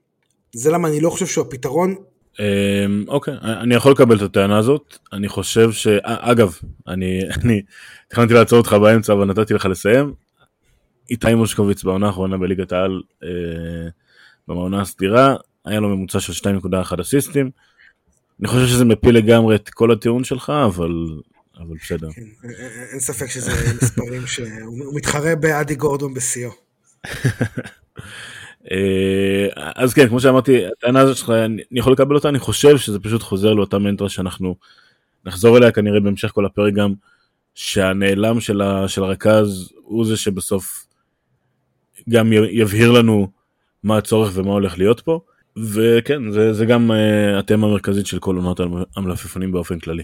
זה 0.53 0.71
למה 0.71 0.89
אני 0.89 1.01
לא 1.01 1.11
חושב 1.11 1.27
שהוא 1.27 1.47
הפתרון. 1.47 1.95
אמ, 2.39 3.05
אוקיי, 3.09 3.35
אני 3.43 3.75
יכול 3.75 3.93
לקבל 3.93 4.17
את 4.17 4.23
הטענה 4.23 4.59
הזאת. 4.59 4.99
אני 5.13 5.29
חושב 5.29 5.73
ש... 5.73 5.87
אה, 5.87 6.31
אגב, 6.31 6.59
אני 6.89 7.23
תכננתי 8.09 8.35
לעצור 8.35 8.59
אותך 8.59 8.73
באמצע, 8.73 9.13
אבל 9.13 9.25
נתתי 9.25 9.55
לך 9.55 9.67
לסיים. 9.67 10.13
איתי 11.11 11.35
מושקוביץ 11.35 11.85
בעונה 11.85 12.07
האחרונה 12.07 12.37
בליגת 12.39 12.73
העל 12.73 13.03
אה, 13.25 13.29
במעונה 14.49 14.81
הסדירה, 14.81 15.37
היה 15.65 15.81
לו 15.81 15.89
ממוצע 15.89 16.21
של 16.21 16.33
2.1 16.33 17.01
אסיסטים. 17.01 17.51
אני 18.41 18.49
חושב 18.49 18.67
שזה 18.67 18.85
מפיל 18.85 19.17
לגמרי 19.17 19.57
את 19.57 19.69
כל 19.69 19.93
הטיעון 19.93 20.25
שלך, 20.25 20.53
אבל, 20.65 20.91
אבל 21.59 21.77
בסדר. 21.83 22.09
כן, 22.12 22.23
אין 22.92 23.01
ספק 23.01 23.27
שזה 23.27 23.53
מספרים 23.83 24.27
שהוא 24.27 24.97
מתחרה 24.97 25.37
באדי 25.37 25.75
גורדון 25.75 26.14
בשיאו. 26.14 26.51
אה, 28.71 29.46
אז 29.54 29.94
כן, 29.94 30.09
כמו 30.09 30.21
שאמרתי, 30.21 30.67
הטענה 30.67 31.00
הזאת 31.00 31.17
שלך, 31.17 31.31
אני 31.31 31.63
יכול 31.71 31.92
לקבל 31.92 32.15
אותה, 32.15 32.29
אני 32.29 32.38
חושב 32.38 32.79
שזה 32.79 32.98
פשוט 32.98 33.23
חוזר 33.23 33.52
לאותה 33.52 33.79
מנטרה 33.79 34.09
שאנחנו 34.09 34.56
נחזור 35.27 35.59
אליה 35.59 35.73
כנראה 35.73 36.00
בהמשך 36.00 36.29
כל 36.29 36.46
הפרק 36.46 36.75
גם, 36.75 36.94
שהנעלם 37.54 38.40
של, 38.40 38.61
ה, 38.61 38.88
של 38.88 39.02
הרכז 39.02 39.73
הוא 39.83 40.06
זה 40.06 40.17
שבסוף 40.17 40.87
גם 42.09 42.33
יבהיר 42.33 42.90
לנו 42.90 43.29
מה 43.83 43.98
הצורך 43.98 44.31
ומה 44.35 44.52
הולך 44.52 44.79
להיות 44.79 45.00
פה, 45.00 45.21
וכן, 45.56 46.31
זה, 46.31 46.52
זה 46.52 46.65
גם 46.65 46.90
התמה 47.38 47.67
המרכזית 47.67 48.06
של 48.06 48.19
כל 48.19 48.37
עונות 48.37 48.61
המלפפונים 48.96 49.52
באופן 49.52 49.79
כללי. 49.79 50.02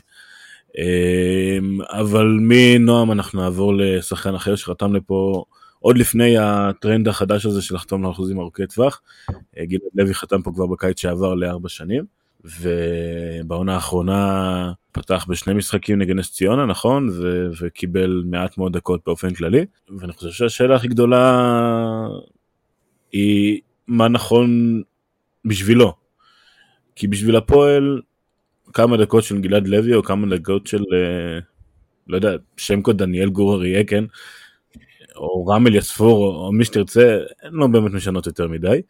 Uh, 0.77 1.85
אבל 1.89 2.39
מנועם 2.41 3.13
אנחנו 3.13 3.43
נעבור 3.43 3.75
לשחקן 3.77 4.35
אחר 4.35 4.57
שחתם 4.57 4.95
לפה 4.95 5.45
עוד 5.79 5.99
לפני 5.99 6.39
הטרנד 6.39 7.09
החדש 7.09 7.47
הזה 7.47 7.63
של 7.63 7.75
לחתום 7.75 8.03
לאחוזים 8.03 8.41
ארוכי 8.41 8.67
טווח. 8.67 9.01
Uh, 9.31 9.35
גלעד 9.63 9.91
לוי 9.95 10.15
חתם 10.15 10.43
פה 10.43 10.51
כבר 10.55 10.67
בקיץ 10.67 11.01
שעבר 11.01 11.35
לארבע 11.35 11.69
שנים, 11.69 12.05
ובעונה 12.45 13.75
האחרונה 13.75 14.73
פתח 14.93 15.27
בשני 15.29 15.55
משחקים 15.55 15.99
נגד 15.99 16.17
נס 16.17 16.33
ציונה 16.33 16.67
נכון? 16.67 17.09
ו- 17.13 17.49
וקיבל 17.61 18.23
מעט 18.27 18.59
מאוד 18.59 18.77
דקות 18.77 19.01
באופן 19.07 19.35
כללי. 19.35 19.67
ואני 19.99 20.13
חושב 20.13 20.31
שהשאלה 20.31 20.77
הכי 20.77 20.89
גדולה 20.89 22.07
היא 23.13 23.61
מה 23.89 24.09
נכון 24.09 24.83
בשבילו. 25.45 25.93
כי 26.97 27.07
בשביל 27.09 27.37
הפועל 27.37 28.01
כמה 28.75 28.97
דקות 28.97 29.25
של 29.25 29.41
גלעד 29.41 29.69
לוי 29.69 29.95
או 29.95 30.03
כמה 30.03 30.37
דקות 30.37 30.67
של 30.67 30.83
אה, 30.95 31.39
לא 32.07 32.17
יודע 32.17 32.37
שם 32.57 32.83
קוד 32.83 32.99
דניאל 32.99 33.29
גור 33.29 33.55
אריה 33.55 33.85
כן 33.85 34.05
או 35.17 35.47
רמל 35.47 35.75
יספור 35.75 36.25
או, 36.25 36.47
או 36.47 36.53
מי 36.53 36.65
שתרצה 36.65 37.19
אין 37.43 37.53
לו 37.53 37.73
באמת 37.73 37.93
משנות 37.93 38.27
יותר 38.27 38.49
מדי. 38.49 38.81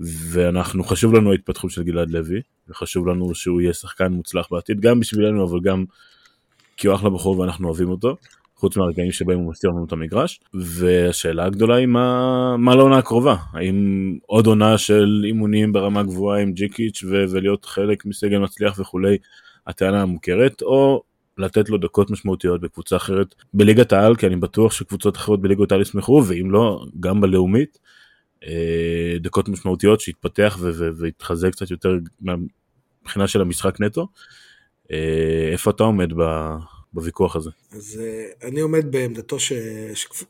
ואנחנו 0.00 0.84
חשוב 0.84 1.14
לנו 1.14 1.32
ההתפתחות 1.32 1.70
של 1.70 1.82
גלעד 1.82 2.10
לוי 2.10 2.40
וחשוב 2.68 3.06
לנו 3.06 3.34
שהוא 3.34 3.60
יהיה 3.60 3.72
שחקן 3.72 4.12
מוצלח 4.12 4.46
בעתיד 4.50 4.80
גם 4.80 5.00
בשבילנו 5.00 5.44
אבל 5.44 5.60
גם 5.60 5.84
כי 6.76 6.86
הוא 6.86 6.96
אחלה 6.96 7.10
בחור 7.10 7.38
ואנחנו 7.38 7.68
אוהבים 7.68 7.90
אותו 7.90 8.16
חוץ 8.58 8.76
מהרגעים 8.76 9.12
שבהם 9.12 9.38
הוא 9.38 9.50
מסתיר 9.50 9.70
לנו 9.70 9.84
את 9.84 9.92
המגרש 9.92 10.40
והשאלה 10.54 11.44
הגדולה 11.44 11.76
היא 11.76 11.86
מה, 11.86 12.56
מה 12.56 12.74
לעונה 12.74 12.98
הקרובה 12.98 13.36
האם 13.52 14.18
עוד 14.26 14.46
עונה 14.46 14.78
של 14.78 15.22
אימונים 15.26 15.72
ברמה 15.72 16.02
גבוהה 16.02 16.40
עם 16.42 16.52
ג'יקיץ' 16.52 17.02
ו- 17.02 17.24
ולהיות 17.30 17.64
חלק 17.64 18.06
מסגל 18.06 18.38
מצליח 18.38 18.78
וכולי 18.78 19.16
הטענה 19.66 20.02
המוכרת 20.02 20.62
או 20.62 21.02
לתת 21.38 21.68
לו 21.68 21.78
דקות 21.78 22.10
משמעותיות 22.10 22.60
בקבוצה 22.60 22.96
אחרת 22.96 23.34
בליגת 23.54 23.92
העל 23.92 24.16
כי 24.16 24.26
אני 24.26 24.36
בטוח 24.36 24.72
שקבוצות 24.72 25.16
אחרות 25.16 25.40
בליגות 25.40 25.72
העל 25.72 25.80
ישמחו 25.80 26.22
ואם 26.26 26.50
לא 26.50 26.84
גם 27.00 27.20
בלאומית 27.20 27.78
אה, 28.46 29.16
דקות 29.20 29.48
משמעותיות 29.48 30.00
שיתפתח 30.00 30.58
ויתחזק 30.98 31.52
קצת 31.52 31.70
יותר 31.70 31.98
מבחינה 33.02 33.28
של 33.28 33.40
המשחק 33.40 33.80
נטו. 33.80 34.08
אה, 34.92 35.48
איפה 35.52 35.70
אתה 35.70 35.84
עומד 35.84 36.12
בוויכוח 36.92 37.36
הזה? 37.36 37.50
אז 37.70 38.00
אה, 38.00 38.48
אני 38.48 38.60
עומד 38.60 38.92
בעמדתו, 38.92 39.40
ש... 39.40 39.52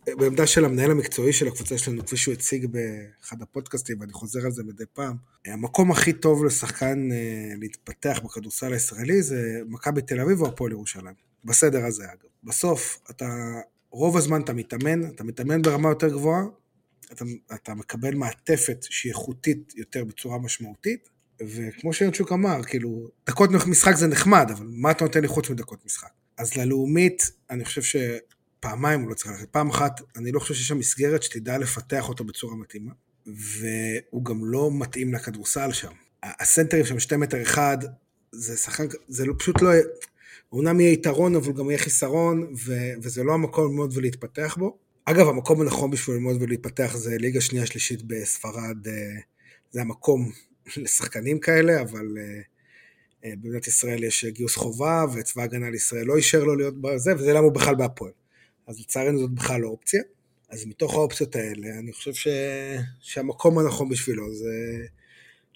בעמדה 0.07 0.47
של 0.47 0.65
המנהל 0.65 0.91
המקצועי 0.91 1.33
של 1.33 1.49
הקבוצה 1.49 1.79
שלנו, 1.79 2.07
כפי 2.07 2.17
שהוא 2.17 2.35
הציג 2.35 2.67
באחד 2.67 3.43
הפודקאסטים, 3.43 4.01
ואני 4.01 4.13
חוזר 4.13 4.45
על 4.45 4.53
זה 4.53 4.63
מדי 4.65 4.85
פעם. 4.93 5.17
המקום 5.47 5.91
הכי 5.91 6.13
טוב 6.13 6.45
לשחקן 6.45 7.09
להתפתח 7.61 8.21
בכדורסל 8.25 8.73
הישראלי 8.73 9.23
זה 9.23 9.61
מכבי 9.67 10.03
תל 10.03 10.21
אביב 10.21 10.41
או 10.41 10.47
הפועל 10.47 10.73
ירושלים. 10.73 11.15
בסדר 11.45 11.85
הזה 11.85 12.05
אגב. 12.05 12.29
בסוף 12.45 12.99
אתה, 13.11 13.27
רוב 13.91 14.17
הזמן 14.17 14.41
אתה 14.41 14.53
מתאמן, 14.53 15.05
אתה 15.05 15.25
מתאמן 15.25 15.63
ברמה 15.63 15.89
יותר 15.89 16.09
גבוהה, 16.09 16.45
אתה, 17.13 17.25
אתה 17.55 17.75
מקבל 17.75 18.15
מעטפת 18.15 18.87
שהיא 18.91 19.13
איכותית 19.13 19.73
יותר 19.77 20.05
בצורה 20.05 20.39
משמעותית, 20.39 21.09
וכמו 21.41 21.93
שירצ'וק 21.93 22.33
אמר, 22.33 22.63
כאילו, 22.63 23.09
דקות 23.27 23.51
משחק 23.67 23.95
זה 23.95 24.07
נחמד, 24.07 24.51
אבל 24.51 24.67
מה 24.71 24.91
אתה 24.91 25.05
נותן 25.05 25.21
לי 25.23 25.29
חוץ 25.29 25.51
מדקות 25.51 25.85
משחק? 25.87 26.11
אז 26.39 26.57
ללאומית, 26.57 27.31
אני 27.51 27.65
חושב 27.65 27.83
שפעמיים 27.83 29.01
הוא 29.01 29.09
לא 29.09 29.15
צריך 29.15 29.31
ללכת. 29.31 29.49
פעם 29.51 29.71
אחת, 29.71 30.01
אני 30.17 30.33
לא 30.33 30.41
חושב 30.41 30.55
שיש 30.55 30.69
שם 30.69 30.79
מסגרת 30.79 31.23
שתדע 31.23 31.59
לפתח 31.59 32.09
אותו 32.09 32.25
בצורה 32.25 32.57
מתאימה, 32.57 32.93
והוא 33.27 34.25
גם 34.25 34.45
לא 34.45 34.71
מתאים 34.73 35.15
לכדורסל 35.15 35.73
שם. 35.73 35.93
הסנטרים 36.23 36.85
שם 36.85 36.99
שתי 37.01 37.17
מטר 37.17 37.43
אחד, 37.43 37.79
זה 38.33 38.57
שחקן, 38.57 38.87
זה 39.09 39.27
לא, 39.27 39.35
פשוט 39.39 39.63
לא... 39.63 39.71
אומנם 40.53 40.81
יהיה 40.81 40.93
יתרון, 40.93 41.37
אבל 41.37 41.53
גם 41.53 41.71
יהיה 41.71 41.79
חיסרון, 41.79 42.55
ו, 42.67 42.73
וזה 43.03 43.25
לא 43.25 43.35
המקום 43.35 43.65
ללמוד 43.65 43.97
ולהתפתח 43.97 44.57
בו. 44.59 44.79
אגב, 45.05 45.29
המקום 45.29 45.61
הנכון 45.61 45.91
בשביל 45.91 46.17
ללמוד 46.17 46.43
ולהתפתח 46.43 46.97
זה 46.97 47.17
ליגה 47.19 47.41
שנייה 47.41 47.67
שלישית 47.67 48.03
בספרד, 48.03 48.89
אה, 48.89 48.93
זה 49.71 49.81
המקום 49.81 50.31
לשחקנים 50.77 51.39
כאלה, 51.39 51.81
אבל 51.81 52.07
אה, 52.19 52.41
במדינת 53.25 53.67
ישראל 53.67 54.05
יש 54.05 54.25
גיוס 54.25 54.57
חובה, 54.57 55.05
וצבא 55.15 55.43
ההגנה 55.43 55.71
לישראל 55.71 56.07
לא 56.07 56.17
אישר 56.17 56.45
לו 56.45 56.57
להיות 56.57 56.81
בזה, 56.81 57.15
וזה 57.15 57.33
למה 57.33 57.45
הוא 57.45 57.53
בכלל 57.53 57.75
בהפועל. 57.75 58.13
אז 58.67 58.81
לצערנו 58.81 59.19
זאת 59.19 59.31
בכלל 59.31 59.61
לא 59.61 59.69
אופציה. 59.69 60.03
אז 60.51 60.67
מתוך 60.67 60.95
האופציות 60.95 61.37
האלה, 61.37 61.79
אני 61.79 61.93
חושב 61.93 62.15
ש... 62.15 62.29
שהמקום 63.01 63.59
הנכון 63.59 63.89
בשבילו 63.89 64.35
זה 64.35 64.79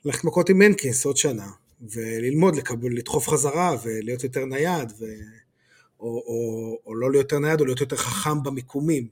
ללכת 0.04 0.24
מכות 0.24 0.50
עם 0.50 0.58
הנקינס 0.58 1.04
עוד 1.04 1.16
שנה, 1.16 1.50
וללמוד, 1.80 2.56
לקבל, 2.56 2.92
לדחוף 2.92 3.28
חזרה, 3.28 3.76
ולהיות 3.82 4.24
יותר 4.24 4.44
נייד, 4.44 4.92
ו... 4.98 5.04
או, 6.00 6.06
או, 6.06 6.78
או 6.86 6.94
לא 6.94 7.10
להיות 7.10 7.24
יותר 7.24 7.38
נייד, 7.38 7.60
או 7.60 7.64
להיות 7.64 7.80
יותר 7.80 7.96
חכם 7.96 8.42
במיקומים. 8.42 9.08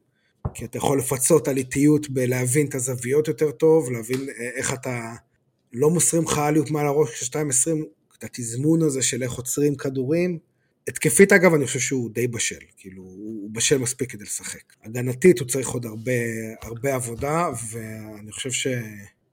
כי 0.55 0.65
אתה 0.65 0.79
יכול 0.79 0.99
לפצות 0.99 1.49
על 1.49 1.57
איטיות 1.57 2.11
בלהבין 2.11 2.67
את 2.67 2.75
הזוויות 2.75 3.29
יותר 3.29 3.51
טוב, 3.51 3.91
להבין 3.91 4.29
אה, 4.29 4.51
איך 4.55 4.73
אתה 4.73 5.15
לא 5.73 5.91
מוסרים 5.91 6.23
לך 6.25 6.39
עליות 6.39 6.71
מעל 6.71 6.87
הראש 6.87 7.11
כש-2.20, 7.11 7.85
את 8.21 8.25
התזמון 8.25 8.83
הזה 8.83 9.03
של 9.03 9.23
איך 9.23 9.33
עוצרים 9.33 9.75
כדורים. 9.75 10.39
התקפית 10.89 11.33
אגב, 11.33 11.55
אני 11.55 11.67
חושב 11.67 11.79
שהוא 11.79 12.11
די 12.11 12.29
בשל, 12.29 12.65
כאילו, 12.77 13.03
הוא 13.03 13.51
בשל 13.53 13.79
מספיק 13.79 14.13
כדי 14.13 14.25
לשחק. 14.25 14.63
הגנתית 14.85 15.39
הוא 15.39 15.49
צריך 15.49 15.69
עוד 15.69 15.87
הרבה, 15.87 16.13
הרבה 16.63 16.95
עבודה, 16.95 17.49
ואני 17.73 18.33
חושב 18.33 18.51
ש... 18.51 18.67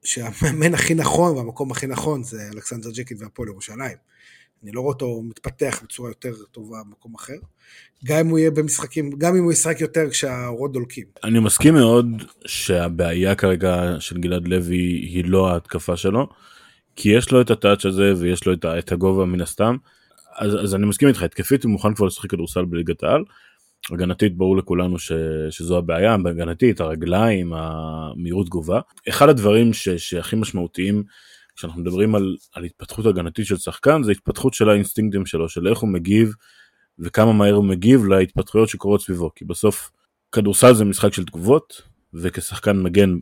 שהמאמן 0.04 0.74
הכי 0.74 0.94
נכון 0.94 1.38
והמקום 1.38 1.72
הכי 1.72 1.88
נכון 1.88 2.24
זה 2.24 2.50
אלכסנדר 2.54 2.90
ג'קית 2.92 3.22
והפועל 3.22 3.50
ירושלים. 3.50 3.98
אני 4.64 4.72
לא 4.72 4.82
רואה 4.82 4.94
אותו 4.94 5.22
מתפתח 5.24 5.82
בצורה 5.84 6.10
יותר 6.10 6.34
טובה 6.52 6.78
במקום 6.86 7.16
אחר. 7.16 7.38
גם 8.06 8.18
אם 8.18 8.28
הוא 8.28 8.40
יהיה 8.40 8.52
במשחקים, 8.52 9.10
גם 9.18 9.36
אם 9.36 9.44
הוא 9.44 9.52
ישחק 9.52 9.82
יותר 9.82 10.10
כשהאורות 10.10 10.72
דולקים. 10.72 11.06
אני 11.24 11.40
מסכים 11.40 11.74
מאוד 11.74 12.06
שהבעיה 12.46 13.36
כרגע 13.36 13.96
של 14.00 14.18
גלעד 14.18 14.48
לוי 14.48 14.78
היא 14.78 15.26
לא 15.26 15.50
ההתקפה 15.50 15.98
שלו, 15.98 16.30
כי 16.98 17.10
יש 17.10 17.32
לו 17.32 17.42
את 17.42 17.52
הטאץ' 17.52 17.86
הזה 17.86 18.14
ויש 18.18 18.46
לו 18.46 18.54
את 18.80 18.92
הגובה 18.92 19.26
מן 19.26 19.42
הסתם. 19.42 19.76
אז, 20.36 20.64
אז 20.64 20.76
אני 20.76 20.86
מסכים 20.86 21.08
איתך, 21.08 21.24
התקפית 21.24 21.64
הוא 21.64 21.72
מוכן 21.72 21.94
כבר 21.94 22.06
לשחק 22.06 22.30
כדורסל 22.30 22.66
בליגת 22.66 23.04
העל. 23.04 23.24
הגנתית 23.92 24.38
ברור 24.38 24.58
לכולנו 24.58 25.00
ש, 25.00 25.12
שזו 25.50 25.78
הבעיה, 25.78 26.18
בהגנתית, 26.18 26.82
הרגליים, 26.82 27.54
המהירות 27.54 28.46
תגובה. 28.46 28.80
אחד 29.10 29.30
הדברים 29.30 29.74
ש, 29.74 29.90
שהכי 29.90 30.36
משמעותיים 30.36 31.04
כשאנחנו 31.58 31.82
מדברים 31.82 32.16
על, 32.16 32.36
על 32.54 32.64
התפתחות 32.64 33.06
הגנתית 33.06 33.46
של 33.46 33.58
שחקן 33.58 34.04
זה 34.04 34.12
התפתחות 34.12 34.54
של 34.54 34.70
האינסטינקטים 34.70 35.26
שלו 35.26 35.50
של 35.50 35.68
איך 35.68 35.80
הוא 35.80 35.90
מגיב 35.90 36.34
וכמה 37.00 37.34
מהר 37.34 37.54
הוא 37.54 37.66
מגיב 37.66 38.06
להתפתחויות 38.06 38.70
שקורות 38.70 39.02
סביבו 39.02 39.32
כי 39.36 39.46
בסוף 39.46 39.92
כדורסל 40.32 40.74
זה 40.74 40.86
משחק 40.86 41.14
של 41.14 41.26
תגובות 41.26 41.82
וכשחקן 42.14 42.82
מגן 42.82 43.18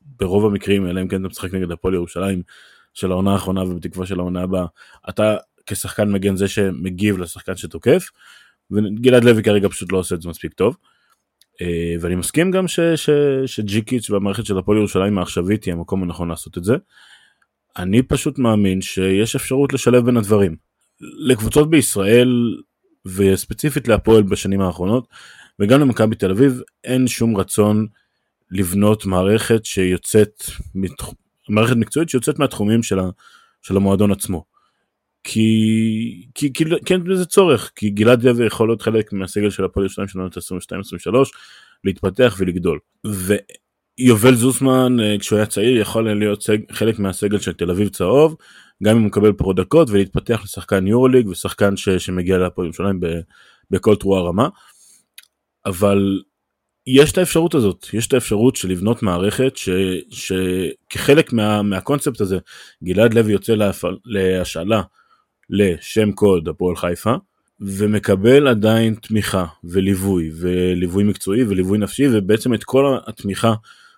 ברוב 0.00 0.46
המקרים 0.46 0.86
אלא 0.86 1.00
אם 1.02 1.08
כן 1.08 1.20
אתה 1.20 1.28
משחק 1.28 1.54
נגד 1.54 1.70
הפועל 1.70 1.94
ירושלים 1.94 2.42
של 2.94 3.12
העונה 3.12 3.32
האחרונה 3.32 3.62
ובתקווה 3.62 4.06
של 4.06 4.18
העונה 4.20 4.42
הבאה 4.42 4.66
אתה 5.08 5.36
כשחקן 5.66 6.12
מגן 6.12 6.36
זה 6.36 6.48
שמגיב 6.48 7.18
לשחקן 7.18 7.56
שתוקף 7.56 8.10
וגלעד 8.70 9.24
לוי 9.24 9.42
כרגע 9.42 9.68
פשוט 9.68 9.92
לא 9.92 9.98
עושה 9.98 10.14
את 10.14 10.22
זה 10.22 10.28
מספיק 10.28 10.52
טוב. 10.52 10.76
אה, 11.60 11.94
ואני 12.00 12.14
מסכים 12.14 12.50
גם 12.50 12.68
ש, 12.68 12.80
ש, 12.80 13.10
שג'יקיץ' 13.46 14.10
והמערכת 14.10 14.46
של 14.46 14.58
הפועל 14.58 14.78
ירושלים 14.78 15.18
העכשווית 15.18 15.64
היא 15.64 15.74
המקום 15.74 16.02
הנכון 16.02 16.28
לעשות 16.28 16.58
את 16.58 16.64
זה. 16.64 16.76
אני 17.76 18.02
פשוט 18.02 18.38
מאמין 18.38 18.80
שיש 18.80 19.36
אפשרות 19.36 19.72
לשלב 19.72 20.04
בין 20.04 20.16
הדברים. 20.16 20.56
לקבוצות 21.00 21.70
בישראל 21.70 22.56
וספציפית 23.06 23.88
להפועל 23.88 24.22
בשנים 24.22 24.60
האחרונות 24.60 25.08
וגם 25.60 25.80
למכבי 25.80 26.16
תל 26.16 26.30
אביב 26.30 26.60
אין 26.84 27.08
שום 27.08 27.36
רצון 27.36 27.86
לבנות 28.50 29.06
מערכת 29.06 29.64
שיוצאת, 29.64 30.42
מערכת 31.48 31.76
מקצועית 31.76 32.08
שיוצאת 32.08 32.38
מהתחומים 32.38 32.82
של, 32.82 32.98
ה, 32.98 33.10
של 33.62 33.76
המועדון 33.76 34.12
עצמו. 34.12 34.44
כי, 35.24 36.26
כי, 36.34 36.52
כי, 36.52 36.64
אין 36.90 37.04
בזה 37.04 37.24
צורך, 37.24 37.72
כי 37.76 37.90
גלעד 37.90 38.22
לוי 38.24 38.46
יכול 38.46 38.68
להיות 38.68 38.82
חלק 38.82 39.12
מהסגל 39.12 39.50
של 39.50 39.64
הפועל 39.64 39.86
ירושלים 39.86 40.08
של 40.08 40.18
עונת 40.18 40.36
22-23, 40.36 40.40
להתפתח 41.84 42.36
ולגדול. 42.38 42.78
יובל 43.98 44.34
זוסמן 44.34 45.00
אה, 45.00 45.16
כשהוא 45.18 45.36
היה 45.36 45.46
צעיר 45.46 45.80
יכול 45.80 46.12
להיות 46.12 46.42
סג, 46.42 46.58
חלק 46.72 46.98
מהסגל 46.98 47.38
של 47.38 47.52
תל 47.52 47.70
אביב 47.70 47.88
צהוב 47.88 48.36
גם 48.82 48.96
אם 48.96 49.00
הוא 49.00 49.06
מקבל 49.06 49.32
פרו 49.32 49.52
דקות 49.52 49.90
ולהתפתח 49.90 50.40
לשחקן 50.44 50.86
יורוליג 50.86 51.28
ושחקן 51.28 51.76
ש, 51.76 51.88
שמגיע 51.88 52.38
להפועל 52.38 52.66
ירושלים 52.66 53.00
בכל 53.70 53.96
תרועה 53.96 54.22
רמה. 54.22 54.48
אבל 55.66 56.22
יש 56.86 57.12
את 57.12 57.18
האפשרות 57.18 57.54
הזאת 57.54 57.86
יש 57.92 58.06
את 58.06 58.12
האפשרות 58.12 58.56
של 58.56 58.68
לבנות 58.68 59.02
מערכת 59.02 59.56
ש, 59.56 59.68
שכחלק 60.10 61.32
מה, 61.32 61.62
מהקונספט 61.62 62.20
הזה 62.20 62.38
גלעד 62.84 63.14
לוי 63.14 63.32
יוצא 63.32 63.54
להשאלה 64.04 64.82
לשם 65.50 66.12
קוד 66.12 66.48
הפועל 66.48 66.76
חיפה 66.76 67.14
ומקבל 67.60 68.48
עדיין 68.48 68.94
תמיכה 68.94 69.46
וליווי 69.64 70.30
וליווי 70.40 71.04
מקצועי 71.04 71.44
וליווי 71.44 71.78
נפשי 71.78 72.06
ובעצם 72.12 72.54
את 72.54 72.64
כל 72.64 72.96
התמיכה 73.06 73.54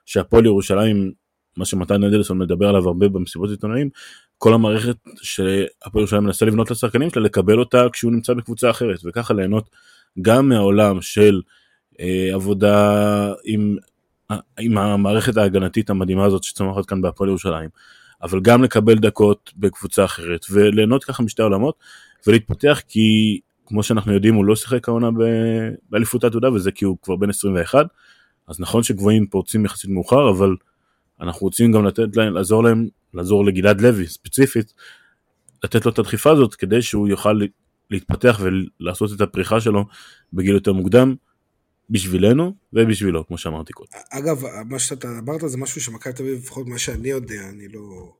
שהפועל 0.07 0.45
ירושלים, 0.47 1.13
מה 1.57 1.65
שמתן 1.65 2.05
אדלסון 2.05 2.39
מדבר 2.39 2.69
עליו 2.69 2.89
הרבה 2.89 3.09
במסיבות 3.09 3.51
עיתונאים, 3.51 3.89
כל 4.39 4.55
המערכת 4.55 4.97
שהפועל 5.23 6.03
ירושלים 6.03 6.25
מנסה 6.25 6.47
לבנות 6.47 6.71
לשחקנים 6.71 7.11
שלה, 7.11 7.23
לקבל 7.23 7.59
אותה 7.59 7.87
כשהוא 7.93 8.13
נמצא 8.13 8.35
בקבוצה 8.35 8.71
אחרת, 8.71 8.99
וככה 9.05 9.35
ליהנות 9.35 9.71
גם 10.23 10.49
מהעולם 10.49 11.03
של 11.03 11.41
עבודה 12.35 13.33
עם, 13.45 13.77
עם 14.59 14.79
המערכת 14.79 15.37
ההגנתית 15.37 15.91
המדהימה 15.91 16.25
הזאת 16.25 16.45
שצומחת 16.45 16.87
כאן 16.87 17.03
בהפועל 17.03 17.29
ירושלים, 17.29 17.69
אבל 18.23 18.41
גם 18.41 18.63
לקבל 18.63 18.99
דקות 18.99 19.53
בקבוצה 19.57 20.05
אחרת, 20.05 20.47
וליהנות 20.51 21.05
ככה 21.05 21.23
משתי 21.23 21.43
עולמות, 21.43 21.75
ולהתפתח 22.27 22.81
כי 22.89 23.41
כמו 23.67 23.83
שאנחנו 23.83 24.13
יודעים 24.13 24.35
הוא 24.35 24.45
לא 24.45 24.57
שיחק 24.57 24.89
העונה 24.89 25.09
באליפות 25.91 26.25
העתודה 26.25 26.53
וזה 26.53 26.73
כי 26.73 26.85
הוא 26.85 26.97
כבר 27.03 27.17
בן 27.17 27.31
21 27.31 27.87
אז 28.49 28.61
נכון 28.61 28.83
שגבוהים 28.83 29.27
פורצים 29.27 29.65
יחסית 29.65 29.91
מאוחר 29.91 30.31
אבל 30.31 30.57
אנחנו 31.21 31.41
רוצים 31.41 31.73
גם 31.73 31.85
לתת 31.85 32.17
להם 32.17 32.35
לעזור 32.35 32.65
להם 32.65 32.89
לעזור 33.15 33.45
לגלעד 33.45 33.81
לוי 33.81 34.07
ספציפית 34.07 34.73
לתת 35.65 35.87
לו 35.87 35.93
את 35.93 35.99
הדחיפה 35.99 36.31
הזאת 36.31 36.55
כדי 36.55 36.83
שהוא 36.83 37.09
יוכל 37.09 37.41
להתפתח 37.91 38.41
ולעשות 38.41 39.13
את 39.13 39.21
הפריחה 39.21 39.61
שלו 39.61 39.85
בגיל 40.33 40.55
יותר 40.55 40.73
מוקדם 40.73 41.15
בשבילנו 41.91 42.53
ובשבילו 42.73 43.27
כמו 43.27 43.39
שאמרתי 43.39 43.73
קודם. 43.73 43.91
אגב 44.11 44.43
מה 44.65 44.79
שאתה 44.79 45.19
אמרת 45.19 45.41
זה 45.47 45.57
משהו 45.57 45.81
שמכבי 45.81 46.13
תל 46.13 46.23
אביב 46.23 46.39
לפחות 46.39 46.67
מה 46.67 46.79
שאני 46.79 47.09
יודע 47.09 47.49
אני 47.49 47.69
לא 47.69 48.13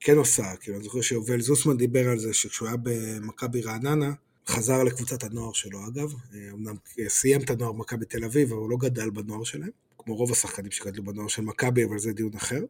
כן 0.00 0.16
עושה 0.16 0.56
כאילו 0.60 0.76
אני 0.76 0.84
זוכר 0.84 1.00
שיובל 1.00 1.40
זוסמן 1.40 1.76
דיבר 1.76 2.08
על 2.08 2.18
זה 2.18 2.34
שכשהוא 2.34 2.68
היה 2.68 2.76
במכבי 2.82 3.60
רעננה 3.60 4.12
חזר 4.48 4.82
לקבוצת 4.82 5.24
הנוער 5.24 5.52
שלו 5.52 5.78
אגב, 5.88 6.12
אמנם 6.52 6.74
סיים 7.08 7.40
את 7.40 7.50
הנוער 7.50 7.72
במכבי 7.72 8.04
תל 8.04 8.24
אביב, 8.24 8.52
אבל 8.52 8.60
הוא 8.60 8.70
לא 8.70 8.76
גדל 8.76 9.10
בנוער 9.10 9.44
שלהם, 9.44 9.70
כמו 9.98 10.16
רוב 10.16 10.32
השחקנים 10.32 10.70
שגדלו 10.70 11.04
בנוער 11.04 11.28
של 11.28 11.42
מכבי, 11.42 11.84
אבל 11.84 11.98
זה 11.98 12.12
דיון 12.12 12.34
אחר. 12.34 12.60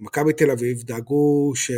מכבי 0.00 0.32
תל 0.32 0.50
אביב 0.50 0.82
דאגו 0.82 1.52
ש, 1.54 1.70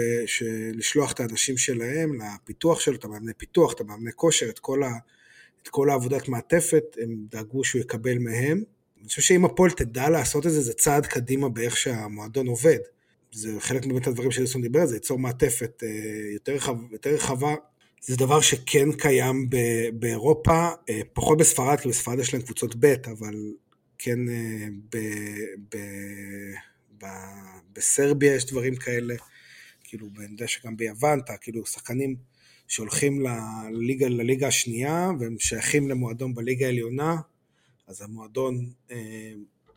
לשלוח 0.75 1.13
את 1.13 1.21
האנשים 1.21 1.57
שלהם 1.57 2.11
לפיתוח 2.21 2.81
שלו, 2.81 2.95
את 2.95 3.05
המאמני 3.05 3.33
פיתוח, 3.37 3.73
את 3.73 3.81
המאמני 3.81 4.11
כושר, 4.17 4.49
את 4.49 4.59
כל, 4.59 4.83
ה, 4.83 4.91
את 5.63 5.69
כל 5.69 5.91
העבודת 5.91 6.29
מעטפת, 6.29 6.97
הם 7.03 7.17
דאגו 7.31 7.65
שהוא 7.65 7.81
יקבל 7.81 8.19
מהם. 8.19 8.63
אני 9.01 9.09
חושב 9.09 9.23
שאם 9.23 9.45
הפועל 9.45 9.71
תדע 9.71 10.09
לעשות 10.09 10.47
את 10.47 10.53
זה, 10.53 10.61
זה 10.61 10.73
צעד 10.73 11.07
קדימה 11.07 11.49
באיך 11.49 11.77
שהמועדון 11.77 12.47
עובד. 12.47 12.79
זה 13.33 13.61
חלק 13.61 13.87
מבית 13.87 14.07
הדברים 14.07 14.31
שליסון 14.31 14.63
דיבר 14.63 14.87
זה, 14.87 14.97
ייצור 14.97 15.19
מעטפת 15.19 15.83
אה, 15.83 15.89
יותר, 16.35 16.55
רחב, 16.55 16.93
יותר 16.93 17.11
רחבה 17.11 17.55
זה 18.03 18.17
דבר 18.17 18.41
שכן 18.41 18.93
קיים 18.93 19.51
באירופה, 19.93 20.69
אה, 20.89 21.01
פחות 21.13 21.39
בספרד, 21.39 21.81
כי 21.81 21.89
בספרד 21.89 22.19
יש 22.19 22.35
להם 22.35 22.43
קבוצות 22.43 22.75
ב', 22.81 22.87
אבל 22.87 23.35
כן 23.99 24.29
אה, 24.29 24.67
ב, 24.93 24.99
ב, 25.71 25.79
ב, 27.03 27.07
בסרביה 27.73 28.35
יש 28.35 28.47
דברים 28.47 28.77
כאלה, 28.77 29.15
כאילו, 29.85 30.07
אני 30.19 30.27
יודע 30.33 30.49
שגם 30.49 30.77
ביוון, 30.77 31.21
אתה 31.25 31.37
כאילו 31.37 31.67
שחקנים 31.67 32.17
שהולכים 32.71 33.21
לליגה, 33.21 34.09
לליגה 34.09 34.49
השנייה, 34.49 35.11
והם 35.21 35.37
שייכים 35.39 35.89
למועדון 35.89 36.35
בליגה 36.35 36.67
העליונה, 36.67 37.17
אז 37.87 38.03
המועדון 38.03 38.71
אה, 38.91 39.33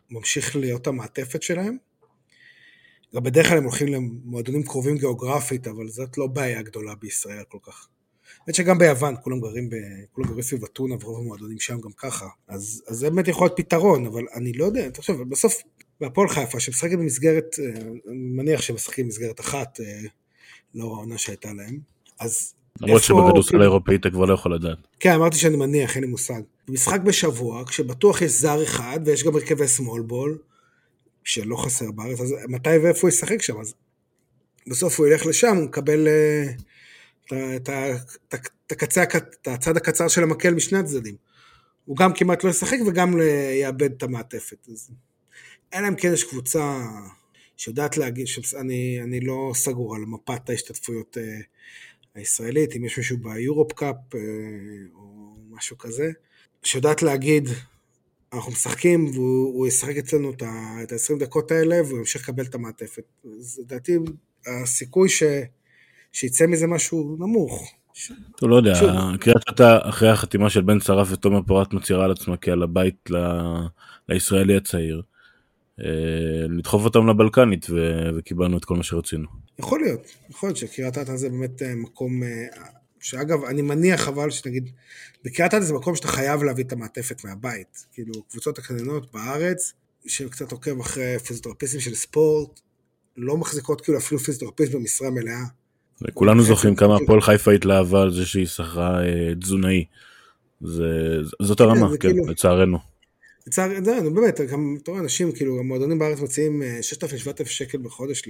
ממשיך 0.09 0.55
להיות 0.55 0.87
המעטפת 0.87 1.43
שלהם. 1.43 1.77
גם 3.15 3.23
בדרך 3.23 3.47
כלל 3.47 3.57
הם 3.57 3.63
הולכים 3.63 3.87
למועדונים 3.87 4.63
קרובים 4.63 4.97
גיאוגרפית, 4.97 5.67
אבל 5.67 5.87
זאת 5.89 6.17
לא 6.17 6.27
בעיה 6.27 6.61
גדולה 6.61 6.95
בישראל 6.95 7.43
כל 7.49 7.57
כך. 7.63 7.87
האמת 8.41 8.55
שגם 8.55 8.77
ביוון, 8.77 9.15
כולם 9.23 9.39
גרים, 9.39 9.69
ב... 9.69 9.75
כולם 10.11 10.27
גרים 10.27 10.41
סביב 10.41 10.63
אתונה 10.63 10.95
ורוב 10.95 11.19
המועדונים 11.19 11.59
שם 11.59 11.81
גם 11.81 11.91
ככה. 11.97 12.27
אז, 12.47 12.83
אז 12.87 12.97
זה 12.97 13.09
באמת 13.09 13.27
יכול 13.27 13.47
להיות 13.47 13.57
פתרון, 13.57 14.05
אבל 14.05 14.23
אני 14.35 14.53
לא 14.53 14.65
יודע, 14.65 14.89
תחשוב, 14.89 15.29
בסוף, 15.29 15.61
בהפועל 16.01 16.29
חיפה, 16.29 16.59
שמשחקים 16.59 16.99
במסגרת, 16.99 17.55
אה, 17.59 17.81
אני 18.07 18.17
מניח 18.17 18.61
שהם 18.61 18.75
משחקים 18.75 19.05
במסגרת 19.05 19.39
אחת, 19.39 19.79
אה, 19.79 20.01
לא 20.75 20.85
העונה 20.85 21.17
שהייתה 21.17 21.53
להם, 21.53 21.79
אז 22.19 22.53
למרות 22.83 23.03
שבכדורסל 23.03 23.49
כאילו... 23.49 23.63
האירופאי 23.63 23.95
אתה 23.95 24.09
כבר 24.09 24.25
לא 24.25 24.33
יכול 24.33 24.55
לדעת. 24.55 24.77
כן, 24.99 25.11
אמרתי 25.11 25.37
שאני 25.37 25.55
מניח, 25.55 25.95
אין 25.95 26.03
לי 26.03 26.09
מושג. 26.09 26.41
משחק 26.69 27.01
בשבוע, 27.01 27.63
כשבטוח 27.67 28.21
יש 28.21 28.31
זר 28.31 28.63
אחד, 28.63 28.99
ויש 29.05 29.23
גם 29.23 29.35
הרכבי 29.35 29.65
small 29.65 30.11
ball, 30.11 30.37
שלא 31.23 31.55
חסר 31.55 31.91
בארץ, 31.91 32.19
אז 32.19 32.35
מתי 32.47 32.77
ואיפה 32.77 32.99
הוא 33.01 33.09
ישחק 33.09 33.41
שם? 33.41 33.59
אז 33.59 33.73
בסוף 34.67 34.99
הוא 34.99 35.07
ילך 35.07 35.25
לשם, 35.25 35.55
הוא 35.55 35.65
מקבל... 35.65 36.07
Uh, 36.07 36.63
את, 37.31 37.69
הצד 39.47 39.77
הקצר 39.77 40.07
של 40.07 40.23
המקל 40.23 40.53
משני 40.53 40.79
הצדדים. 40.79 41.15
הוא 41.85 41.97
גם 41.97 42.13
כמעט 42.13 42.43
לא 42.43 42.49
ישחק 42.49 42.77
וגם 42.87 43.19
יאבד 43.61 43.91
את 43.91 44.03
המעטפת. 44.03 44.67
אז 44.71 44.91
אלא 45.73 45.87
אם 45.87 45.95
כן 45.95 46.13
יש 46.13 46.23
קבוצה 46.23 46.81
שיודעת 47.57 47.97
להגיד, 47.97 48.27
שאני 48.27 48.99
אני 49.03 49.19
לא 49.19 49.51
סגור 49.55 49.95
על 49.95 50.01
מפת 50.01 50.49
ההשתתפויות 50.49 51.17
אה, 51.17 51.39
הישראלית, 52.15 52.75
אם 52.75 52.85
יש 52.85 52.97
מישהו 52.97 53.17
ביורופ 53.17 53.73
קאפ 53.73 53.95
אה, 54.15 54.19
או 54.95 55.35
משהו 55.49 55.77
כזה, 55.77 56.11
שיודעת 56.63 57.03
להגיד, 57.03 57.49
אנחנו 58.33 58.51
משחקים 58.51 59.05
והוא 59.05 59.67
ישחק 59.67 59.97
אצלנו 59.97 60.31
את 60.31 60.41
ה-20 60.41 61.19
דקות 61.19 61.51
האלה 61.51 61.75
והוא 61.87 61.99
ימשיך 61.99 62.21
לקבל 62.29 62.43
את 62.43 62.55
המעטפת. 62.55 63.03
אז 63.25 63.59
לדעתי 63.63 63.97
הסיכוי 64.47 65.09
ש... 65.09 65.23
שיצא 66.11 66.47
מזה 66.47 66.67
משהו 66.67 67.15
נמוך. 67.19 67.73
אתה 68.35 68.45
לא 68.45 68.55
יודע, 68.55 68.73
קריית 69.19 69.49
אתא 69.49 69.77
אחרי 69.81 70.09
החתימה 70.09 70.49
של 70.49 70.61
בן 70.61 70.79
שרף 70.79 71.07
ותומר 71.11 71.41
פורט 71.47 71.73
מצהירה 71.73 72.05
על 72.05 72.11
עצמה 72.11 72.37
כעל 72.37 72.63
הבית. 72.63 73.09
לישראלי 74.09 74.55
הצעיר. 74.55 75.01
אה, 75.79 76.47
לדחוף 76.49 76.83
אותם 76.83 77.07
לבלקנית 77.07 77.67
ו... 77.69 78.09
וקיבלנו 78.15 78.57
את 78.57 78.65
כל 78.65 78.75
מה 78.75 78.83
שרצינו. 78.83 79.27
יכול 79.59 79.81
להיות, 79.81 80.07
יכול 80.29 80.49
להיות 80.49 80.57
שקריית 80.57 80.97
אתא 80.97 81.15
זה 81.15 81.29
באמת 81.29 81.61
אה, 81.61 81.75
מקום, 81.75 82.23
אה, 82.23 82.47
שאגב 82.99 83.43
אני 83.43 83.61
מניח 83.61 84.07
אבל 84.07 84.29
שנגיד, 84.29 84.69
בקריית 85.23 85.53
אתא 85.53 85.63
זה 85.63 85.73
מקום 85.73 85.95
שאתה 85.95 86.07
חייב 86.07 86.43
להביא 86.43 86.63
את 86.63 86.71
המעטפת 86.71 87.25
מהבית, 87.25 87.85
כאילו 87.93 88.13
קבוצות 88.23 88.57
הקטנות 88.57 89.11
בארץ, 89.11 89.73
שקצת 90.05 90.51
עוקב 90.51 90.79
אחרי 90.79 91.19
פיזיותרפיסטים 91.19 91.79
של 91.79 91.95
ספורט, 91.95 92.59
לא 93.17 93.37
מחזיקות 93.37 93.81
כאילו 93.81 93.97
אפילו 93.97 94.19
פיזיותרפיסט 94.19 94.71
במשרה 94.71 95.09
מלאה. 95.09 95.43
כולנו 96.13 96.43
זוכרים 96.43 96.75
כמה 96.75 96.95
הפועל 96.95 97.21
חיפה 97.21 97.51
התלהבה 97.51 98.01
על 98.01 98.13
זה 98.13 98.25
שהיא 98.25 98.45
שכרה 98.45 99.05
אה, 99.05 99.35
תזונאי. 99.41 99.85
זאת 101.41 101.59
הרמה, 101.59 101.89
כן, 101.89 101.97
כאילו- 101.97 102.27
לצערנו. 102.27 102.77
לצערנו, 103.47 104.13
באמת, 104.13 104.41
גם, 104.41 104.77
אתה 104.83 104.91
רואה, 104.91 105.03
אנשים, 105.03 105.31
כאילו, 105.31 105.59
המועדונים 105.59 105.99
בארץ 105.99 106.19
מציעים 106.19 106.61
6,000-7,000 106.81 107.41
אה, 107.41 107.45
שקל 107.45 107.77
בחודש 107.77 108.23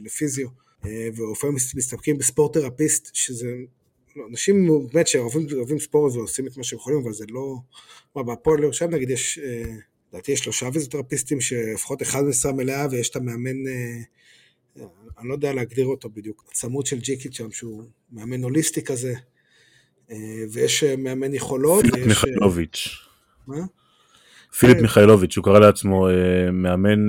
לפיזיו, 0.00 0.46
אה, 0.46 0.52
ולפעמים 0.86 1.56
מסתפקים 1.74 2.18
בספורט 2.18 2.52
תרפיסט, 2.52 3.10
שזה, 3.14 3.54
לא, 4.16 4.24
אנשים 4.30 4.68
באמת 4.92 5.08
שאוהבים 5.08 5.78
ספורט 5.78 6.14
ועושים 6.14 6.46
את 6.46 6.56
מה 6.56 6.64
שהם 6.64 6.78
יכולים, 6.78 7.00
אבל 7.04 7.12
זה 7.12 7.24
לא, 7.28 7.56
מה, 8.16 8.22
בהפועל 8.22 8.62
ירושלים 8.62 8.90
נגיד 8.90 9.10
יש, 9.10 9.38
לדעתי 10.12 10.32
יש 10.32 10.40
שלושה 10.40 10.72
פיזיותרפיסטים 10.72 11.40
שלפחות 11.40 12.02
אחד 12.02 12.22
משרה 12.22 12.52
מלאה 12.52 12.86
ויש 12.90 13.08
את 13.08 13.16
המאמן 13.16 13.56
אני 15.18 15.28
לא 15.28 15.34
יודע 15.34 15.52
להגדיר 15.52 15.86
אותו 15.86 16.08
בדיוק, 16.08 16.44
הצמוד 16.48 16.86
של 16.86 16.98
ג'יקיץ' 16.98 17.36
שם, 17.36 17.50
שהוא 17.50 17.84
מאמן 18.12 18.42
הוליסטי 18.42 18.82
כזה, 18.82 19.14
אה, 20.10 20.16
ויש 20.52 20.84
אה, 20.84 20.96
מאמן 20.96 21.34
יכולות. 21.34 21.84
פיליפ 21.84 22.06
ויש... 22.06 22.24
אה, 22.24 22.30
מיכאלוביץ'. 22.30 22.88
מה? 23.46 23.56
פיליפ 24.58 24.78
מיכאלוביץ', 24.78 25.36
הוא 25.36 25.44
קרא 25.44 25.58
לעצמו 25.58 26.08
מאמן, 26.52 27.06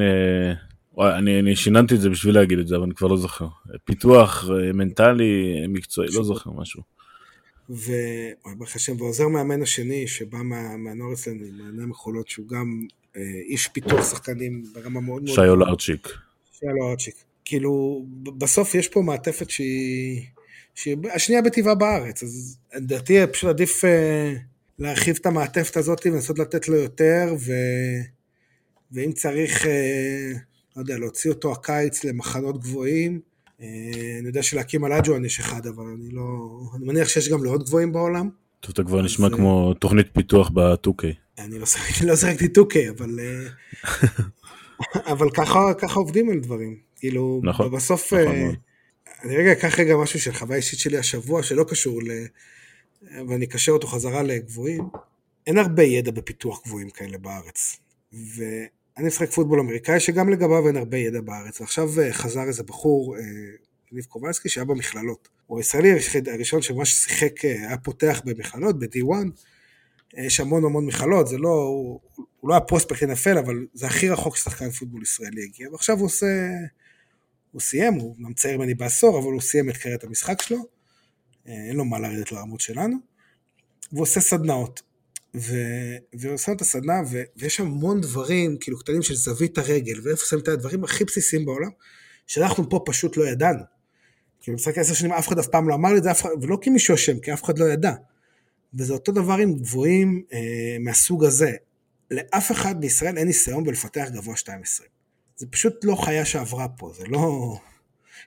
אני, 0.99 1.39
אני 1.39 1.55
שיננתי 1.55 1.95
את 1.95 2.01
זה 2.01 2.09
בשביל 2.09 2.35
להגיד 2.35 2.59
את 2.59 2.67
זה, 2.67 2.75
אבל 2.75 2.83
אני 2.83 2.95
כבר 2.95 3.07
לא 3.07 3.17
זוכר. 3.17 3.47
פיתוח 3.83 4.45
מנטלי, 4.73 5.65
מקצועי, 5.69 6.07
לא 6.13 6.23
זוכר 6.23 6.51
משהו. 6.51 6.81
וברוך 7.69 8.75
השם, 8.75 9.01
ועוזר 9.01 9.27
מאמן 9.27 9.61
השני 9.61 10.07
שבא 10.07 10.37
מה, 10.37 10.77
מהנוער 10.77 11.13
אצלנו, 11.13 11.45
עם 11.45 11.57
מאמן 11.57 11.83
המחולות, 11.83 12.27
שהוא 12.27 12.47
גם 12.47 12.87
איש 13.49 13.67
פיתוח 13.67 14.09
שחקנים 14.09 14.63
ברמה 14.73 15.01
מאוד 15.01 15.23
מאוד... 15.23 15.35
שיו 15.35 15.55
לארצ'יק. 15.55 16.07
שיו 16.59 16.69
לארצ'יק. 16.81 17.15
כאילו, 17.45 18.05
בסוף 18.37 18.75
יש 18.75 18.87
פה 18.87 19.01
מעטפת 19.01 19.49
שהיא, 19.49 20.21
שהיא 20.75 20.97
השנייה 21.13 21.41
בטבעה 21.41 21.75
בארץ, 21.75 22.23
אז 22.23 22.57
לדעתי 22.75 23.17
פשוט 23.33 23.49
עדיף 23.49 23.83
uh, 23.83 23.87
להרחיב 24.79 25.17
את 25.21 25.25
המעטפת 25.25 25.77
הזאת 25.77 26.05
ולנסות 26.05 26.39
לתת 26.39 26.67
לו 26.67 26.75
יותר, 26.75 27.35
ו... 27.39 27.53
ואם 28.91 29.11
צריך, 29.11 29.63
uh, 29.63 29.67
לא 30.76 30.82
יודע, 30.82 30.97
להוציא 30.97 31.32
אותו 31.32 31.51
הקיץ 31.51 32.03
למחנות 32.03 32.59
גבוהים, 32.61 33.19
uh, 33.59 33.63
אני 34.19 34.28
יודע 34.28 34.43
שלהקים 34.43 34.84
על 34.84 34.93
אג'ואן 34.93 35.26
יש 35.26 35.39
אחד, 35.39 35.67
אבל 35.67 35.86
אני 35.86 36.09
לא... 36.11 36.23
אני 36.76 36.86
מניח 36.86 37.09
שיש 37.09 37.30
גם 37.30 37.43
לעוד 37.43 37.63
גבוהים 37.63 37.91
בעולם. 37.91 38.30
טוב, 38.59 38.71
אתה 38.71 38.84
כבר 38.84 39.01
נשמע 39.01 39.30
כמו 39.30 39.73
תוכנית 39.73 40.07
פיתוח 40.13 40.49
ב-2K. 40.53 41.05
אני 41.38 41.59
לא 41.59 41.65
שיחקתי 41.65 42.05
לא 42.05 42.13
2K, 42.13 42.76
אבל... 42.97 43.19
אבל 45.11 45.30
ככה, 45.30 45.73
עובדים 45.95 46.30
על 46.30 46.39
דברים. 46.39 46.78
כאילו, 46.95 47.41
נכון, 47.43 47.71
בסוף, 47.71 48.13
נכון 48.13 48.55
אני 49.26 49.38
רגע 49.38 49.51
אקח 49.51 49.80
רגע 49.80 49.97
משהו 49.97 50.19
של 50.19 50.34
חוויה 50.34 50.57
אישית 50.57 50.80
שלי 50.80 50.97
השבוע, 50.97 51.43
שלא 51.43 51.63
קשור 51.63 52.03
ל... 52.03 52.09
ואני 53.28 53.45
אקשר 53.45 53.71
אותו 53.71 53.88
חזרה 53.88 54.23
לגבוהים. 54.23 54.89
אין 55.47 55.57
הרבה 55.57 55.84
ידע 55.84 56.11
בפיתוח 56.11 56.61
גבוהים 56.65 56.89
כאלה 56.89 57.17
בארץ. 57.17 57.80
ואני 58.97 59.07
משחק 59.07 59.29
פוטבול 59.29 59.59
אמריקאי 59.59 59.99
שגם 59.99 60.29
לגביו 60.29 60.67
אין 60.67 60.77
הרבה 60.77 60.97
ידע 60.97 61.21
בארץ. 61.21 61.61
ועכשיו 61.61 62.01
אה, 62.01 62.13
חזר 62.13 62.43
איזה 62.43 62.63
בחור, 62.63 63.15
ניב 63.91 64.03
uh, 64.03 64.07
קובלסקי, 64.07 64.49
שהיה 64.49 64.65
במכללות. 64.65 65.27
הוא 65.47 65.57
הישראלי 65.57 65.89
הראשון 66.33 66.61
שממש 66.61 66.93
שיחק, 66.93 67.45
היה 67.45 67.77
פותח 67.77 68.21
במכללות, 68.25 68.79
ב-D1. 68.79 69.13
יש 70.17 70.39
המון 70.39 70.65
המון 70.65 70.85
מכללות, 70.85 71.27
זה 71.27 71.37
לא, 71.37 71.49
הוא, 71.49 71.99
הוא 72.39 72.49
לא 72.49 72.53
היה 72.53 72.61
פרוספקט 72.61 73.03
NFL, 73.03 73.39
אבל 73.39 73.67
זה 73.73 73.87
הכי 73.87 74.09
רחוק 74.09 74.37
ששחקן 74.37 74.69
פוטבול 74.69 75.01
ישראלי 75.01 75.43
הגיע. 75.43 75.71
ועכשיו 75.71 75.97
הוא 75.97 76.05
עושה... 76.05 76.49
הוא 77.51 77.61
סיים, 77.61 77.93
הוא 77.93 78.15
גם 78.25 78.33
צעיר 78.33 78.57
ממני 78.57 78.73
בעשור, 78.73 79.19
אבל 79.19 79.31
הוא 79.31 79.41
סיים 79.41 79.69
את 79.69 79.77
קריירת 79.77 80.03
המשחק 80.03 80.41
שלו. 80.41 80.57
אין 81.45 81.75
לו 81.75 81.85
מה 81.85 81.99
לרדת 81.99 82.31
לרמות 82.31 82.59
שלנו, 82.59 82.97
והוא 83.91 84.01
עושה 84.01 84.21
סדנאות. 84.21 84.81
ו... 85.38 85.53
ועושה 86.13 86.51
את 86.51 86.61
הסדנה, 86.61 87.01
ו... 87.11 87.21
ויש 87.38 87.59
המון 87.59 88.01
דברים, 88.01 88.57
כאילו 88.59 88.79
קטנים 88.79 89.01
של 89.01 89.15
זווית 89.15 89.57
הרגל, 89.57 89.99
ואיפה 90.03 90.25
שמים 90.25 90.43
את 90.43 90.47
הדברים 90.47 90.83
הכי 90.83 91.03
בסיסיים 91.05 91.45
בעולם, 91.45 91.69
שאנחנו 92.27 92.69
פה 92.69 92.83
פשוט 92.86 93.17
לא 93.17 93.27
ידענו. 93.27 93.63
כאילו 94.41 94.57
במשחק 94.57 94.77
עשר 94.77 94.93
שנים 94.93 95.11
אף 95.11 95.27
אחד 95.27 95.39
אף 95.39 95.47
פעם 95.47 95.69
לא 95.69 95.75
אמר 95.75 95.91
לי 95.91 95.97
את 95.97 96.03
זה. 96.03 96.09
ולא 96.41 96.57
כי 96.61 96.69
מישהו 96.69 96.95
אשם, 96.95 97.19
כי 97.19 97.33
אף 97.33 97.43
אחד 97.43 97.59
לא 97.59 97.65
ידע. 97.65 97.93
וזה 98.73 98.93
אותו 98.93 99.11
דבר 99.11 99.33
עם 99.33 99.53
גבוהים 99.53 100.23
אה, 100.33 100.39
מהסוג 100.79 101.25
הזה. 101.25 101.51
לאף 102.11 102.51
אחד 102.51 102.81
בישראל 102.81 103.17
אין 103.17 103.27
ניסיון 103.27 103.63
בלפתח 103.63 104.07
גבוה 104.13 104.36
2.20. 104.36 104.41
זה 105.36 105.47
פשוט 105.49 105.86
לא 105.86 105.95
חיה 105.95 106.25
שעברה 106.25 106.67
פה, 106.67 106.91
זה 106.97 107.03
לא... 107.07 107.55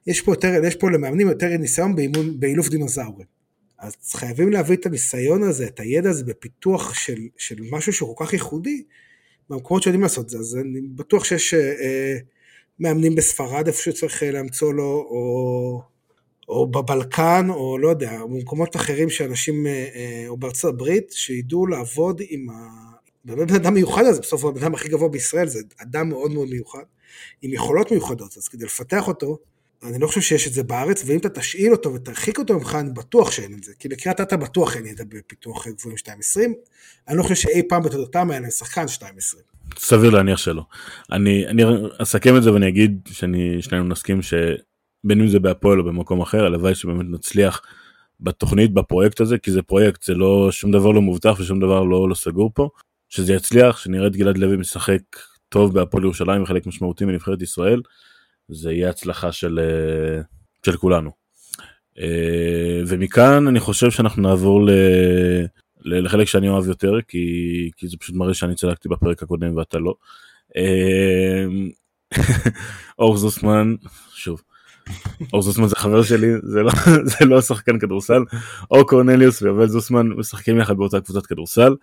יש 0.07 0.21
פה, 0.21 0.33
יותר, 0.33 0.61
יש 0.65 0.75
פה 0.75 0.91
למאמנים 0.91 1.29
יותר 1.29 1.57
ניסיון 1.57 1.97
באילוף 2.39 2.69
דינוזאורים. 2.69 3.38
אז 3.79 3.97
חייבים 4.13 4.53
להביא 4.53 4.77
את 4.77 4.87
הניסיון 4.87 5.43
הזה, 5.43 5.67
את 5.67 5.81
הידע 5.81 6.11
הזה 6.11 6.25
בפיתוח 6.25 6.95
של, 6.95 7.19
של 7.37 7.57
משהו 7.71 7.93
שהוא 7.93 8.17
כל 8.17 8.25
כך 8.27 8.33
ייחודי, 8.33 8.83
במקומות 9.51 9.83
שיודעים 9.83 10.03
לעשות 10.03 10.25
את 10.25 10.31
זה. 10.31 10.39
אז 10.39 10.57
אני 10.57 10.81
בטוח 10.81 11.25
שיש 11.25 11.55
אה, 11.55 11.61
אה 11.61 12.19
מאמנים 12.81 13.15
בספרד 13.15 13.67
איפה 13.67 13.83
שצריך 13.83 14.23
אה, 14.23 14.31
לאמצוא 14.31 14.75
לו, 14.75 15.07
או, 15.11 15.83
או 16.49 16.67
בבלקן, 16.67 17.47
או 17.51 17.79
לא 17.79 17.89
יודע, 17.89 18.25
במקומות 18.25 18.77
אחרים 18.77 19.11
שאנשים, 19.11 19.67
אה, 19.67 19.89
אה, 19.95 20.25
או 20.29 20.37
בארצות 20.37 20.75
הברית, 20.75 21.13
שידעו 21.13 21.67
לעבוד 21.67 22.23
עם 22.29 22.51
ה... 22.51 22.55
באמת 23.25 23.51
אדם 23.51 23.75
מיוחד 23.75 24.05
הזה, 24.05 24.21
בסוף 24.21 24.43
הוא 24.43 24.51
הבן 24.51 24.63
אדם 24.63 24.75
הכי 24.75 24.89
גבוה 24.89 25.09
בישראל, 25.09 25.49
זה 25.49 25.61
אדם 25.83 26.09
מאוד 26.09 26.31
מאוד 26.31 26.49
מיוחד, 26.49 26.83
עם 27.43 27.53
יכולות 27.53 27.91
מיוחדות, 27.91 28.37
אז 28.37 28.49
כדי 28.49 28.65
לפתח 28.65 29.09
אותו, 29.09 29.39
אני 29.83 29.99
לא 29.99 30.07
חושב 30.07 30.21
שיש 30.21 30.47
את 30.47 30.53
זה 30.53 30.63
בארץ, 30.63 31.03
ואם 31.07 31.19
אתה 31.19 31.29
תשאיל 31.29 31.73
אותו 31.73 31.95
ותרחיק 31.95 32.39
אותו 32.39 32.55
ממך, 32.55 32.77
אני 32.81 32.91
בטוח 32.91 33.31
שאין 33.31 33.55
את 33.55 33.65
זה. 33.65 33.73
כי 33.79 33.89
לקריית 33.89 34.21
אתא 34.21 34.37
בטוח 34.37 34.77
אין 34.77 34.87
ידע 34.87 35.05
בפיתוח 35.09 35.69
גבוהים 35.69 35.97
2.20, 35.99 36.41
אני 37.09 37.19
לא 37.19 37.23
חושב 37.23 37.35
שאי 37.35 37.63
פעם 37.69 37.83
בתולדותם 37.83 38.31
היה 38.31 38.41
להם 38.41 38.51
שחקן 38.51 38.85
2.20. 38.85 39.09
סביר 39.79 40.11
להניח 40.11 40.39
שלא. 40.39 40.63
אני, 41.13 41.47
אני 41.47 41.63
אסכם 41.99 42.37
את 42.37 42.43
זה 42.43 42.53
ואני 42.53 42.69
אגיד 42.69 43.09
ששנינו 43.09 43.85
נסכים 43.85 44.23
שבין 44.23 45.21
אם 45.21 45.29
זה 45.29 45.39
בהפועל 45.39 45.81
או 45.81 45.85
במקום 45.85 46.21
אחר, 46.21 46.45
הלוואי 46.45 46.75
שבאמת 46.75 47.07
נצליח 47.11 47.63
בתוכנית, 48.21 48.73
בפרויקט 48.73 49.21
הזה, 49.21 49.39
כי 49.39 49.51
זה 49.51 49.63
פרויקט, 49.63 50.03
זה 50.03 50.15
לא, 50.15 50.49
שום 50.53 50.71
דבר 50.71 50.91
לא 50.91 51.01
מובטח 51.01 51.37
ושום 51.41 51.61
דבר 51.61 51.83
לא, 51.83 52.09
לא 52.09 52.15
סגור 52.15 52.51
פה. 52.55 52.69
שזה 53.09 53.33
יצליח, 53.33 53.79
שנראה 53.79 54.07
את 54.07 54.17
גלעד 54.17 54.39
לוי 54.39 54.57
משחק 54.57 55.01
טוב 55.49 55.75
בהפועל 55.75 56.05
ירושלים 56.05 56.43
וחלק 56.43 56.67
משמעותי 56.67 57.05
מנבחרת 57.05 57.43
ישראל. 57.43 57.81
זה 58.49 58.73
יהיה 58.73 58.91
הצלחה 58.91 59.33
של, 59.33 59.59
אה, 59.59 60.23
של 60.67 60.77
כולנו. 60.77 61.11
אה, 61.99 62.83
ומכאן 62.87 63.47
אני 63.47 63.61
חושב 63.61 63.91
שאנחנו 63.91 64.23
נעבור 64.23 64.67
ל... 64.67 64.71
לחלק 65.81 66.27
שאני 66.27 66.49
אוהב 66.49 66.69
יותר 66.69 66.93
כי, 67.09 67.71
כי 67.77 67.89
זה 67.89 67.97
פשוט 68.01 68.17
מראה 68.17 68.35
שאני 68.35 68.55
צדקתי 68.55 68.89
בפרק 68.89 69.23
הקודם 69.23 69.57
ואתה 69.57 69.79
לא. 69.79 69.95
אה, 70.57 71.45
אור 72.99 73.17
זוסמן 73.17 73.75
שוב 74.15 74.43
אור 75.33 75.43
זוסמן 75.43 75.67
זה 75.67 75.77
חבר 75.77 76.03
שלי 76.03 76.29
זה 76.43 76.63
לא 76.63 76.71
זה 77.11 77.25
לא 77.25 77.41
שחקן 77.41 77.79
כדורסל 77.79 78.23
אור 78.71 78.83
קורנליוס 78.89 79.43
ויובל 79.43 79.67
זוסמן 79.67 80.09
משחקים 80.09 80.61
יחד 80.61 80.77
באותה 80.77 81.01
קבוצת 81.01 81.27
כדורסל. 81.27 81.75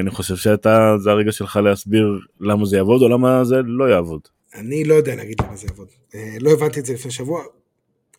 אני 0.00 0.10
חושב 0.10 0.36
שאתה 0.36 0.98
זה 0.98 1.10
הרגע 1.10 1.32
שלך 1.32 1.56
להסביר 1.56 2.18
למה 2.40 2.64
זה 2.64 2.76
יעבוד 2.76 3.02
או 3.02 3.08
למה 3.08 3.44
זה 3.44 3.62
לא 3.64 3.84
יעבוד. 3.84 4.20
אני 4.54 4.84
לא 4.84 4.94
יודע 4.94 5.14
להגיד 5.14 5.40
למה 5.40 5.56
זה 5.56 5.66
יעבוד. 5.66 5.88
אה, 6.14 6.36
לא 6.40 6.50
הבנתי 6.50 6.80
את 6.80 6.86
זה 6.86 6.94
לפני 6.94 7.10
שבוע, 7.10 7.44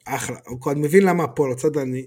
אחלה. 0.06 0.38
אני 0.68 0.82
מבין 0.82 1.04
למה 1.04 1.24
הפועל 1.24 1.52
הצד 1.52 1.78
אני, 1.78 2.06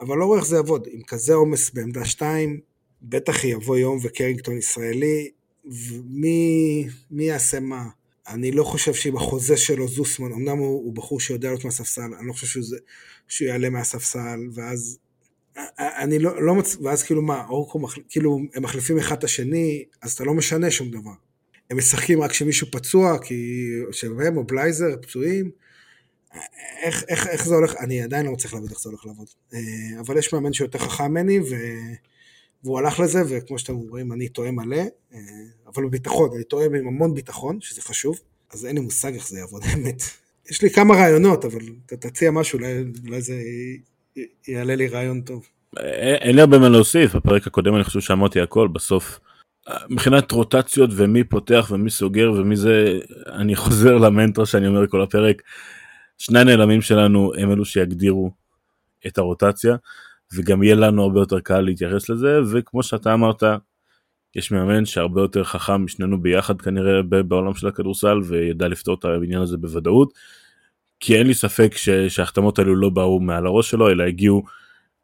אבל 0.00 0.18
לא 0.18 0.24
רואה 0.24 0.38
איך 0.38 0.46
זה 0.46 0.56
יעבוד. 0.56 0.88
עם 0.90 1.02
כזה 1.02 1.34
עומס 1.34 1.70
בעמדה 1.70 2.04
2, 2.04 2.60
בטח 3.02 3.44
יבוא 3.44 3.76
יום 3.76 3.98
וקרינגטון 4.02 4.58
ישראלי, 4.58 5.30
ומי 5.64 6.88
מי 7.10 7.24
יעשה 7.24 7.60
מה? 7.60 7.84
אני 8.28 8.52
לא 8.52 8.64
חושב 8.64 8.94
שעם 8.94 9.16
החוזה 9.16 9.56
שלו 9.56 9.88
זוסמן, 9.88 10.32
אמנם 10.32 10.58
הוא, 10.58 10.84
הוא 10.84 10.92
בחור 10.92 11.20
שיודע 11.20 11.48
להיות 11.48 11.64
מהספסל, 11.64 12.14
אני 12.18 12.26
לא 12.26 12.32
חושב 12.32 12.46
שזה, 12.46 12.76
שהוא 13.28 13.48
יעלה 13.48 13.70
מהספסל, 13.70 14.40
ואז 14.54 14.98
אני 15.78 16.18
לא, 16.18 16.42
לא 16.42 16.54
מצ... 16.54 16.76
ואז 16.82 17.02
כאילו 17.02 17.22
מה, 17.22 17.46
אורקו, 17.48 17.78
מחל... 17.78 18.00
כאילו 18.08 18.38
הם 18.54 18.62
מחליפים 18.62 18.98
אחד 18.98 19.16
את 19.16 19.24
השני, 19.24 19.84
אז 20.02 20.12
אתה 20.12 20.24
לא 20.24 20.34
משנה 20.34 20.70
שום 20.70 20.90
דבר. 20.90 21.12
הם 21.72 21.78
משחקים 21.78 22.22
רק 22.22 22.30
כשמישהו 22.30 22.66
פצוע, 22.70 23.18
כי 23.18 23.68
שהם 23.92 24.36
או 24.36 24.44
בלייזר 24.44 24.96
פצועים. 25.02 25.50
איך, 26.82 27.04
איך, 27.08 27.26
איך 27.26 27.46
זה 27.46 27.54
הולך, 27.54 27.74
אני 27.80 28.02
עדיין 28.02 28.26
לא 28.26 28.32
מצליח 28.32 28.54
להבין 28.54 28.70
איך 28.70 28.80
זה 28.80 28.88
הולך 28.90 29.06
לעבוד. 29.06 29.26
אה, 29.54 29.60
אבל 30.00 30.18
יש 30.18 30.32
מאמן 30.32 30.52
שיותר 30.52 30.78
חכם 30.78 31.04
ממני, 31.04 31.40
ו... 31.40 31.54
והוא 32.64 32.78
הלך 32.78 33.00
לזה, 33.00 33.22
וכמו 33.28 33.58
שאתם 33.58 33.74
רואים, 33.74 34.12
אני 34.12 34.28
טועה 34.28 34.50
מלא, 34.50 34.76
אה, 35.14 35.18
אבל 35.66 35.86
בביטחון, 35.86 36.30
אני 36.34 36.44
טועה 36.44 36.66
עם 36.66 36.74
המון 36.74 37.14
ביטחון, 37.14 37.60
שזה 37.60 37.82
חשוב, 37.82 38.20
אז 38.52 38.66
אין 38.66 38.76
לי 38.76 38.82
מושג 38.82 39.14
איך 39.14 39.28
זה 39.28 39.38
יעבוד, 39.38 39.62
האמת. 39.66 40.02
יש 40.50 40.62
לי 40.62 40.70
כמה 40.70 40.94
רעיונות, 40.94 41.44
אבל 41.44 41.60
תציע 41.86 42.30
משהו, 42.30 42.58
אולי, 42.58 42.84
אולי 43.06 43.22
זה 43.22 43.42
יעלה 44.48 44.74
לי 44.74 44.88
רעיון 44.88 45.20
טוב. 45.20 45.46
אין 46.20 46.34
לי 46.34 46.40
הרבה 46.40 46.58
מה 46.58 46.68
להוסיף, 46.68 47.16
בפרק 47.16 47.46
הקודם 47.46 47.74
אני 47.74 47.84
חושב 47.84 48.00
שאמרתי 48.00 48.40
הכל, 48.40 48.68
בסוף 48.68 49.20
מבחינת 49.88 50.32
רוטציות 50.32 50.90
ומי 50.92 51.24
פותח 51.24 51.68
ומי 51.70 51.90
סוגר 51.90 52.32
ומי 52.32 52.56
זה 52.56 52.98
אני 53.26 53.56
חוזר 53.56 53.96
למנטרה 53.96 54.46
שאני 54.46 54.66
אומר 54.66 54.86
כל 54.86 55.02
הפרק 55.02 55.42
שני 56.18 56.38
הנעלמים 56.38 56.82
שלנו 56.82 57.32
הם 57.38 57.52
אלו 57.52 57.64
שיגדירו 57.64 58.30
את 59.06 59.18
הרוטציה 59.18 59.76
וגם 60.34 60.62
יהיה 60.62 60.74
לנו 60.74 61.02
הרבה 61.02 61.20
יותר 61.20 61.40
קל 61.40 61.60
להתייחס 61.60 62.08
לזה 62.08 62.40
וכמו 62.52 62.82
שאתה 62.82 63.14
אמרת 63.14 63.42
יש 64.36 64.52
מאמן 64.52 64.84
שהרבה 64.84 65.20
יותר 65.20 65.44
חכם 65.44 65.84
משנינו 65.84 66.22
ביחד 66.22 66.60
כנראה 66.60 67.02
בעולם 67.02 67.54
של 67.54 67.68
הכדורסל 67.68 68.18
וידע 68.24 68.68
לפתור 68.68 68.94
את 68.94 69.04
העניין 69.04 69.42
הזה 69.42 69.56
בוודאות 69.56 70.12
כי 71.00 71.16
אין 71.18 71.26
לי 71.26 71.34
ספק 71.34 71.74
שההחתמות 72.08 72.58
האלו 72.58 72.76
לא 72.76 72.88
באו 72.88 73.20
מעל 73.20 73.46
הראש 73.46 73.70
שלו 73.70 73.90
אלא 73.90 74.02
הגיעו 74.02 74.42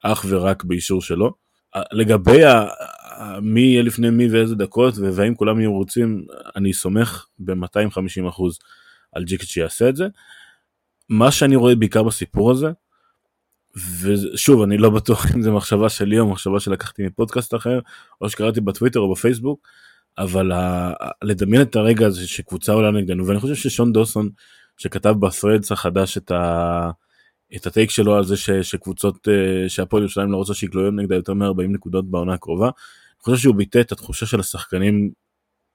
אך 0.02 0.24
ורק 0.28 0.64
באישור 0.64 1.02
שלו. 1.02 1.32
לגבי 1.92 2.40
מי 3.42 3.60
יהיה 3.60 3.82
לפני 3.82 4.10
מי 4.10 4.28
ואיזה 4.28 4.54
דקות 4.54 4.94
והאם 4.98 5.34
כולם 5.34 5.60
יהיו 5.60 5.72
רוצים 5.72 6.24
אני 6.56 6.72
סומך 6.72 7.26
ב-250% 7.38 8.42
על 9.12 9.24
ג'יקט 9.24 9.46
שיעשה 9.46 9.88
את 9.88 9.96
זה. 9.96 10.06
מה 11.08 11.30
שאני 11.30 11.56
רואה 11.56 11.74
בעיקר 11.74 12.02
בסיפור 12.02 12.50
הזה 12.50 12.70
ושוב 14.02 14.62
אני 14.62 14.78
לא 14.78 14.90
בטוח 14.90 15.26
אם 15.34 15.42
זה 15.42 15.50
מחשבה 15.50 15.88
שלי 15.88 16.18
או 16.18 16.26
מחשבה 16.30 16.60
שלקחתי 16.60 17.06
מפודקאסט 17.06 17.54
אחר 17.54 17.80
או 18.20 18.30
שקראתי 18.30 18.60
בטוויטר 18.60 19.00
או 19.00 19.12
בפייסבוק 19.12 19.68
אבל 20.18 20.52
ה... 20.52 20.92
לדמיין 21.22 21.62
את 21.62 21.76
הרגע 21.76 22.06
הזה 22.06 22.28
שקבוצה 22.28 22.72
עולה 22.72 22.90
נגדנו 22.90 23.26
ואני 23.26 23.40
חושב 23.40 23.54
ששון 23.54 23.92
דוסון 23.92 24.30
שכתב 24.76 25.14
בפרדס 25.20 25.72
החדש 25.72 26.16
את, 26.16 26.30
ה... 26.30 26.90
את 27.56 27.66
הטייק 27.66 27.90
שלו 27.90 28.16
על 28.16 28.24
זה 28.24 28.36
ש... 28.36 28.50
שקבוצות 28.50 29.28
אה, 29.28 29.68
שהפועל 29.68 30.02
ירושלים 30.02 30.32
לא 30.32 30.36
רוצה 30.36 30.54
שיגלו 30.54 30.90
נגדה 30.90 31.14
יותר 31.14 31.34
מ-40 31.34 31.62
נקודות 31.68 32.10
בעונה 32.10 32.34
הקרובה 32.34 32.70
חושב 33.22 33.36
שהוא 33.36 33.54
ביטא 33.54 33.80
את 33.80 33.92
התחושה 33.92 34.26
של 34.26 34.40
השחקנים 34.40 35.10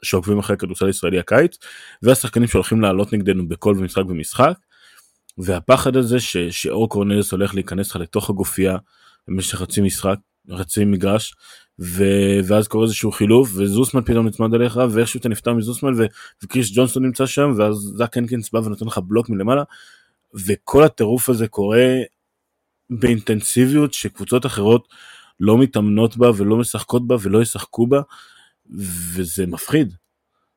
שעוקבים 0.03 0.39
אחרי 0.39 0.53
הכדורסל 0.53 0.85
הישראלי 0.85 1.19
הקיץ 1.19 1.57
והשחקנים 2.01 2.47
שהולכים 2.47 2.81
לעלות 2.81 3.13
נגדנו 3.13 3.47
בכל 3.47 3.75
משחק 3.75 4.03
ומשחק 4.07 4.53
והפחד 5.37 5.95
הזה 5.95 6.19
ש, 6.19 6.37
שאור 6.37 6.89
קורנלס 6.89 7.31
הולך 7.31 7.55
להיכנס 7.55 7.89
לך 7.89 7.95
לתוך 7.95 8.29
הגופייה 8.29 8.77
במשך 9.27 9.57
חצי 9.57 9.81
משחק 9.81 10.17
חצי 10.57 10.85
מגרש 10.85 11.35
ו... 11.79 12.03
ואז 12.47 12.67
קורה 12.67 12.83
איזשהו 12.83 13.11
חילוף 13.11 13.49
וזוסמן 13.55 14.01
פתאום 14.01 14.27
נצמד 14.27 14.53
אליך 14.53 14.79
ואיכשהו 14.91 15.19
אתה 15.19 15.29
נפטר 15.29 15.53
מזוסמן 15.53 15.93
ו... 16.01 16.05
וקריס 16.43 16.71
ג'ונסון 16.73 17.05
נמצא 17.05 17.25
שם 17.25 17.53
ואז 17.57 17.75
זאק 17.75 18.17
הנקינס 18.17 18.51
בא 18.51 18.57
ונותן 18.59 18.85
לך 18.85 18.97
בלוק 18.97 19.29
מלמעלה 19.29 19.63
וכל 20.47 20.83
הטירוף 20.83 21.29
הזה 21.29 21.47
קורה 21.47 21.87
באינטנסיביות 22.89 23.93
שקבוצות 23.93 24.45
אחרות 24.45 24.87
לא 25.39 25.57
מתאמנות 25.57 26.17
בה 26.17 26.31
ולא 26.37 26.57
משחקות 26.57 27.07
בה 27.07 27.15
ולא 27.21 27.41
ישחקו 27.41 27.87
בה 27.87 28.01
וזה 29.15 29.45
מפחיד. 29.47 29.93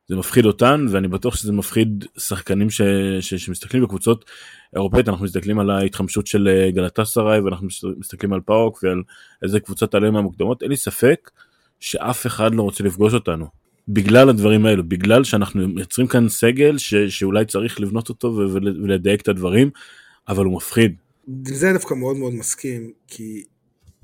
זה 0.07 0.15
מפחיד 0.15 0.45
אותן 0.45 0.85
ואני 0.89 1.07
בטוח 1.07 1.35
שזה 1.35 1.53
מפחיד 1.53 2.05
שחקנים 2.17 2.69
ש, 2.69 2.81
ש, 3.19 3.33
שמסתכלים 3.33 3.83
בקבוצות 3.83 4.25
אירופאית 4.75 5.09
אנחנו 5.09 5.25
מסתכלים 5.25 5.59
על 5.59 5.69
ההתחמשות 5.69 6.27
של 6.27 6.47
אה, 6.47 6.71
גלטה 6.71 7.05
סראי 7.05 7.39
ואנחנו 7.39 7.67
מסתכלים 7.97 8.33
על 8.33 8.41
פאוק 8.41 8.79
ועל 8.83 9.03
איזה 9.43 9.59
קבוצות 9.59 9.95
עליהם 9.95 10.13
מהמוקדמות 10.13 10.63
אין 10.63 10.69
לי 10.71 10.77
ספק 10.77 11.31
שאף 11.79 12.25
אחד 12.25 12.55
לא 12.55 12.61
רוצה 12.61 12.83
לפגוש 12.83 13.13
אותנו 13.13 13.45
בגלל 13.87 14.29
הדברים 14.29 14.65
האלו 14.65 14.83
בגלל 14.89 15.23
שאנחנו 15.23 15.67
מייצרים 15.67 16.07
כאן 16.07 16.29
סגל 16.29 16.77
ש, 16.77 16.95
שאולי 16.95 17.45
צריך 17.45 17.81
לבנות 17.81 18.09
אותו 18.09 18.33
ולדייק 18.83 19.21
את 19.21 19.27
הדברים 19.27 19.69
אבל 20.27 20.45
הוא 20.45 20.55
מפחיד. 20.55 20.95
זה 21.43 21.73
דווקא 21.73 21.93
מאוד 21.93 22.17
מאוד 22.17 22.33
מסכים 22.33 22.91
כי 23.07 23.43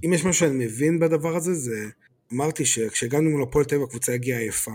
אם 0.06 0.14
יש 0.14 0.26
משהו 0.26 0.39
שאני 0.39 0.66
מבין 0.66 0.99
בדבר 0.99 1.36
הזה, 1.36 1.54
זה... 1.54 1.89
אמרתי 2.34 2.66
שכשהגענו 2.66 3.30
מול 3.30 3.43
הפועל 3.43 3.66
תל 3.66 3.76
אביב 3.76 3.88
הקבוצה 3.88 4.14
הגיעה 4.14 4.39
עייפה. 4.39 4.72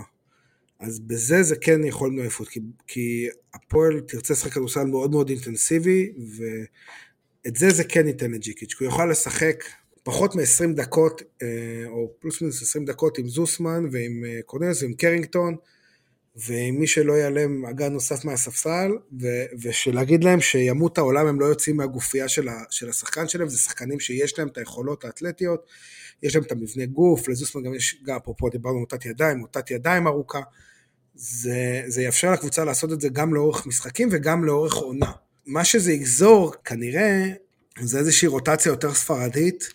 אז 0.79 0.99
בזה 0.99 1.43
זה 1.43 1.55
כן 1.55 1.83
יכול 1.83 2.09
להיות 2.09 2.21
עייפות, 2.21 2.47
כי, 2.47 2.59
כי 2.87 3.27
הפועל 3.53 3.99
תרצה 3.99 4.33
לשחק 4.33 4.51
כדורסל 4.51 4.83
מאוד 4.83 5.11
מאוד 5.11 5.29
אינטנסיבי, 5.29 6.11
את 7.47 7.55
זה 7.55 7.69
זה 7.69 7.83
כן 7.83 8.07
ייתן 8.07 8.31
לג'יקיץ', 8.31 8.73
כי 8.73 8.83
הוא 8.83 8.91
יוכל 8.91 9.05
לשחק 9.05 9.63
פחות 10.03 10.35
מ-20 10.35 10.73
דקות, 10.75 11.21
אה, 11.41 11.47
או 11.87 12.13
פלוס 12.19 12.41
מינוס 12.41 12.61
20 12.61 12.85
דקות 12.85 13.17
עם 13.17 13.27
זוסמן 13.27 13.85
ועם 13.91 14.25
אה, 14.25 14.39
קורנלס 14.45 14.81
ועם 14.81 14.93
קרינגטון, 14.93 15.55
ועם 16.35 16.75
מי 16.75 16.87
שלא 16.87 17.13
יעלה 17.13 17.47
מגע 17.47 17.89
נוסף 17.89 18.25
מהספסל, 18.25 18.91
ו- 19.21 19.45
ושלהגיד 19.61 20.23
להם 20.23 20.41
שימות 20.41 20.97
העולם 20.97 21.27
הם 21.27 21.39
לא 21.39 21.45
יוצאים 21.45 21.77
מהגופייה 21.77 22.29
של, 22.29 22.49
ה- 22.49 22.63
של 22.69 22.89
השחקן 22.89 23.27
שלהם, 23.27 23.49
זה 23.49 23.57
שחקנים 23.57 23.99
שיש 23.99 24.39
להם 24.39 24.47
את 24.47 24.57
היכולות 24.57 25.05
האתלטיות, 25.05 25.65
יש 26.23 26.35
להם 26.35 26.43
את 26.43 26.51
המבנה 26.51 26.85
גוף, 26.85 27.27
לזוסמן 27.27 27.63
גם 27.63 27.73
יש, 27.73 28.01
גם 28.05 28.15
אפרופו 28.15 28.49
דיברנו 28.49 28.79
מוטת 28.79 29.05
ידיים, 29.05 29.37
מוטת 29.37 29.71
ידיים 29.71 30.07
ארוכה, 30.07 30.41
זה, 31.15 31.83
זה 31.87 32.01
יאפשר 32.01 32.31
לקבוצה 32.31 32.65
לעשות 32.65 32.91
את 32.93 33.01
זה 33.01 33.09
גם 33.09 33.33
לאורך 33.33 33.67
משחקים 33.67 34.09
וגם 34.11 34.43
לאורך 34.45 34.73
עונה. 34.73 35.11
מה 35.45 35.65
שזה 35.65 35.93
יגזור, 35.93 36.53
כנראה, 36.65 37.25
זה 37.81 37.99
איזושהי 37.99 38.27
רוטציה 38.27 38.69
יותר 38.69 38.93
ספרדית, 38.93 39.69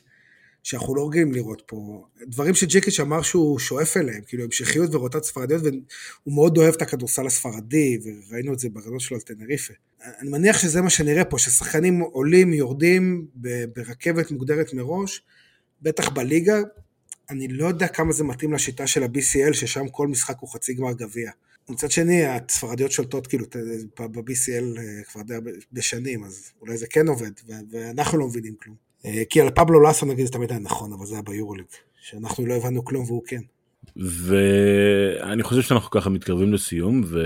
שאנחנו 0.65 0.95
לא 0.95 1.09
רגילים 1.09 1.33
לראות 1.33 1.63
פה. 1.67 2.07
דברים 2.23 2.55
שג'קיץ' 2.55 3.01
אמר 3.01 3.23
שהוא 3.23 3.59
שואף 3.59 3.97
אליהם, 3.97 4.23
כאילו 4.27 4.45
המשכיות 4.45 4.95
ורוטציה 4.95 5.23
ספרדיות, 5.23 5.63
והוא 5.63 6.35
מאוד 6.35 6.59
אוהב 6.59 6.75
את 6.75 6.83
הכדורסל 6.83 7.27
הספרדי, 7.27 7.99
וראינו 8.05 8.53
את 8.53 8.59
זה 8.59 8.69
ברעיונות 8.69 9.01
שלו 9.01 9.17
על 9.17 9.21
טנריפה. 9.23 9.75
אני 10.05 10.31
מניח 10.31 10.59
שזה 10.59 10.83
מה 10.83 10.91
שנראה 10.91 11.25
פה, 11.25 11.39
ששחקנים 11.39 12.01
עולים, 12.01 12.53
יורדים 12.53 13.27
ברכבת 13.77 14.31
מוגדרת 14.31 14.75
מראש, 14.75 15.23
בטח 15.83 16.09
בליגה, 16.09 16.61
אני 17.31 17.49
לא 17.49 17.67
יודע 17.67 17.89
כמה 17.89 18.13
זה 18.13 18.25
מתאים 18.25 18.53
לשיטה 18.53 18.87
של 18.87 19.03
ה-BCL, 19.03 19.53
ששם 19.53 19.89
כל 19.89 20.09
משחק 20.09 20.37
הוא 20.41 20.51
חצי 20.51 20.75
גמר 20.75 20.93
גביע. 20.93 21.31
מצד 21.69 21.91
שני, 21.91 22.27
הספרדיות 22.27 22.93
שולטות 22.93 23.27
כאילו 23.27 23.47
ב-BCL 23.99 24.79
אה, 24.79 25.03
כבר 25.05 25.23
די 25.23 25.35
הרבה 25.35 25.51
שנים, 25.81 26.25
אז 26.25 26.51
אולי 26.61 26.77
זה 26.77 26.87
כן 26.87 27.09
עובד, 27.09 27.31
ואנחנו 27.71 28.19
לא 28.19 28.27
מבינים 28.27 28.55
כלום. 28.63 28.84
אה, 29.05 29.23
כי 29.31 29.41
על 29.41 29.51
פבלו 29.51 29.83
לאסו 29.83 30.07
נגיד 30.07 30.27
זה 30.27 30.33
תמיד 30.33 30.51
היה 30.51 30.61
נכון, 30.61 30.93
אבל 30.93 31.07
זה 31.07 31.15
היה 31.15 31.23
ביורוליג, 31.23 31.67
שאנחנו 32.01 32.47
לא 32.47 32.55
הבנו 32.55 32.85
כלום 32.85 33.05
והוא 33.05 33.23
כן. 33.27 33.41
ואני 33.97 35.43
חושב 35.43 35.63
שאנחנו 35.63 35.91
ככה 35.91 36.11
מתקרבים 36.11 36.53
לסיום, 36.53 37.03
ו... 37.05 37.19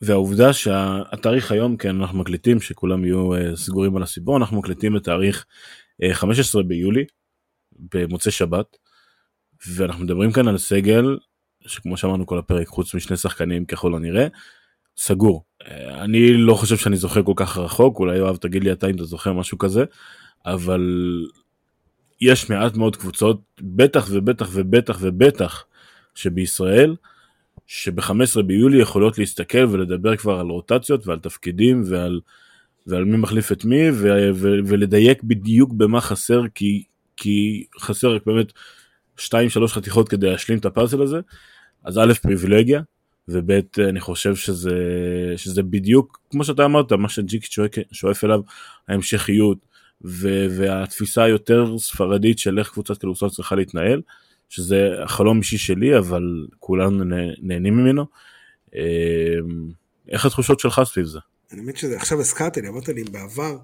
והעובדה 0.00 0.52
שהתאריך 0.52 1.52
היום, 1.52 1.76
כן, 1.76 2.00
אנחנו 2.00 2.18
מקליטים, 2.18 2.60
שכולם 2.60 3.04
יהיו 3.04 3.34
אה, 3.34 3.56
סגורים 3.56 3.96
על 3.96 4.02
הסיפור, 4.02 4.36
אנחנו 4.36 4.58
מקליטים 4.58 4.96
את 4.96 5.04
תאריך 5.04 5.46
15 6.12 6.62
ביולי, 6.62 7.04
במוצאי 7.94 8.32
שבת, 8.32 8.76
ואנחנו 9.66 10.04
מדברים 10.04 10.32
כאן 10.32 10.48
על 10.48 10.58
סגל 10.58 11.16
שכמו 11.66 11.96
שאמרנו 11.96 12.26
כל 12.26 12.38
הפרק 12.38 12.66
חוץ 12.66 12.94
משני 12.94 13.16
שחקנים 13.16 13.64
ככל 13.64 13.94
הנראה 13.94 14.26
סגור 14.96 15.44
אני 15.90 16.32
לא 16.32 16.54
חושב 16.54 16.76
שאני 16.76 16.96
זוכר 16.96 17.22
כל 17.22 17.32
כך 17.36 17.58
רחוק 17.58 17.98
אולי 17.98 18.16
יואב 18.16 18.36
תגיד 18.36 18.64
לי 18.64 18.72
אתה 18.72 18.86
אם 18.86 18.94
אתה 18.94 19.04
זוכר 19.04 19.32
משהו 19.32 19.58
כזה 19.58 19.84
אבל 20.46 20.80
יש 22.20 22.50
מעט 22.50 22.76
מאוד 22.76 22.96
קבוצות 22.96 23.40
בטח 23.60 24.06
ובטח 24.10 24.48
ובטח 24.52 24.98
ובטח 25.00 25.64
שבישראל 26.14 26.96
שב-15 27.66 28.42
ביולי 28.42 28.78
יכולות 28.78 29.18
להסתכל 29.18 29.66
ולדבר 29.70 30.16
כבר 30.16 30.40
על 30.40 30.46
רוטציות 30.46 31.06
ועל 31.06 31.18
תפקידים 31.18 31.82
ועל, 31.86 32.20
ועל 32.86 33.04
מי 33.04 33.16
מחליף 33.16 33.52
את 33.52 33.64
מי 33.64 33.90
ו- 33.90 34.30
ו- 34.34 34.58
ולדייק 34.66 35.22
בדיוק 35.22 35.72
במה 35.72 36.00
חסר 36.00 36.42
כי 36.54 36.84
כי 37.16 37.66
חסר 37.80 38.14
רק 38.14 38.22
באמת 38.26 38.52
2-3 39.18 39.22
חתיכות 39.66 40.08
כדי 40.08 40.30
להשלים 40.30 40.58
את 40.58 40.64
הפאזל 40.64 41.02
הזה, 41.02 41.20
אז 41.84 41.98
א' 41.98 42.12
פריבילגיה, 42.22 42.82
וב' 43.28 43.50
אני 43.78 44.00
חושב 44.00 44.36
שזה, 44.36 44.74
שזה 45.36 45.62
בדיוק 45.62 46.20
כמו 46.30 46.44
שאתה 46.44 46.64
אמרת, 46.64 46.92
מה 46.92 47.08
שג'יק 47.08 47.44
שואף 47.92 48.24
אליו, 48.24 48.40
ההמשכיות 48.88 49.58
ו- 50.04 50.46
והתפיסה 50.58 51.24
היותר 51.24 51.78
ספרדית 51.78 52.38
של 52.38 52.58
איך 52.58 52.70
קבוצת 52.70 52.98
כדורסל 52.98 53.28
צריכה 53.28 53.54
להתנהל, 53.54 54.02
שזה 54.48 54.90
החלום 55.04 55.38
אישי 55.38 55.58
שלי, 55.58 55.98
אבל 55.98 56.46
כולנו 56.60 57.04
נהנים 57.42 57.76
ממנו. 57.76 58.06
אמ, 58.74 58.80
איך 60.08 60.26
התחושות 60.26 60.60
שלך 60.60 60.80
סביב 60.84 61.06
זה? 61.06 61.18
אני 61.52 61.60
מבין 61.60 61.76
שזה, 61.76 61.96
עכשיו 61.96 62.20
הזכרתי 62.20 62.62
לי, 62.62 62.68
אמרת 62.68 62.88
לי 62.88 63.04
בעבר, 63.04 63.58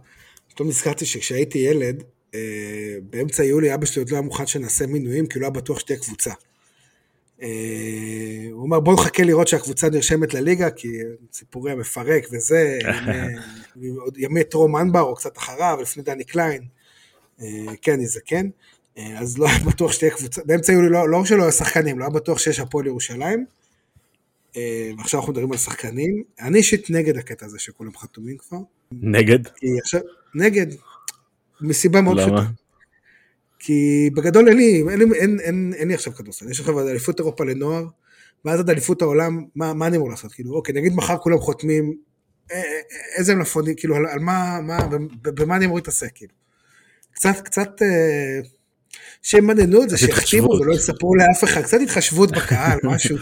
פתאום 0.48 0.68
הזכרתי 0.68 1.06
שכשהייתי 1.06 1.58
ילד, 1.58 2.02
אה, 2.34 2.96
באמצע 3.10 3.44
יולי 3.44 3.74
אבא 3.74 3.86
שלי 3.86 4.02
עוד 4.02 4.10
לא 4.10 4.16
היה 4.16 4.22
מוכן 4.22 4.46
שנעשה 4.46 4.86
מינויים, 4.86 5.26
כי 5.26 5.38
הוא 5.38 5.40
לא 5.40 5.46
היה 5.46 5.50
בטוח 5.50 5.78
שתהיה 5.78 5.98
קבוצה. 5.98 6.30
אה, 7.42 7.48
הוא 8.50 8.62
אומר 8.62 8.80
בוא 8.80 8.94
נחכה 8.94 9.22
לראות 9.22 9.48
שהקבוצה 9.48 9.90
נרשמת 9.90 10.34
לליגה, 10.34 10.70
כי 10.70 10.88
סיפורי 11.32 11.72
המפרק 11.72 12.26
וזה, 12.32 12.78
ימי 14.16 14.44
טרום 14.44 14.76
אנבר 14.76 15.00
או 15.00 15.14
קצת 15.14 15.38
אחריו, 15.38 15.78
לפני 15.82 16.02
דני 16.02 16.24
קליין, 16.24 16.62
אה, 17.40 17.46
כן, 17.82 18.04
זה 18.04 18.20
כן. 18.24 18.46
אז 18.96 19.38
לא 19.38 19.48
היה 19.48 19.58
בטוח 19.58 19.92
שתהיה 19.92 20.10
קבוצה, 20.10 20.40
באמצע 20.44 20.72
יולי 20.72 20.88
לא, 20.88 21.08
לא 21.08 21.24
שלא 21.24 21.42
היו 21.42 21.52
שחקנים, 21.52 21.98
לא 21.98 22.04
היה 22.04 22.10
בטוח 22.10 22.38
שיש 22.38 22.60
הפועל 22.60 22.86
ירושלים. 22.86 23.46
ועכשיו 24.98 25.20
אנחנו 25.20 25.32
מדברים 25.32 25.52
על 25.52 25.58
שחקנים. 25.58 26.22
אני 26.40 26.58
אישית 26.58 26.90
נגד 26.90 27.16
הקטע 27.16 27.46
הזה 27.46 27.58
שכולם 27.58 27.96
חתומים 27.96 28.36
כבר. 28.36 28.58
נגד? 28.92 29.38
עכשיו, 29.82 30.00
נגד, 30.34 30.66
מסיבה 31.60 32.00
מאוד 32.00 32.18
פשוטה. 32.18 32.42
כי 33.58 34.10
בגדול 34.14 34.48
אין 34.48 34.56
לי, 34.56 34.82
אין, 34.90 35.00
אין, 35.00 35.12
אין, 35.12 35.40
אין 35.40 35.72
אין 35.76 35.88
לי 35.88 35.94
עכשיו 35.94 36.12
כדורסל, 36.12 36.50
יש 36.50 36.60
עכשיו 36.60 36.88
אליפות 36.88 37.18
אירופה 37.18 37.44
לנוער, 37.44 37.84
ואז 38.44 38.60
עד 38.60 38.70
אליפות 38.70 39.02
העולם, 39.02 39.44
מה, 39.56 39.74
מה 39.74 39.86
אני 39.86 39.96
אמור 39.96 40.10
לעשות? 40.10 40.32
כאילו, 40.32 40.54
אוקיי, 40.54 40.74
נגיד 40.74 40.94
מחר 40.94 41.18
כולם 41.18 41.38
חותמים, 41.38 41.84
אה, 41.84 41.90
אה, 41.90 41.96
איזה 43.16 43.34
מלפונים, 43.34 43.74
כאילו, 43.76 43.96
על, 43.96 44.18
מה, 44.18 44.60
מה, 44.62 44.78
במה 45.22 45.56
אני 45.56 45.64
אמור 45.64 45.76
להתעסק, 45.76 46.10
כאילו. 46.14 46.32
קצת, 47.14 47.40
קצת, 47.44 47.82
אה, 47.82 48.40
שימננו 49.22 49.82
את 49.82 49.90
זה, 49.90 49.98
שיחתימו 49.98 50.48
ולא 50.48 50.74
יספרו 50.74 51.14
לאף 51.14 51.44
אחד, 51.44 51.62
קצת 51.62 51.78
התחשבות 51.82 52.30
בקהל, 52.30 52.78
משהו, 52.94 53.16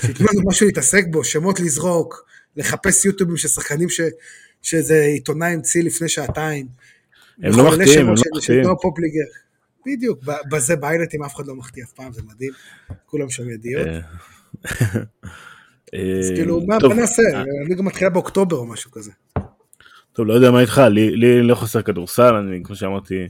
שייתנו 0.00 0.26
לנו 0.32 0.40
משהו 0.48 0.66
להתעסק 0.66 1.04
בו, 1.10 1.24
שמות 1.24 1.60
לזרוק, 1.60 2.26
לחפש 2.56 3.04
יוטיובים 3.04 3.36
של 3.36 3.48
שחקנים 3.48 3.88
ש, 3.88 4.00
שאיזה 4.62 5.00
עיתונאי 5.04 5.52
המציא 5.52 5.82
לפני 5.82 6.08
שעתיים. 6.08 6.66
הם 7.42 7.58
לא 7.58 7.68
מחטיאים, 7.68 8.00
הם 8.00 8.06
לא 8.06 8.12
מחטיאים. 8.12 8.64
בדיוק, 9.86 10.20
בזה 10.50 10.76
באיילטים 10.76 11.22
אף 11.22 11.34
אחד 11.34 11.46
לא 11.46 11.54
מחטיא 11.54 11.84
אף 11.84 11.92
פעם, 11.92 12.12
זה 12.12 12.22
מדהים, 12.22 12.52
כולם 13.06 13.30
שם 13.30 13.50
ידיעות. 13.50 13.86
אה, 15.94 16.18
אז 16.18 16.32
כאילו, 16.34 16.60
מה 16.66 16.76
נעשה, 16.96 17.22
הליגה 17.64 17.82
מתחילה 17.82 18.10
באוקטובר 18.10 18.56
או 18.56 18.66
משהו 18.66 18.90
כזה. 18.90 19.10
טוב, 20.12 20.26
לא 20.26 20.34
יודע 20.34 20.50
מה 20.50 20.60
איתך, 20.60 20.82
לי 20.90 21.42
לא 21.42 21.54
חסר 21.54 21.82
כדורסל, 21.82 22.34
אני 22.34 22.60
כמו 22.64 22.76
שאמרתי, 22.76 23.26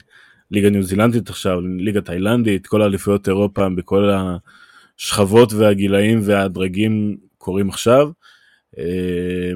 ליגה 0.50 0.70
ניו 0.70 0.82
זילנדית 0.82 1.28
עכשיו, 1.28 1.60
ליגה 1.60 2.00
תאילנדית, 2.00 2.66
כל 2.66 2.82
האליפויות 2.82 3.28
אירופה 3.28 3.68
בכל 3.68 4.10
השכבות 4.98 5.52
והגילאים 5.52 6.20
והדרגים 6.24 7.16
קורים 7.38 7.68
עכשיו. 7.68 8.10
אה, 8.78 9.52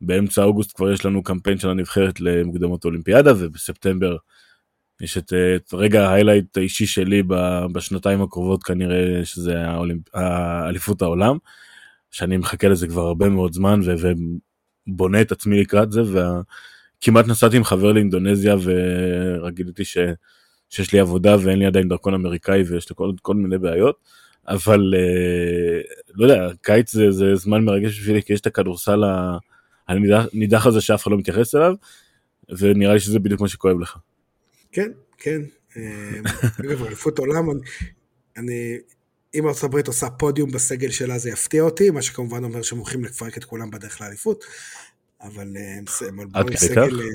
באמצע 0.00 0.42
אוגוסט 0.42 0.76
כבר 0.76 0.92
יש 0.92 1.04
לנו 1.04 1.22
קמפיין 1.22 1.58
של 1.58 1.70
הנבחרת 1.70 2.20
למוקדמות 2.20 2.84
אולימפיאדה 2.84 3.32
ובספטמבר 3.38 4.16
יש 5.00 5.18
את, 5.18 5.32
את 5.56 5.74
רגע 5.74 6.08
ההיילייט 6.08 6.56
האישי 6.56 6.86
שלי 6.86 7.22
בשנתיים 7.72 8.22
הקרובות 8.22 8.62
כנראה 8.62 9.24
שזה. 9.24 9.54
האליפות 10.14 11.02
העולם 11.02 11.36
שאני 12.10 12.36
מחכה 12.36 12.68
לזה 12.68 12.86
כבר 12.86 13.02
הרבה 13.02 13.28
מאוד 13.28 13.52
זמן 13.52 13.80
ו... 13.84 13.94
ובונה 14.86 15.20
את 15.20 15.32
עצמי 15.32 15.60
לקראת 15.60 15.92
זה 15.92 16.00
וכמעט 16.02 17.26
נסעתי 17.28 17.56
עם 17.56 17.64
חבר 17.64 17.92
לאינדונזיה 17.92 18.56
ורגיליתי 18.62 19.84
ש... 19.84 19.98
שיש 20.68 20.92
לי 20.92 21.00
עבודה 21.00 21.36
ואין 21.40 21.58
לי 21.58 21.66
עדיין 21.66 21.88
דרכון 21.88 22.14
אמריקאי 22.14 22.62
ויש 22.62 22.90
לי 22.90 22.96
כל, 22.96 23.12
כל 23.22 23.34
מיני 23.34 23.58
בעיות 23.58 24.20
אבל 24.48 24.94
אה, 24.96 25.80
לא 26.14 26.24
יודע 26.24 26.48
קיץ 26.62 26.92
זה, 26.92 27.10
זה 27.10 27.34
זמן 27.34 27.64
מרגש 27.64 28.00
בשבילי 28.00 28.22
כי 28.22 28.32
יש 28.32 28.40
את 28.40 28.46
הכדורסל. 28.46 29.00
הנידח 29.88 30.66
הזה 30.66 30.80
שאף 30.80 31.02
אחד 31.02 31.10
לא 31.10 31.18
מתייחס 31.18 31.54
אליו, 31.54 31.74
ונראה 32.58 32.94
לי 32.94 33.00
שזה 33.00 33.18
בדיוק 33.18 33.40
מה 33.40 33.48
שכואב 33.48 33.80
לך. 33.80 33.96
כן, 34.72 34.90
כן. 35.18 35.40
אגב, 36.60 36.84
אליפות 36.84 37.18
עולם, 37.18 37.44
אני, 38.36 38.78
אם 39.34 39.44
הברית 39.62 39.86
עושה 39.86 40.10
פודיום 40.10 40.50
בסגל 40.50 40.90
שלה 40.90 41.18
זה 41.18 41.30
יפתיע 41.30 41.62
אותי, 41.62 41.90
מה 41.90 42.02
שכמובן 42.02 42.44
אומר 42.44 42.62
שהם 42.62 42.78
הולכים 42.78 43.04
לפרק 43.04 43.38
את 43.38 43.44
כולם 43.44 43.70
בדרך 43.70 44.00
לאליפות, 44.00 44.44
אבל 45.22 45.56
הם 46.08 46.16
באו 46.32 46.42
עם 46.42 46.56
סגל... 46.56 47.00
אה, 47.00 47.06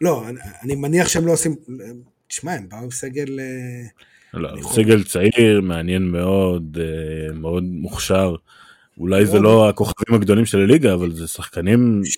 לא, 0.00 0.24
אני 0.62 0.74
מניח 0.74 1.08
שהם 1.08 1.26
לא 1.26 1.32
עושים... 1.32 1.56
תשמע, 2.26 2.52
הם 2.52 2.68
באו 2.68 2.78
עם 2.78 2.90
סגל... 2.90 3.40
אה, 3.40 3.86
לא, 4.34 4.48
סגל 4.72 5.04
צעיר, 5.04 5.60
מעניין 5.60 6.02
מאוד, 6.02 6.78
אה, 6.80 7.32
מאוד 7.32 7.62
מוכשר. 7.62 8.34
אולי 8.98 9.26
זה 9.26 9.38
לא 9.38 9.68
הכוכבים 9.68 10.14
הגדולים 10.14 10.46
של 10.46 10.58
הליגה, 10.58 10.94
אבל 10.94 11.14
זה 11.14 11.26
שחקנים... 11.26 12.00
ש... 12.04 12.16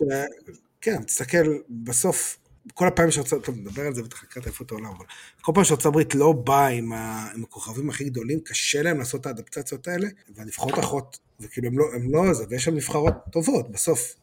כן, 0.80 1.02
תסתכל, 1.02 1.46
בסוף, 1.70 2.38
כל 2.74 2.88
הפעמים 2.88 3.10
שארצות, 3.10 3.44
טוב, 3.44 3.56
נדבר 3.58 3.82
על 3.82 3.94
זה 3.94 4.02
בטח 4.02 4.22
לקראת 4.22 4.46
אליפות 4.46 4.72
העולם, 4.72 4.86
אבל 4.86 5.04
כל 5.40 5.52
פעם 5.54 5.64
שארצות 5.64 5.86
הברית 5.86 6.14
לא 6.14 6.32
באה 6.32 6.66
עם, 6.66 6.92
ה... 6.92 7.30
עם 7.34 7.42
הכוכבים 7.42 7.90
הכי 7.90 8.04
גדולים, 8.04 8.40
קשה 8.40 8.82
להם 8.82 8.98
לעשות 8.98 9.20
את 9.20 9.26
האדפטציות 9.26 9.88
האלה, 9.88 10.08
והנבחרות 10.36 10.74
האחרות, 10.74 11.18
וכאילו 11.40 11.68
הם 11.68 11.78
לא, 11.78 11.84
הם 11.94 12.12
לא 12.12 12.34
זה, 12.34 12.44
ויש 12.48 12.64
שם 12.64 12.74
נבחרות 12.74 13.14
טובות 13.32 13.70
בסוף. 13.70 14.14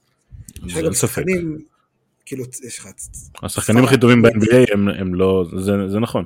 זה 0.67 0.81
לא 0.81 0.93
ספק. 0.93 1.23
כאילו, 2.25 2.43
יש 2.63 2.79
לך... 2.79 2.87
השחקנים 3.43 3.83
הכי 3.83 3.97
טובים 3.97 4.21
ב-NBA 4.21 4.73
הם 4.73 5.15
לא, 5.15 5.45
זה 5.87 5.99
נכון. 5.99 6.25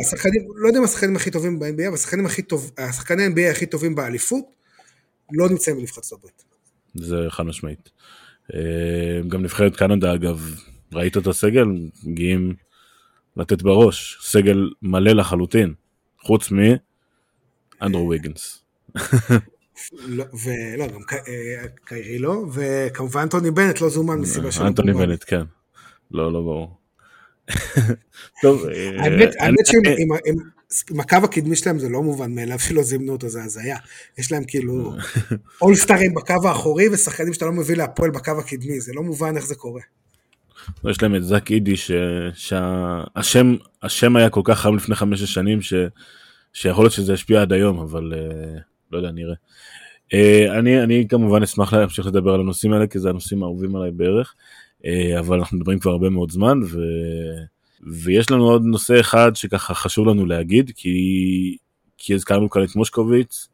השחקנים, 0.00 0.42
לא 0.56 0.66
יודע 0.66 0.78
אם 0.78 0.84
השחקנים 0.84 1.16
הכי 1.16 1.30
טובים 1.30 1.58
ב-NBA, 1.58 1.86
אבל 1.86 1.94
השחקנים 1.94 2.26
הכי 2.26 2.42
טוב, 2.42 2.70
השחקני 2.78 3.26
NBA 3.26 3.50
הכי 3.50 3.66
טובים 3.66 3.94
באליפות, 3.94 4.44
לא 5.32 5.48
נמצאים 5.48 5.76
בנבחרת 5.76 6.04
הברית. 6.12 6.44
זה 6.94 7.16
חד 7.28 7.42
משמעית. 7.42 7.90
גם 9.28 9.42
נבחרת 9.42 9.76
קנדה 9.76 10.14
אגב, 10.14 10.54
ראית 10.92 11.16
את 11.16 11.26
הסגל? 11.26 11.66
מגיעים 12.04 12.54
לתת 13.36 13.62
בראש, 13.62 14.18
סגל 14.22 14.70
מלא 14.82 15.12
לחלוטין, 15.12 15.74
חוץ 16.20 16.48
מאנדרו 17.80 18.08
ויגנס. 18.08 18.64
לא, 20.06 20.24
ולא, 20.44 20.86
גם 20.86 21.00
אה, 21.10 21.64
קיירי 21.84 22.18
לא, 22.18 22.44
וכמובן 22.52 23.20
אנטוני 23.20 23.50
בנט 23.50 23.80
לא 23.80 23.88
זומן 23.88 24.18
מסיבה 24.18 24.52
שלא 24.52 24.66
אנטוני 24.66 24.92
בנט, 24.92 25.24
כן. 25.26 25.42
לא, 26.10 26.32
לא 26.32 26.40
ברור. 26.40 26.78
טוב, 28.42 28.66
אה, 28.66 29.04
האמת 29.40 29.66
שעם 29.66 29.82
הקו 30.98 31.16
הקדמי 31.24 31.56
שלהם 31.56 31.78
זה 31.78 31.88
לא 31.88 32.02
מובן 32.02 32.34
מאליו 32.34 32.58
שלא 32.58 32.82
זימנו 32.82 33.12
אותו, 33.12 33.28
זה 33.28 33.42
הזיה. 33.42 33.76
יש 34.18 34.32
להם 34.32 34.44
כאילו 34.46 34.92
אולסטארים 35.62 36.14
בקו 36.14 36.48
האחורי 36.48 36.88
ושחקנים 36.88 37.32
שאתה 37.32 37.46
לא 37.46 37.52
מביא 37.52 37.76
להפועל 37.76 38.10
בקו 38.10 38.32
הקדמי, 38.38 38.80
זה 38.80 38.92
לא 38.94 39.02
מובן 39.02 39.36
איך 39.36 39.46
זה 39.46 39.54
קורה. 39.54 39.80
יש 40.90 41.02
להם 41.02 41.14
את 41.14 41.24
זאק 41.24 41.50
אידי 41.50 41.74
שהשם 42.34 43.56
היה 44.16 44.30
כל 44.30 44.40
כך 44.44 44.60
חם 44.60 44.76
לפני 44.76 44.94
חמש 44.94 45.22
שנים 45.22 45.58
שיכול 46.52 46.84
להיות 46.84 46.92
שזה 46.92 47.12
ישפיע 47.12 47.42
עד 47.42 47.52
היום, 47.52 47.78
אבל 47.78 48.12
אה, 48.16 48.58
לא 48.92 48.98
יודע, 48.98 49.10
נראה. 49.10 49.34
Uh, 50.14 50.58
אני, 50.58 50.82
אני 50.82 51.06
כמובן 51.08 51.42
אשמח 51.42 51.72
להמשיך 51.72 52.06
לדבר 52.06 52.34
על 52.34 52.40
הנושאים 52.40 52.72
האלה, 52.72 52.86
כי 52.86 52.98
זה 52.98 53.08
הנושאים 53.08 53.42
האהובים 53.42 53.76
עליי 53.76 53.90
בערך, 53.90 54.34
אבל 55.18 55.38
אנחנו 55.38 55.56
מדברים 55.56 55.78
כבר 55.78 55.90
הרבה 55.90 56.10
מאוד 56.10 56.30
זמן, 56.30 56.60
ו... 56.62 56.78
ויש 57.82 58.30
לנו 58.30 58.44
עוד 58.44 58.62
נושא 58.64 59.00
אחד 59.00 59.36
שככה 59.36 59.74
חשוב 59.74 60.08
לנו 60.08 60.26
להגיד, 60.26 60.70
כי, 60.76 61.56
כי 61.98 62.14
הזכרנו 62.14 62.50
כאן 62.50 62.64
את 62.64 62.76
מושקוביץ, 62.76 63.48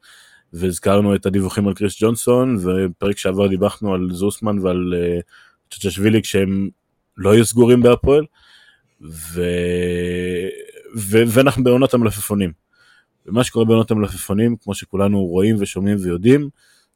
והזכרנו 0.53 1.15
את 1.15 1.27
הדיווחים 1.27 1.69
על 1.69 1.75
קריס 1.75 2.03
ג'ונסון, 2.03 2.57
ופרק 2.57 3.19
שעבר 3.19 3.47
דיווחנו 3.47 3.95
על 3.95 4.09
זוסמן 4.13 4.59
ועל 4.59 4.95
uh, 4.95 5.23
צ'צ'שווילי 5.75 6.23
כשהם 6.23 6.69
לא 7.17 7.33
היו 7.33 7.45
סגורים 7.45 7.83
בהפועל, 7.83 8.25
ו... 9.03 9.43
ו... 10.97 11.19
ואנחנו 11.27 11.65
בעונת 11.65 11.95
המלפפונים. 11.95 12.53
ומה 13.27 13.45
שקורה 13.45 13.65
בעונות 13.65 13.91
המלפפונים, 13.91 14.57
כמו 14.57 14.75
שכולנו 14.75 15.21
רואים 15.21 15.57
ושומעים 15.59 15.97
ויודעים, 16.01 16.49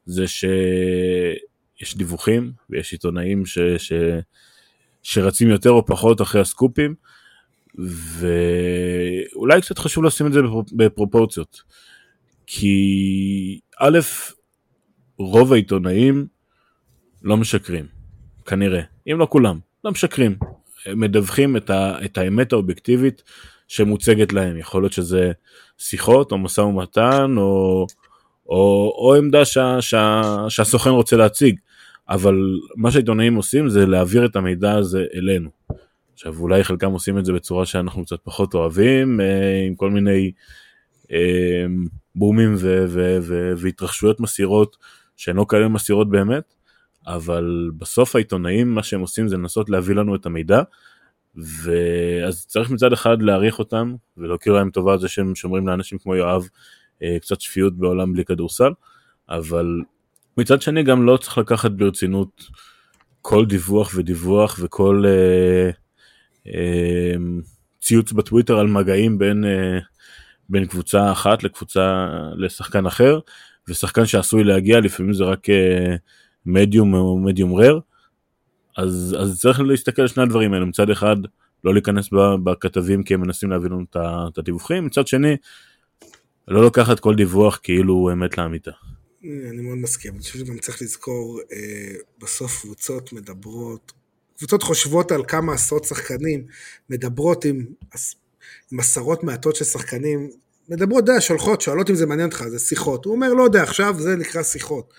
זה 0.05 0.27
שיש 0.27 1.97
דיווחים 1.97 2.51
ויש 2.69 2.91
עיתונאים 2.91 3.45
ש... 3.45 3.59
ש... 3.77 3.93
שרצים 5.03 5.49
יותר 5.49 5.69
או 5.69 5.85
פחות 5.85 6.21
אחרי 6.21 6.41
הסקופים, 6.41 6.95
ואולי 7.75 9.61
קצת 9.61 9.79
חשוב 9.79 10.03
לשים 10.03 10.27
את 10.27 10.33
זה 10.33 10.39
בפרופורציות. 10.73 11.61
כי 12.47 13.59
א', 13.79 13.99
רוב 15.17 15.53
העיתונאים 15.53 16.27
לא 17.21 17.37
משקרים, 17.37 17.85
כנראה, 18.45 18.81
אם 19.11 19.19
לא 19.19 19.27
כולם, 19.29 19.59
לא 19.83 19.91
משקרים. 19.91 20.35
הם 20.85 20.99
מדווחים 20.99 21.57
את, 21.57 21.69
ה, 21.69 22.05
את 22.05 22.17
האמת 22.17 22.53
האובייקטיבית 22.53 23.23
שמוצגת 23.67 24.33
להם. 24.33 24.57
יכול 24.57 24.83
להיות 24.83 24.93
שזה 24.93 25.31
שיחות 25.77 26.31
או 26.31 26.37
משא 26.37 26.61
ומתן 26.61 27.35
או, 27.37 27.85
או, 28.49 28.93
או 28.97 29.15
עמדה 29.15 29.45
שה, 29.45 29.81
שה, 29.81 30.21
שהסוכן 30.49 30.89
רוצה 30.89 31.15
להציג, 31.15 31.55
אבל 32.09 32.35
מה 32.75 32.91
שהעיתונאים 32.91 33.35
עושים 33.35 33.69
זה 33.69 33.85
להעביר 33.85 34.25
את 34.25 34.35
המידע 34.35 34.71
הזה 34.71 35.05
אלינו. 35.15 35.49
עכשיו 36.13 36.39
אולי 36.39 36.63
חלקם 36.63 36.91
עושים 36.91 37.17
את 37.17 37.25
זה 37.25 37.33
בצורה 37.33 37.65
שאנחנו 37.65 38.05
קצת 38.05 38.19
פחות 38.23 38.53
אוהבים, 38.53 39.21
אה, 39.21 39.63
עם 39.67 39.75
כל 39.75 39.89
מיני 39.89 40.31
אה, 41.11 41.65
בומים 42.15 42.55
והתרחשויות 43.57 44.19
מסירות 44.19 44.77
שהן 45.17 45.35
לא 45.35 45.45
כאלה 45.49 45.67
מסירות 45.67 46.09
באמת, 46.09 46.53
אבל 47.07 47.71
בסוף 47.77 48.15
העיתונאים 48.15 48.75
מה 48.75 48.83
שהם 48.83 49.01
עושים 49.01 49.27
זה 49.27 49.37
לנסות 49.37 49.69
להביא 49.69 49.95
לנו 49.95 50.15
את 50.15 50.25
המידע 50.25 50.61
ואז 51.35 52.45
צריך 52.45 52.69
מצד 52.69 52.93
אחד 52.93 53.21
להעריך 53.21 53.59
אותם 53.59 53.95
ולהכיר 54.17 54.53
להם 54.53 54.69
טובה 54.69 54.93
על 54.93 54.99
זה 54.99 55.07
שהם 55.07 55.35
שומרים 55.35 55.67
לאנשים 55.67 55.97
כמו 55.97 56.15
יואב 56.15 56.47
אה, 57.03 57.17
קצת 57.21 57.41
שפיות 57.41 57.77
בעולם 57.77 58.13
בלי 58.13 58.25
כדורסל, 58.25 58.71
אבל 59.29 59.81
מצד 60.37 60.61
שני 60.61 60.83
גם 60.83 61.05
לא 61.05 61.17
צריך 61.17 61.37
לקחת 61.37 61.71
ברצינות 61.71 62.43
כל 63.21 63.45
דיווח 63.45 63.91
ודיווח 63.95 64.59
וכל 64.61 65.03
ציוץ 67.83 68.11
בטוויטר 68.11 68.59
על 68.59 68.67
מגעים 68.67 69.17
בין, 69.17 69.45
אה, 69.45 69.79
בין 70.49 70.65
קבוצה 70.65 71.11
אחת 71.11 71.43
לקבוצה 71.43 72.07
לשחקן 72.35 72.85
אחר, 72.85 73.19
ושחקן 73.67 74.05
שעשוי 74.05 74.43
להגיע 74.43 74.79
לפעמים 74.79 75.13
זה 75.13 75.23
רק 75.23 75.49
אה, 75.49 75.95
מדיום 76.45 76.93
או 76.93 77.19
מדיום 77.19 77.55
רר. 77.55 77.79
אז, 78.77 79.15
אז 79.19 79.39
צריך 79.39 79.59
להסתכל 79.59 80.01
על 80.01 80.07
שני 80.07 80.23
הדברים 80.23 80.53
האלה, 80.53 80.65
מצד 80.65 80.89
אחד 80.89 81.15
לא 81.63 81.73
להיכנס 81.73 82.09
בכתבים 82.43 83.03
כי 83.03 83.13
הם 83.13 83.21
מנסים 83.21 83.49
להביא 83.49 83.69
לנו 83.69 83.85
את 83.93 84.37
הדיווחים, 84.37 84.85
מצד 84.85 85.07
שני 85.07 85.35
לא 86.47 86.65
לקחת 86.65 86.99
כל 86.99 87.15
דיווח 87.15 87.59
כאילו 87.63 87.93
הוא 87.93 88.11
אמת 88.11 88.37
לאמיתה. 88.37 88.71
אני 89.23 89.61
מאוד 89.61 89.77
מסכים, 89.77 90.13
אני 90.13 90.21
חושב 90.21 90.39
שגם 90.39 90.57
צריך 90.57 90.81
לזכור, 90.81 91.39
אה, 91.51 91.95
בסוף 92.21 92.61
קבוצות 92.61 93.13
מדברות, 93.13 93.91
קבוצות 94.43 94.63
חושבות 94.63 95.11
על 95.11 95.23
כמה 95.27 95.53
עשרות 95.53 95.83
שחקנים, 95.83 96.45
מדברות 96.89 97.45
עם, 97.45 97.65
עם 98.71 98.79
עשרות 98.79 99.23
מעטות 99.23 99.55
של 99.55 99.65
שחקנים, 99.65 100.29
מדברות, 100.69 101.05
די, 101.05 101.11
שולחות, 101.21 101.61
שואלות 101.61 101.89
אם 101.89 101.95
זה 101.95 102.05
מעניין 102.05 102.27
אותך, 102.27 102.43
זה 102.47 102.59
שיחות. 102.59 103.05
הוא 103.05 103.15
אומר, 103.15 103.33
לא 103.33 103.43
יודע, 103.43 103.63
עכשיו 103.63 103.95
זה 103.99 104.15
נקרא 104.15 104.43
שיחות. 104.43 104.93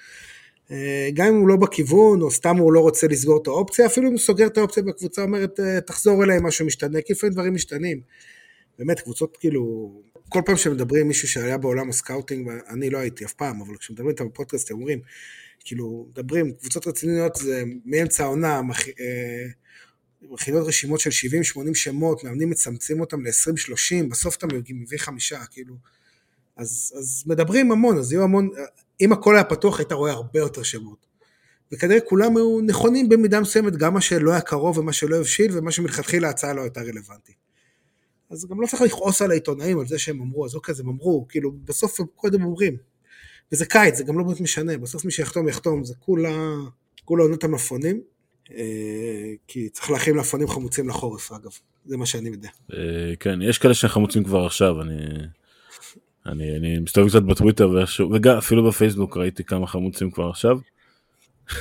אה, 0.70 1.08
גם 1.14 1.26
אם 1.26 1.34
הוא 1.34 1.48
לא 1.48 1.56
בכיוון, 1.56 2.22
או 2.22 2.30
סתם 2.30 2.56
הוא 2.56 2.72
לא 2.72 2.80
רוצה 2.80 3.06
לסגור 3.06 3.42
את 3.42 3.46
האופציה, 3.46 3.86
אפילו 3.86 4.06
אם 4.06 4.12
הוא 4.12 4.20
סוגר 4.20 4.46
את 4.46 4.58
האופציה 4.58 4.82
בקבוצה, 4.82 5.22
אומרת, 5.22 5.60
תחזור 5.86 6.24
אליי, 6.24 6.38
משהו 6.42 6.66
משתנה, 6.66 7.00
כי 7.00 7.12
לפעמים 7.12 7.32
דברים 7.32 7.54
משתנים. 7.54 8.00
באמת, 8.78 9.00
קבוצות 9.00 9.36
כאילו, 9.36 9.92
כל 10.28 10.40
פעם 10.46 10.56
שמדברים 10.56 11.00
עם 11.00 11.08
מישהו 11.08 11.28
שהיה 11.28 11.58
בעולם 11.58 11.88
ה 11.88 11.95
scouting, 11.95 12.50
אני 12.68 12.90
לא 12.90 12.98
הייתי 12.98 13.24
אף 13.24 13.32
פעם, 13.32 13.60
אבל 13.60 13.76
כשמדברים 13.76 14.10
איתם 14.10 14.28
בפודקאסט, 14.28 14.70
הם 14.70 14.76
אומרים, 14.76 15.00
כאילו, 15.64 16.06
מדברים, 16.10 16.52
קבוצות 16.52 16.86
רציניות 16.86 17.36
זה 17.36 17.62
מאמצע 17.84 18.24
העונה, 18.24 18.62
מכ... 18.62 18.88
אה, 18.88 19.46
מכינות 20.30 20.66
רשימות 20.66 21.00
של 21.00 21.10
70-80 21.10 21.74
שמות, 21.74 22.24
מאמנים 22.24 22.50
מצמצמים 22.50 23.00
אותם 23.00 23.26
ל-20-30, 23.26 24.08
בסוף 24.10 24.36
אתה 24.36 24.46
מביא 24.70 24.98
חמישה, 24.98 25.44
כאילו. 25.50 25.74
אז, 26.56 26.92
אז 26.98 27.24
מדברים 27.26 27.72
המון, 27.72 27.98
אז 27.98 28.12
יהיו 28.12 28.22
המון, 28.22 28.50
אם 29.00 29.12
הכל 29.12 29.34
היה 29.34 29.44
פתוח 29.44 29.78
היית 29.78 29.92
רואה 29.92 30.12
הרבה 30.12 30.40
יותר 30.40 30.62
שמות. 30.62 31.06
וכנראה 31.72 32.00
כולם 32.00 32.36
היו 32.36 32.60
נכונים 32.60 33.08
במידה 33.08 33.40
מסוימת, 33.40 33.76
גם 33.76 33.94
מה 33.94 34.00
שלא 34.00 34.30
היה 34.30 34.40
קרוב 34.40 34.78
ומה 34.78 34.92
שלא 34.92 35.16
הבשיל 35.16 35.58
ומה 35.58 35.70
שמלכתחילה 35.70 36.28
ההצעה 36.28 36.52
לא 36.52 36.60
הייתה 36.60 36.80
רלוונטית. 36.80 37.36
אז 38.30 38.46
גם 38.46 38.60
לא 38.60 38.66
צריך 38.66 38.82
לכעוס 38.82 39.22
על 39.22 39.30
העיתונאים 39.30 39.78
על 39.78 39.86
זה 39.86 39.98
שהם 39.98 40.20
אמרו, 40.20 40.44
אז 40.44 40.54
אוקיי, 40.54 40.72
אז 40.72 40.80
הם 40.80 40.88
אמרו, 40.88 41.26
כאילו 41.28 41.52
בסוף 41.64 42.00
הם 42.00 42.06
קודם 42.14 42.44
אומרים. 42.44 42.76
וזה 43.52 43.66
קיץ, 43.66 43.96
זה 43.96 44.04
גם 44.04 44.18
לא 44.18 44.24
באמת 44.24 44.40
משנה, 44.40 44.78
בסוף 44.78 45.04
מי 45.04 45.10
שיחתום 45.10 45.48
יחתום, 45.48 45.84
זה 45.84 45.94
כולה, 45.98 46.54
כולה 47.04 47.22
עונות 47.22 47.44
המלפונים. 47.44 48.00
אה, 48.50 49.32
כי 49.48 49.68
צריך 49.68 49.90
להכין 49.90 50.16
מלפונים 50.16 50.48
חמוצים 50.48 50.88
לחורף 50.88 51.32
אגב, 51.32 51.50
זה 51.84 51.96
מה 51.96 52.06
שאני 52.06 52.28
יודע. 52.28 52.48
אה, 52.72 53.14
כן, 53.20 53.42
יש 53.42 53.58
כאלה 53.58 53.74
שחמוצים 53.74 54.24
כבר 54.24 54.46
עכשיו, 54.46 54.82
אני... 54.82 54.96
אני, 56.26 56.56
אני 56.56 56.78
מסתובב 56.78 57.08
קצת 57.08 57.22
בטוויטר 57.22 57.70
וגם 58.14 58.38
אפילו 58.38 58.68
בפייסבוק 58.68 59.16
ראיתי 59.16 59.44
כמה 59.44 59.66
חמוצים 59.66 60.10
כבר 60.10 60.28
עכשיו. 60.28 60.58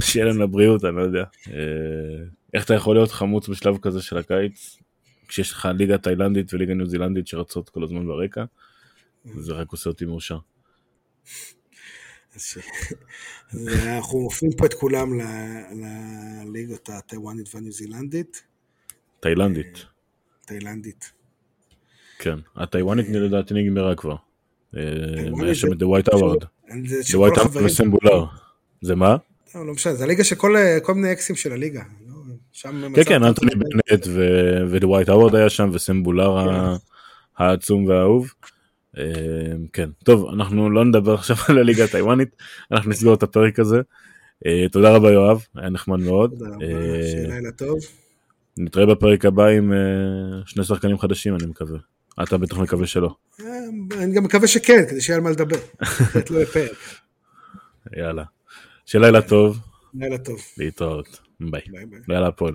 שיהיה 0.00 0.26
להם 0.26 0.38
לבריאות 0.42 0.84
אני 0.84 0.96
לא 0.96 1.02
יודע 1.02 1.24
אה, 1.50 2.24
איך 2.54 2.64
אתה 2.64 2.74
יכול 2.74 2.96
להיות 2.96 3.10
חמוץ 3.10 3.48
בשלב 3.48 3.78
כזה 3.78 4.02
של 4.02 4.18
הקיץ 4.18 4.78
כשיש 5.28 5.52
לך 5.52 5.68
ליגה 5.78 5.98
תאילנדית 5.98 6.54
וליגה 6.54 6.74
ניו 6.74 6.86
זילנדית 6.86 7.26
שרצות 7.26 7.68
כל 7.68 7.84
הזמן 7.84 8.06
ברקע 8.06 8.44
זה 9.24 9.52
רק 9.52 9.72
עושה 9.72 9.90
אותי 9.90 10.04
מאושר. 10.04 10.38
אנחנו 13.86 14.20
מופנים 14.20 14.52
פה 14.52 14.66
את 14.66 14.74
כולם 14.74 15.20
לליגות 16.46 16.88
הטיוואנית 16.92 17.54
והניו 17.54 17.72
זילנדית. 17.72 18.42
תאילנדית. 19.20 19.84
תאילנדית. 20.46 21.12
כן, 22.18 22.38
הטיוואנית 22.56 23.08
לדעתי 23.08 23.54
נגמרה 23.54 23.94
כבר. 23.94 24.16
אה, 24.76 24.82
יש 25.46 25.60
שם 25.60 25.72
את 25.72 25.82
Award. 26.08 26.44
The 26.68 27.16
White 27.16 27.38
Award 27.38 27.58
וסמבולר. 27.64 28.24
זה 28.82 28.94
מה? 28.94 29.16
לא, 29.54 29.66
לא 29.66 29.72
משנה, 29.72 29.94
זה 29.94 30.04
הליגה 30.04 30.24
של 30.24 30.36
כל 30.82 30.94
מיני 30.94 31.12
אקסים 31.12 31.36
של 31.36 31.52
הליגה. 31.52 31.82
לא, 32.06 32.14
כן, 32.94 33.04
כן, 33.04 33.22
אנטוני 33.22 33.50
בנט 33.54 34.06
White 34.84 35.08
Award 35.08 35.36
היה 35.36 35.50
שם 35.50 35.70
וסמבולר 35.72 36.44
כן. 36.44 36.84
העצום 37.36 37.84
והאהוב. 37.84 38.32
אמ, 38.98 39.66
כן 39.72 39.90
טוב 40.04 40.28
אנחנו 40.34 40.70
לא 40.70 40.84
נדבר 40.84 41.14
עכשיו 41.14 41.36
על 41.48 41.58
הליגה 41.58 41.84
הטיוואנית 41.84 42.36
אנחנו 42.72 42.90
נסגור 42.90 43.14
את 43.14 43.22
הפרק 43.22 43.58
הזה. 43.58 43.80
אה, 44.46 44.66
תודה 44.72 44.90
רבה 44.90 45.12
יואב 45.12 45.44
היה 45.56 45.70
נחמד 45.70 45.98
מאוד. 46.00 46.30
תודה 46.30 46.54
רבה, 46.54 46.64
אה, 46.64 47.28
לילה 47.28 47.52
טוב. 47.52 47.78
נתראה 48.58 48.86
בפרק 48.86 49.24
הבא 49.24 49.46
עם 49.46 49.72
אה, 49.72 49.78
שני 50.46 50.64
שחקנים 50.64 50.98
חדשים 50.98 51.34
אני 51.34 51.46
מקווה. 51.46 51.78
אתה 52.22 52.38
בטח 52.38 52.58
מקווה 52.58 52.86
שלא. 52.86 53.14
אני 53.98 54.14
גם 54.14 54.24
מקווה 54.24 54.48
שכן 54.48 54.84
כדי 54.90 55.00
שיהיה 55.00 55.16
על 55.16 55.22
מה 55.22 55.30
לדבר. 55.30 55.56
לא 56.30 56.40
יאללה. 57.96 58.24
לילה 58.94 59.22
טוב. 59.22 59.58
לילה 59.94 60.18
טוב. 60.18 60.40
להתראות. 60.58 61.20
ביי. 61.40 61.62
יאללה 62.08 62.28
הפועל. 62.28 62.54